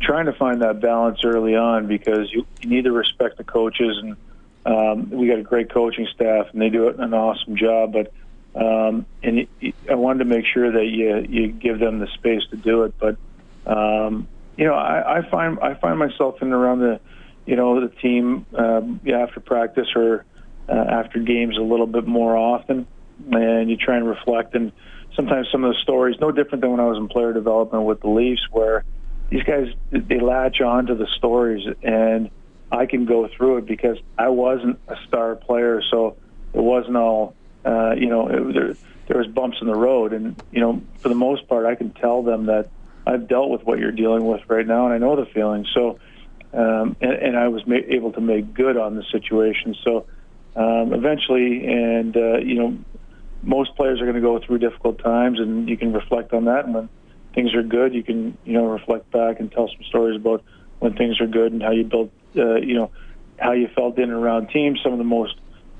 trying 0.01 0.25
to 0.25 0.33
find 0.33 0.61
that 0.61 0.81
balance 0.81 1.19
early 1.23 1.55
on 1.55 1.87
because 1.87 2.31
you, 2.33 2.45
you 2.59 2.69
need 2.69 2.83
to 2.83 2.91
respect 2.91 3.37
the 3.37 3.43
coaches 3.43 3.97
and 4.01 4.17
um, 4.65 5.09
we 5.09 5.27
got 5.27 5.39
a 5.39 5.43
great 5.43 5.71
coaching 5.71 6.07
staff, 6.13 6.47
and 6.51 6.61
they 6.61 6.69
do 6.69 6.87
an 6.89 7.13
awesome 7.13 7.55
job. 7.55 7.93
But 7.93 8.13
um, 8.53 9.05
and 9.23 9.47
I 9.89 9.95
wanted 9.95 10.19
to 10.19 10.25
make 10.25 10.45
sure 10.45 10.71
that 10.71 10.85
you 10.85 11.25
you 11.27 11.47
give 11.51 11.79
them 11.79 11.99
the 11.99 12.07
space 12.15 12.41
to 12.51 12.57
do 12.57 12.83
it. 12.83 12.93
But 12.99 13.17
um, 13.65 14.27
you 14.57 14.65
know, 14.65 14.73
I, 14.73 15.19
I 15.19 15.29
find 15.29 15.59
I 15.59 15.73
find 15.75 15.97
myself 15.97 16.41
in 16.41 16.51
around 16.51 16.79
the 16.79 16.99
you 17.45 17.55
know 17.55 17.81
the 17.81 17.89
team 17.95 18.45
um, 18.53 19.01
after 19.11 19.39
practice 19.39 19.87
or 19.95 20.25
uh, 20.69 20.73
after 20.73 21.19
games 21.19 21.57
a 21.57 21.61
little 21.61 21.87
bit 21.87 22.05
more 22.05 22.37
often, 22.37 22.87
and 23.31 23.69
you 23.69 23.77
try 23.77 23.97
and 23.97 24.07
reflect. 24.07 24.53
And 24.53 24.71
sometimes 25.15 25.47
some 25.51 25.63
of 25.63 25.73
the 25.73 25.79
stories, 25.81 26.17
no 26.19 26.31
different 26.31 26.61
than 26.61 26.71
when 26.71 26.79
I 26.79 26.85
was 26.85 26.97
in 26.97 27.07
player 27.07 27.33
development 27.33 27.85
with 27.85 28.01
the 28.01 28.09
Leafs, 28.09 28.45
where 28.51 28.83
these 29.29 29.43
guys 29.43 29.67
they 29.91 30.19
latch 30.19 30.61
on 30.61 30.87
to 30.87 30.95
the 30.95 31.07
stories 31.17 31.65
and 31.81 32.29
I 32.71 32.85
can 32.85 33.05
go 33.05 33.27
through 33.35 33.57
it 33.57 33.65
because 33.65 33.97
I 34.17 34.29
wasn't 34.29 34.79
a 34.87 34.95
star 35.07 35.35
player, 35.35 35.81
so 35.91 36.17
it 36.53 36.61
wasn't 36.61 36.95
all 36.95 37.35
uh, 37.65 37.91
you 37.93 38.07
know. 38.07 38.27
It, 38.27 38.53
there, 38.53 38.77
there 39.07 39.17
was 39.17 39.27
bumps 39.27 39.57
in 39.61 39.67
the 39.67 39.75
road, 39.75 40.13
and 40.13 40.35
you 40.51 40.61
know, 40.61 40.81
for 41.01 41.09
the 41.09 41.15
most 41.15 41.47
part, 41.47 41.65
I 41.65 41.75
can 41.75 41.91
tell 41.93 42.23
them 42.23 42.45
that 42.45 42.69
I've 43.05 43.27
dealt 43.27 43.49
with 43.49 43.61
what 43.63 43.79
you're 43.79 43.91
dealing 43.91 44.25
with 44.25 44.41
right 44.47 44.65
now, 44.65 44.85
and 44.85 44.93
I 44.93 44.97
know 44.97 45.15
the 45.15 45.25
feeling. 45.33 45.65
So, 45.73 45.99
um, 46.53 46.95
and, 47.01 47.11
and 47.11 47.37
I 47.37 47.49
was 47.49 47.65
ma- 47.67 47.75
able 47.87 48.13
to 48.13 48.21
make 48.21 48.53
good 48.53 48.77
on 48.77 48.95
the 48.95 49.03
situation. 49.11 49.75
So, 49.83 50.05
um, 50.55 50.93
eventually, 50.93 51.65
and 51.65 52.15
uh, 52.15 52.37
you 52.37 52.55
know, 52.55 52.77
most 53.43 53.75
players 53.75 53.99
are 53.99 54.05
going 54.05 54.15
to 54.15 54.21
go 54.21 54.39
through 54.45 54.59
difficult 54.59 55.03
times, 55.03 55.39
and 55.39 55.67
you 55.67 55.77
can 55.77 55.91
reflect 55.93 56.33
on 56.33 56.45
that. 56.45 56.65
And 56.65 56.73
when 56.73 56.89
things 57.35 57.53
are 57.53 57.63
good, 57.63 57.93
you 57.93 58.03
can 58.03 58.37
you 58.45 58.53
know 58.53 58.65
reflect 58.65 59.11
back 59.11 59.39
and 59.39 59.51
tell 59.51 59.67
some 59.67 59.83
stories 59.89 60.15
about 60.15 60.43
when 60.81 60.95
things 60.95 61.21
are 61.21 61.27
good 61.27 61.53
and 61.53 61.61
how 61.61 61.71
you 61.71 61.83
built 61.83 62.11
uh, 62.35 62.55
you 62.55 62.73
know 62.73 62.91
how 63.39 63.53
you 63.53 63.67
felt 63.69 63.97
in 63.97 64.03
and 64.03 64.13
around 64.13 64.49
teams. 64.49 64.79
Some 64.83 64.91
of 64.91 64.97
the 64.97 65.05
most 65.05 65.35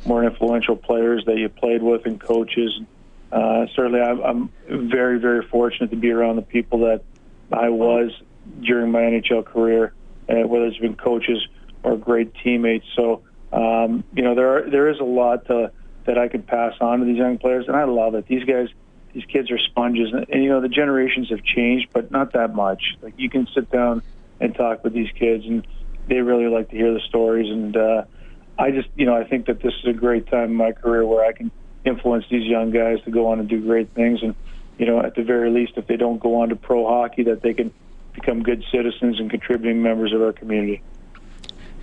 more 0.05 0.23
influential 0.23 0.75
players 0.75 1.25
that 1.25 1.37
you 1.37 1.49
played 1.49 1.83
with 1.83 2.05
and 2.05 2.19
coaches. 2.19 2.79
Uh, 3.31 3.65
certainly, 3.75 3.99
I'm, 3.99 4.21
I'm 4.69 4.89
very 4.89 5.19
very 5.19 5.45
fortunate 5.47 5.89
to 5.89 5.95
be 5.95 6.11
around 6.11 6.35
the 6.35 6.43
people 6.43 6.79
that 6.79 7.03
I 7.51 7.69
was 7.69 8.11
during 8.61 8.91
my 8.91 9.01
NHL 9.01 9.45
career, 9.45 9.93
uh, 10.29 10.47
whether 10.47 10.65
it's 10.65 10.77
been 10.77 10.95
coaches 10.95 11.45
or 11.83 11.97
great 11.97 12.33
teammates. 12.43 12.85
So 12.95 13.23
um, 13.51 14.03
you 14.13 14.23
know 14.23 14.35
there 14.35 14.57
are, 14.57 14.69
there 14.69 14.89
is 14.89 14.99
a 14.99 15.05
lot 15.05 15.47
to, 15.47 15.71
that 16.05 16.17
I 16.17 16.27
could 16.27 16.45
pass 16.45 16.73
on 16.79 16.99
to 16.99 17.05
these 17.05 17.17
young 17.17 17.39
players, 17.39 17.67
and 17.67 17.75
I 17.75 17.85
love 17.85 18.13
it. 18.13 18.27
These 18.27 18.43
guys 18.43 18.67
these 19.13 19.25
kids 19.25 19.49
are 19.49 19.57
sponges, 19.57 20.13
and, 20.13 20.27
and 20.29 20.43
you 20.43 20.49
know 20.49 20.61
the 20.61 20.69
generations 20.69 21.29
have 21.29 21.43
changed, 21.43 21.89
but 21.91 22.11
not 22.11 22.33
that 22.33 22.53
much. 22.53 22.97
Like 23.01 23.15
you 23.17 23.31
can 23.31 23.47
sit 23.55 23.71
down 23.71 24.03
and 24.41 24.53
talk 24.55 24.83
with 24.83 24.93
these 24.93 25.11
kids, 25.17 25.45
and 25.45 25.65
they 26.07 26.17
really 26.17 26.47
like 26.47 26.69
to 26.71 26.75
hear 26.75 26.93
the 26.93 26.99
stories. 27.07 27.49
And 27.49 27.77
uh, 27.77 28.03
I 28.59 28.71
just, 28.71 28.89
you 28.95 29.05
know, 29.05 29.15
I 29.15 29.23
think 29.23 29.45
that 29.45 29.61
this 29.61 29.73
is 29.83 29.89
a 29.89 29.93
great 29.93 30.27
time 30.29 30.49
in 30.49 30.55
my 30.55 30.71
career 30.73 31.05
where 31.05 31.23
I 31.25 31.31
can 31.31 31.51
influence 31.85 32.25
these 32.29 32.43
young 32.43 32.71
guys 32.71 32.97
to 33.05 33.11
go 33.11 33.27
on 33.31 33.39
and 33.39 33.47
do 33.47 33.61
great 33.61 33.93
things. 33.93 34.19
And 34.21 34.35
you 34.77 34.85
know, 34.87 34.99
at 34.99 35.15
the 35.15 35.23
very 35.23 35.51
least, 35.51 35.73
if 35.77 35.87
they 35.87 35.97
don't 35.97 36.19
go 36.19 36.41
on 36.41 36.49
to 36.49 36.55
pro 36.55 36.87
hockey, 36.87 37.23
that 37.23 37.41
they 37.41 37.53
can 37.53 37.71
become 38.13 38.43
good 38.43 38.63
citizens 38.71 39.19
and 39.19 39.29
contributing 39.29 39.81
members 39.81 40.11
of 40.13 40.21
our 40.21 40.33
community. 40.33 40.81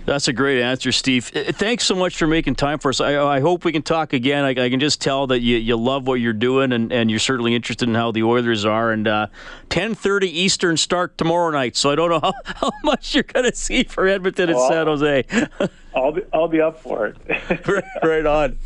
That's 0.05 0.27
a 0.27 0.33
great 0.33 0.61
answer, 0.61 0.91
Steve. 0.91 1.31
Uh, 1.35 1.51
thanks 1.51 1.83
so 1.83 1.93
much 1.93 2.17
for 2.17 2.25
making 2.25 2.55
time 2.55 2.79
for 2.79 2.89
us. 2.89 2.99
I, 2.99 3.17
I 3.17 3.39
hope 3.41 3.63
we 3.63 3.71
can 3.71 3.83
talk 3.83 4.13
again. 4.13 4.43
I, 4.43 4.49
I, 4.49 4.69
can 4.69 4.79
just 4.79 5.01
tell 5.01 5.27
that 5.27 5.41
you, 5.41 5.57
you 5.57 5.75
love 5.75 6.07
what 6.07 6.15
you're 6.15 6.33
doing, 6.33 6.71
and, 6.71 6.91
and 6.91 7.11
you're 7.11 7.19
certainly 7.19 7.53
interested 7.53 7.87
in 7.87 7.95
how 7.95 8.11
the 8.11 8.23
Oilers 8.23 8.65
are. 8.65 8.91
And 8.91 9.07
uh, 9.07 9.27
10:30 9.69 10.23
Eastern 10.23 10.77
start 10.77 11.17
tomorrow 11.17 11.51
night. 11.51 11.75
So 11.75 11.91
I 11.91 11.95
don't 11.95 12.09
know 12.09 12.19
how, 12.21 12.33
how 12.43 12.71
much 12.83 13.13
you're 13.13 13.23
going 13.23 13.49
to 13.49 13.55
see 13.55 13.83
for 13.83 14.07
Edmonton 14.07 14.49
well, 14.49 14.65
and 14.65 14.73
San 14.73 14.87
Jose. 14.87 15.69
I'll 15.95 16.11
be 16.11 16.21
I'll 16.33 16.47
be 16.47 16.61
up 16.61 16.79
for 16.79 17.07
it. 17.07 17.17
right, 17.67 17.83
right 18.03 18.25
on. 18.25 18.57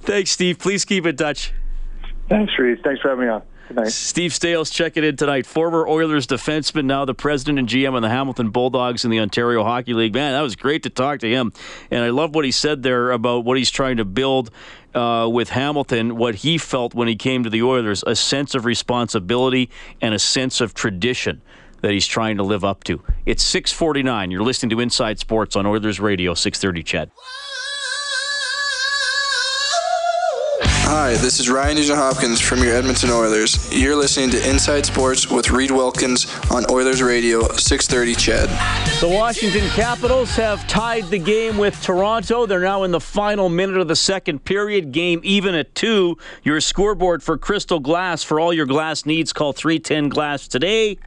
Thanks, 0.00 0.30
Steve. 0.30 0.58
Please 0.58 0.84
keep 0.84 1.06
in 1.06 1.16
touch. 1.16 1.52
Thanks, 2.28 2.52
Reed. 2.58 2.78
Thanks 2.82 3.00
for 3.00 3.10
having 3.10 3.24
me 3.26 3.30
on. 3.30 3.42
Steve 3.88 4.30
Staios 4.30 4.72
checking 4.72 5.04
in 5.04 5.16
tonight. 5.16 5.46
Former 5.46 5.86
Oilers 5.88 6.26
defenseman, 6.26 6.84
now 6.84 7.04
the 7.04 7.14
president 7.14 7.58
and 7.58 7.68
GM 7.68 7.94
of 7.96 8.02
the 8.02 8.08
Hamilton 8.08 8.50
Bulldogs 8.50 9.04
in 9.04 9.10
the 9.10 9.18
Ontario 9.20 9.64
Hockey 9.64 9.94
League. 9.94 10.14
Man, 10.14 10.32
that 10.32 10.42
was 10.42 10.56
great 10.56 10.84
to 10.84 10.90
talk 10.90 11.20
to 11.20 11.28
him. 11.28 11.52
And 11.90 12.04
I 12.04 12.10
love 12.10 12.34
what 12.34 12.44
he 12.44 12.52
said 12.52 12.82
there 12.82 13.10
about 13.10 13.44
what 13.44 13.58
he's 13.58 13.70
trying 13.70 13.96
to 13.96 14.04
build 14.04 14.50
uh, 14.94 15.28
with 15.30 15.50
Hamilton, 15.50 16.16
what 16.16 16.36
he 16.36 16.58
felt 16.58 16.94
when 16.94 17.08
he 17.08 17.16
came 17.16 17.44
to 17.44 17.50
the 17.50 17.62
Oilers 17.62 18.02
a 18.06 18.16
sense 18.16 18.54
of 18.54 18.64
responsibility 18.64 19.70
and 20.00 20.14
a 20.14 20.18
sense 20.18 20.60
of 20.60 20.74
tradition 20.74 21.42
that 21.82 21.92
he's 21.92 22.06
trying 22.06 22.36
to 22.36 22.42
live 22.42 22.64
up 22.64 22.84
to. 22.84 23.02
It's 23.26 23.42
649. 23.42 24.30
You're 24.30 24.42
listening 24.42 24.70
to 24.70 24.80
Inside 24.80 25.18
Sports 25.18 25.56
on 25.56 25.66
Oilers 25.66 26.00
Radio, 26.00 26.34
630 26.34 26.82
CHED. 26.82 27.10
Hi, 30.88 31.14
this 31.14 31.40
is 31.40 31.50
Ryan 31.50 31.74
Nugent 31.74 31.98
Hopkins 31.98 32.40
from 32.40 32.62
your 32.62 32.72
Edmonton 32.72 33.10
Oilers. 33.10 33.68
You're 33.72 33.96
listening 33.96 34.30
to 34.30 34.48
Inside 34.48 34.86
Sports 34.86 35.28
with 35.28 35.50
Reed 35.50 35.72
Wilkins 35.72 36.32
on 36.48 36.64
Oilers 36.70 37.02
Radio 37.02 37.40
630 37.54 38.14
CHED. 38.14 38.48
The 39.00 39.08
Washington 39.08 39.68
Capitals 39.70 40.30
have 40.36 40.64
tied 40.68 41.06
the 41.06 41.18
game 41.18 41.58
with 41.58 41.82
Toronto. 41.82 42.46
They're 42.46 42.60
now 42.60 42.84
in 42.84 42.92
the 42.92 43.00
final 43.00 43.48
minute 43.48 43.78
of 43.78 43.88
the 43.88 43.96
second 43.96 44.44
period. 44.44 44.92
Game 44.92 45.20
even 45.24 45.56
at 45.56 45.74
two. 45.74 46.18
Your 46.44 46.60
scoreboard 46.60 47.20
for 47.20 47.36
Crystal 47.36 47.80
Glass 47.80 48.22
for 48.22 48.38
all 48.38 48.52
your 48.52 48.66
glass 48.66 49.04
needs. 49.04 49.32
Call 49.32 49.52
310 49.52 50.08
Glass 50.08 50.46
today. 50.46 50.98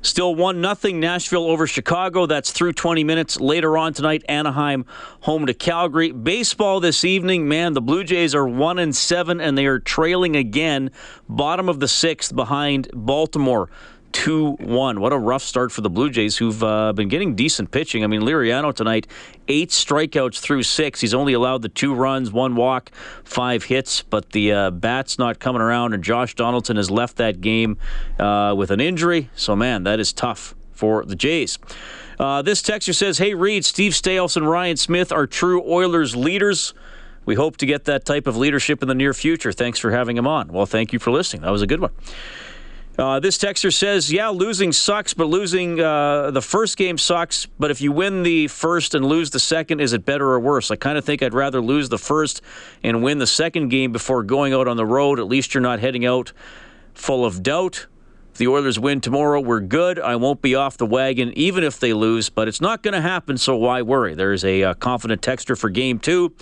Still 0.00 0.36
1 0.36 0.60
nothing 0.60 1.00
Nashville 1.00 1.46
over 1.46 1.66
Chicago. 1.66 2.26
That's 2.26 2.52
through 2.52 2.74
20 2.74 3.02
minutes. 3.02 3.40
Later 3.40 3.76
on 3.76 3.92
tonight, 3.92 4.22
Anaheim 4.28 4.84
home 5.22 5.46
to 5.46 5.54
Calgary. 5.54 6.12
Baseball 6.12 6.78
this 6.78 7.04
evening, 7.04 7.48
man, 7.48 7.72
the 7.72 7.80
Blue 7.80 8.04
Jays 8.04 8.32
are 8.32 8.46
1 8.46 8.78
and 8.78 8.94
7 8.94 9.40
and 9.40 9.58
they 9.58 9.66
are 9.66 9.80
trailing 9.80 10.36
again, 10.36 10.92
bottom 11.28 11.68
of 11.68 11.80
the 11.80 11.86
6th 11.86 12.34
behind 12.34 12.88
Baltimore. 12.94 13.70
2 14.12 14.52
1. 14.52 15.00
What 15.00 15.12
a 15.12 15.18
rough 15.18 15.42
start 15.42 15.72
for 15.72 15.80
the 15.80 15.90
Blue 15.90 16.10
Jays, 16.10 16.36
who've 16.36 16.62
uh, 16.62 16.92
been 16.92 17.08
getting 17.08 17.34
decent 17.34 17.70
pitching. 17.70 18.04
I 18.04 18.06
mean, 18.06 18.22
Liriano 18.22 18.74
tonight, 18.74 19.06
eight 19.48 19.70
strikeouts 19.70 20.40
through 20.40 20.62
six. 20.62 21.00
He's 21.00 21.14
only 21.14 21.32
allowed 21.32 21.62
the 21.62 21.68
two 21.68 21.94
runs, 21.94 22.32
one 22.32 22.56
walk, 22.56 22.90
five 23.24 23.64
hits, 23.64 24.02
but 24.02 24.30
the 24.30 24.52
uh, 24.52 24.70
bat's 24.70 25.18
not 25.18 25.38
coming 25.38 25.62
around, 25.62 25.94
and 25.94 26.02
Josh 26.02 26.34
Donaldson 26.34 26.76
has 26.76 26.90
left 26.90 27.16
that 27.16 27.40
game 27.40 27.78
uh, 28.18 28.54
with 28.56 28.70
an 28.70 28.80
injury. 28.80 29.30
So, 29.34 29.54
man, 29.54 29.84
that 29.84 30.00
is 30.00 30.12
tough 30.12 30.54
for 30.72 31.04
the 31.04 31.16
Jays. 31.16 31.58
Uh, 32.18 32.42
this 32.42 32.62
texter 32.62 32.94
says, 32.94 33.18
Hey, 33.18 33.34
Reed, 33.34 33.64
Steve 33.64 33.92
Staios 33.92 34.36
and 34.36 34.48
Ryan 34.48 34.76
Smyth 34.76 35.12
are 35.12 35.26
true 35.26 35.62
Oilers 35.64 36.16
leaders. 36.16 36.74
We 37.24 37.34
hope 37.34 37.58
to 37.58 37.66
get 37.66 37.84
that 37.84 38.04
type 38.04 38.26
of 38.26 38.36
leadership 38.36 38.80
in 38.80 38.88
the 38.88 38.94
near 38.94 39.12
future. 39.12 39.52
Thanks 39.52 39.78
for 39.78 39.90
having 39.90 40.16
him 40.16 40.26
on. 40.26 40.48
Well, 40.48 40.66
thank 40.66 40.92
you 40.92 40.98
for 40.98 41.10
listening. 41.10 41.42
That 41.42 41.50
was 41.50 41.62
a 41.62 41.66
good 41.66 41.80
one. 41.80 41.92
Uh, 42.98 43.20
this 43.20 43.38
texter 43.38 43.72
says, 43.72 44.12
"Yeah, 44.12 44.28
losing 44.30 44.72
sucks, 44.72 45.14
but 45.14 45.26
losing 45.26 45.80
uh, 45.80 46.32
the 46.32 46.42
first 46.42 46.76
game 46.76 46.98
sucks. 46.98 47.46
But 47.58 47.70
if 47.70 47.80
you 47.80 47.92
win 47.92 48.24
the 48.24 48.48
first 48.48 48.92
and 48.94 49.06
lose 49.06 49.30
the 49.30 49.38
second, 49.38 49.80
is 49.80 49.92
it 49.92 50.04
better 50.04 50.26
or 50.32 50.40
worse? 50.40 50.72
I 50.72 50.76
kind 50.76 50.98
of 50.98 51.04
think 51.04 51.22
I'd 51.22 51.32
rather 51.32 51.60
lose 51.60 51.88
the 51.88 51.98
first 51.98 52.42
and 52.82 53.00
win 53.02 53.18
the 53.18 53.26
second 53.26 53.68
game 53.68 53.92
before 53.92 54.24
going 54.24 54.52
out 54.52 54.66
on 54.66 54.76
the 54.76 54.86
road. 54.86 55.20
At 55.20 55.28
least 55.28 55.54
you're 55.54 55.62
not 55.62 55.78
heading 55.78 56.04
out 56.04 56.32
full 56.94 57.24
of 57.24 57.42
doubt." 57.42 57.86
The 58.38 58.48
Oilers 58.48 58.78
win 58.78 59.00
tomorrow, 59.00 59.40
we're 59.40 59.60
good. 59.60 59.98
I 59.98 60.16
won't 60.16 60.40
be 60.40 60.54
off 60.54 60.76
the 60.76 60.86
wagon 60.86 61.32
even 61.36 61.62
if 61.62 61.78
they 61.78 61.92
lose, 61.92 62.30
but 62.30 62.48
it's 62.48 62.60
not 62.60 62.82
going 62.82 62.94
to 62.94 63.00
happen, 63.00 63.36
so 63.36 63.56
why 63.56 63.82
worry? 63.82 64.14
There's 64.14 64.44
a 64.44 64.62
uh, 64.62 64.74
confident 64.74 65.20
texter 65.20 65.58
for 65.58 65.68
game 65.68 65.98
two 65.98 66.34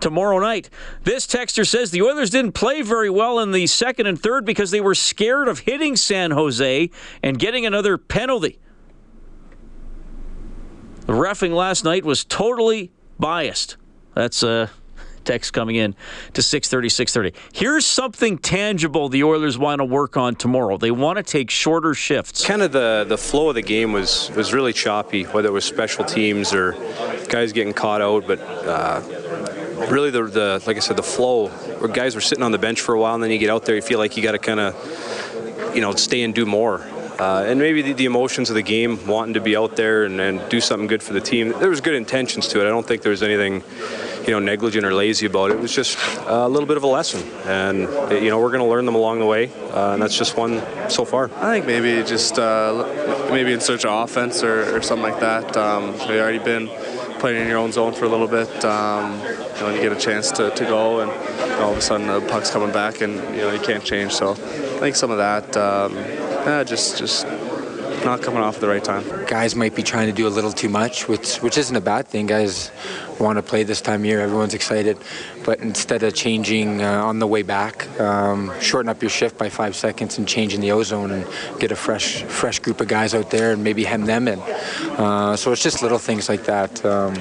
tomorrow 0.00 0.38
night. 0.38 0.68
This 1.04 1.26
texter 1.26 1.66
says 1.66 1.90
the 1.90 2.02
Oilers 2.02 2.30
didn't 2.30 2.52
play 2.52 2.82
very 2.82 3.10
well 3.10 3.38
in 3.38 3.52
the 3.52 3.66
second 3.66 4.06
and 4.06 4.20
third 4.20 4.44
because 4.44 4.70
they 4.70 4.80
were 4.80 4.94
scared 4.94 5.48
of 5.48 5.60
hitting 5.60 5.96
San 5.96 6.32
Jose 6.32 6.90
and 7.22 7.38
getting 7.38 7.64
another 7.66 7.96
penalty. 7.98 8.58
The 11.06 11.12
refing 11.12 11.54
last 11.54 11.84
night 11.84 12.04
was 12.04 12.24
totally 12.24 12.92
biased. 13.18 13.76
That's 14.14 14.42
uh, 14.42 14.68
text 15.24 15.52
coming 15.52 15.76
in 15.76 15.94
to 16.34 16.42
630, 16.42 16.88
630. 16.88 17.58
Here's 17.58 17.86
something 17.86 18.38
tangible 18.38 19.08
the 19.08 19.24
Oilers 19.24 19.58
want 19.58 19.80
to 19.80 19.84
work 19.84 20.16
on 20.16 20.34
tomorrow. 20.34 20.76
They 20.76 20.90
want 20.90 21.16
to 21.16 21.22
take 21.22 21.50
shorter 21.50 21.94
shifts. 21.94 22.46
Kind 22.46 22.62
of 22.62 22.72
the, 22.72 23.04
the 23.08 23.18
flow 23.18 23.48
of 23.48 23.54
the 23.54 23.62
game 23.62 23.92
was, 23.92 24.30
was 24.36 24.52
really 24.52 24.72
choppy, 24.72 25.24
whether 25.24 25.48
it 25.48 25.52
was 25.52 25.64
special 25.64 26.04
teams 26.04 26.52
or 26.52 26.72
guys 27.28 27.52
getting 27.52 27.72
caught 27.72 28.00
out, 28.00 28.26
but 28.26 28.40
uh, 28.40 29.00
really 29.90 30.10
the, 30.10 30.24
the, 30.24 30.62
like 30.66 30.76
I 30.76 30.80
said, 30.80 30.96
the 30.96 31.02
flow 31.02 31.48
where 31.48 31.90
guys 31.90 32.14
were 32.14 32.20
sitting 32.20 32.44
on 32.44 32.52
the 32.52 32.58
bench 32.58 32.80
for 32.80 32.94
a 32.94 33.00
while 33.00 33.14
and 33.14 33.22
then 33.22 33.30
you 33.30 33.38
get 33.38 33.50
out 33.50 33.64
there, 33.64 33.74
you 33.74 33.82
feel 33.82 33.98
like 33.98 34.16
you 34.16 34.22
got 34.22 34.32
to 34.32 34.38
kind 34.38 34.60
of, 34.60 35.74
you 35.74 35.80
know, 35.80 35.94
stay 35.94 36.22
and 36.22 36.34
do 36.34 36.46
more. 36.46 36.80
Uh, 37.18 37.44
and 37.46 37.60
maybe 37.60 37.82
the, 37.82 37.92
the, 37.92 38.04
emotions 38.04 38.48
of 38.48 38.56
the 38.56 38.62
game, 38.62 39.06
wanting 39.06 39.34
to 39.34 39.40
be 39.40 39.54
out 39.54 39.76
there 39.76 40.04
and, 40.04 40.20
and, 40.20 40.48
do 40.48 40.60
something 40.60 40.86
good 40.86 41.02
for 41.02 41.12
the 41.12 41.20
team. 41.20 41.52
There 41.58 41.68
was 41.68 41.80
good 41.80 41.94
intentions 41.94 42.48
to 42.48 42.60
it. 42.60 42.66
I 42.66 42.70
don't 42.70 42.86
think 42.86 43.02
there 43.02 43.10
was 43.10 43.22
anything 43.22 43.62
you 44.26 44.30
know, 44.30 44.38
negligent 44.38 44.84
or 44.84 44.94
lazy 44.94 45.26
about 45.26 45.50
it. 45.50 45.54
It 45.54 45.60
was 45.60 45.74
just 45.74 45.98
a 46.26 46.48
little 46.48 46.66
bit 46.66 46.76
of 46.76 46.82
a 46.82 46.86
lesson, 46.86 47.22
and 47.46 47.80
you 48.12 48.30
know, 48.30 48.38
we're 48.38 48.50
going 48.50 48.62
to 48.62 48.68
learn 48.68 48.86
them 48.86 48.94
along 48.94 49.18
the 49.18 49.26
way, 49.26 49.50
uh, 49.72 49.92
and 49.92 50.02
that's 50.02 50.16
just 50.16 50.36
one 50.36 50.62
so 50.88 51.04
far. 51.04 51.30
I 51.36 51.52
think 51.52 51.66
maybe 51.66 52.06
just 52.06 52.38
uh, 52.38 53.28
maybe 53.30 53.52
in 53.52 53.60
search 53.60 53.84
of 53.84 54.04
offense 54.04 54.42
or, 54.42 54.76
or 54.76 54.82
something 54.82 55.10
like 55.10 55.20
that. 55.20 55.56
Um, 55.56 55.92
we've 55.92 56.20
already 56.20 56.38
been 56.38 56.68
playing 57.18 57.42
in 57.42 57.48
your 57.48 57.58
own 57.58 57.72
zone 57.72 57.92
for 57.92 58.04
a 58.04 58.08
little 58.08 58.28
bit. 58.28 58.64
Um, 58.64 59.20
you 59.20 59.60
know, 59.60 59.74
you 59.74 59.80
get 59.80 59.92
a 59.92 60.00
chance 60.00 60.30
to, 60.32 60.50
to 60.50 60.64
go, 60.64 61.00
and 61.00 61.10
all 61.60 61.72
of 61.72 61.78
a 61.78 61.80
sudden 61.80 62.06
the 62.06 62.20
puck's 62.28 62.50
coming 62.50 62.72
back, 62.72 63.00
and 63.00 63.14
you 63.34 63.42
know 63.42 63.52
you 63.52 63.60
can't 63.60 63.84
change. 63.84 64.12
So 64.12 64.32
I 64.32 64.34
think 64.34 64.96
some 64.96 65.10
of 65.10 65.18
that, 65.18 65.56
um, 65.56 65.94
yeah, 65.96 66.64
just 66.64 66.98
just 66.98 67.26
not 68.04 68.22
coming 68.22 68.40
off 68.40 68.56
at 68.56 68.60
the 68.60 68.68
right 68.68 68.82
time. 68.82 69.04
Guys 69.26 69.54
might 69.54 69.74
be 69.74 69.82
trying 69.82 70.06
to 70.06 70.12
do 70.12 70.26
a 70.26 70.30
little 70.30 70.52
too 70.52 70.68
much, 70.68 71.08
which 71.08 71.36
which 71.38 71.58
isn't 71.58 71.76
a 71.76 71.80
bad 71.80 72.06
thing. 72.06 72.26
Guys 72.26 72.70
want 73.18 73.36
to 73.38 73.42
play 73.42 73.62
this 73.62 73.80
time 73.80 74.00
of 74.00 74.06
year. 74.06 74.20
Everyone's 74.20 74.54
excited, 74.54 74.98
but 75.44 75.60
instead 75.60 76.02
of 76.02 76.14
changing 76.14 76.82
uh, 76.82 77.04
on 77.04 77.18
the 77.18 77.26
way 77.26 77.42
back, 77.42 77.88
um, 78.00 78.52
shorten 78.60 78.88
up 78.88 79.02
your 79.02 79.10
shift 79.10 79.38
by 79.38 79.48
five 79.48 79.76
seconds 79.76 80.18
and 80.18 80.26
change 80.26 80.54
in 80.54 80.60
the 80.60 80.72
ozone 80.72 81.10
and 81.10 81.26
get 81.58 81.70
a 81.72 81.76
fresh 81.76 82.22
fresh 82.24 82.58
group 82.58 82.80
of 82.80 82.88
guys 82.88 83.14
out 83.14 83.30
there 83.30 83.52
and 83.52 83.62
maybe 83.62 83.84
hem 83.84 84.04
them 84.04 84.28
in. 84.28 84.40
Uh, 84.98 85.36
so 85.36 85.52
it's 85.52 85.62
just 85.62 85.82
little 85.82 85.98
things 85.98 86.28
like 86.28 86.44
that. 86.44 86.84
Um, 86.84 87.14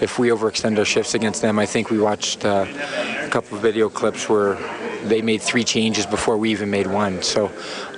if 0.00 0.18
we 0.18 0.28
overextend 0.28 0.78
our 0.78 0.84
shifts 0.84 1.14
against 1.14 1.42
them, 1.42 1.58
I 1.58 1.66
think 1.66 1.90
we 1.90 1.98
watched 1.98 2.44
uh, 2.44 2.66
a 3.24 3.28
couple 3.28 3.56
of 3.56 3.62
video 3.62 3.88
clips 3.88 4.28
where 4.28 4.56
they 5.04 5.22
made 5.22 5.42
three 5.42 5.64
changes 5.64 6.06
before 6.06 6.36
we 6.36 6.50
even 6.50 6.70
made 6.70 6.86
one. 6.86 7.22
So 7.22 7.50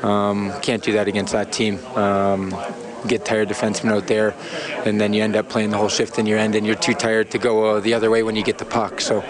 um, 0.03 0.53
can't 0.61 0.82
do 0.82 0.92
that 0.92 1.09
against 1.09 1.32
that 1.32 1.53
team. 1.53 1.78
Um, 1.96 2.55
get 3.07 3.24
tired 3.24 3.48
defensemen 3.48 3.92
out 3.92 4.07
there, 4.07 4.34
and 4.84 5.01
then 5.01 5.12
you 5.12 5.22
end 5.22 5.36
up 5.36 5.48
playing 5.48 5.70
the 5.70 5.78
whole 5.78 5.88
shift 5.88 6.18
in 6.18 6.26
your 6.26 6.38
end, 6.38 6.55
and 6.55 6.66
you're 6.66 6.76
too 6.76 6.94
tired 6.94 7.30
to 7.30 7.38
go 7.38 7.76
uh, 7.76 7.80
the 7.80 7.94
other 7.94 8.11
way 8.11 8.22
when 8.22 8.36
you 8.36 8.42
get 8.42 8.59
the 8.59 8.64
puck. 8.64 9.01
So, 9.01 9.24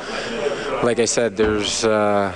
like 0.82 0.98
I 0.98 1.04
said, 1.04 1.36
there's 1.36 1.84
uh, 1.84 2.34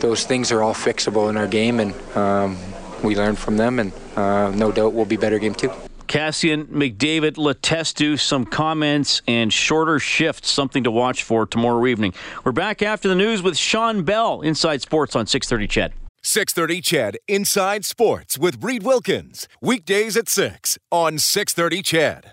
those 0.00 0.24
things 0.24 0.52
are 0.52 0.62
all 0.62 0.74
fixable 0.74 1.30
in 1.30 1.36
our 1.36 1.46
game, 1.46 1.80
and 1.80 1.94
um, 2.16 2.58
we 3.02 3.16
learn 3.16 3.36
from 3.36 3.56
them, 3.56 3.78
and 3.78 3.92
uh, 4.16 4.50
no 4.50 4.72
doubt 4.72 4.92
we'll 4.92 5.04
be 5.04 5.16
better 5.16 5.38
game 5.38 5.54
two. 5.54 5.72
Kassian, 6.06 6.66
McDavid, 6.66 7.32
Letestu, 7.32 8.18
some 8.18 8.44
comments 8.44 9.22
and 9.26 9.52
shorter 9.52 9.98
shifts, 9.98 10.50
something 10.50 10.84
to 10.84 10.90
watch 10.90 11.22
for 11.22 11.46
tomorrow 11.46 11.86
evening. 11.86 12.14
We're 12.44 12.52
back 12.52 12.82
after 12.82 13.08
the 13.08 13.14
news 13.14 13.42
with 13.42 13.56
Sean 13.56 14.02
Bell, 14.04 14.40
Inside 14.40 14.82
Sports 14.82 15.16
on 15.16 15.26
630 15.26 15.66
CHED. 15.68 15.92
630 16.22 16.80
CHED, 16.80 17.18
Inside 17.28 17.84
Sports 17.84 18.38
with 18.38 18.62
Reed 18.64 18.82
Wilkins. 18.82 19.46
Weekdays 19.60 20.16
at 20.16 20.28
6 20.28 20.78
on 20.90 21.18
630 21.18 21.82
CHED. 21.82 22.22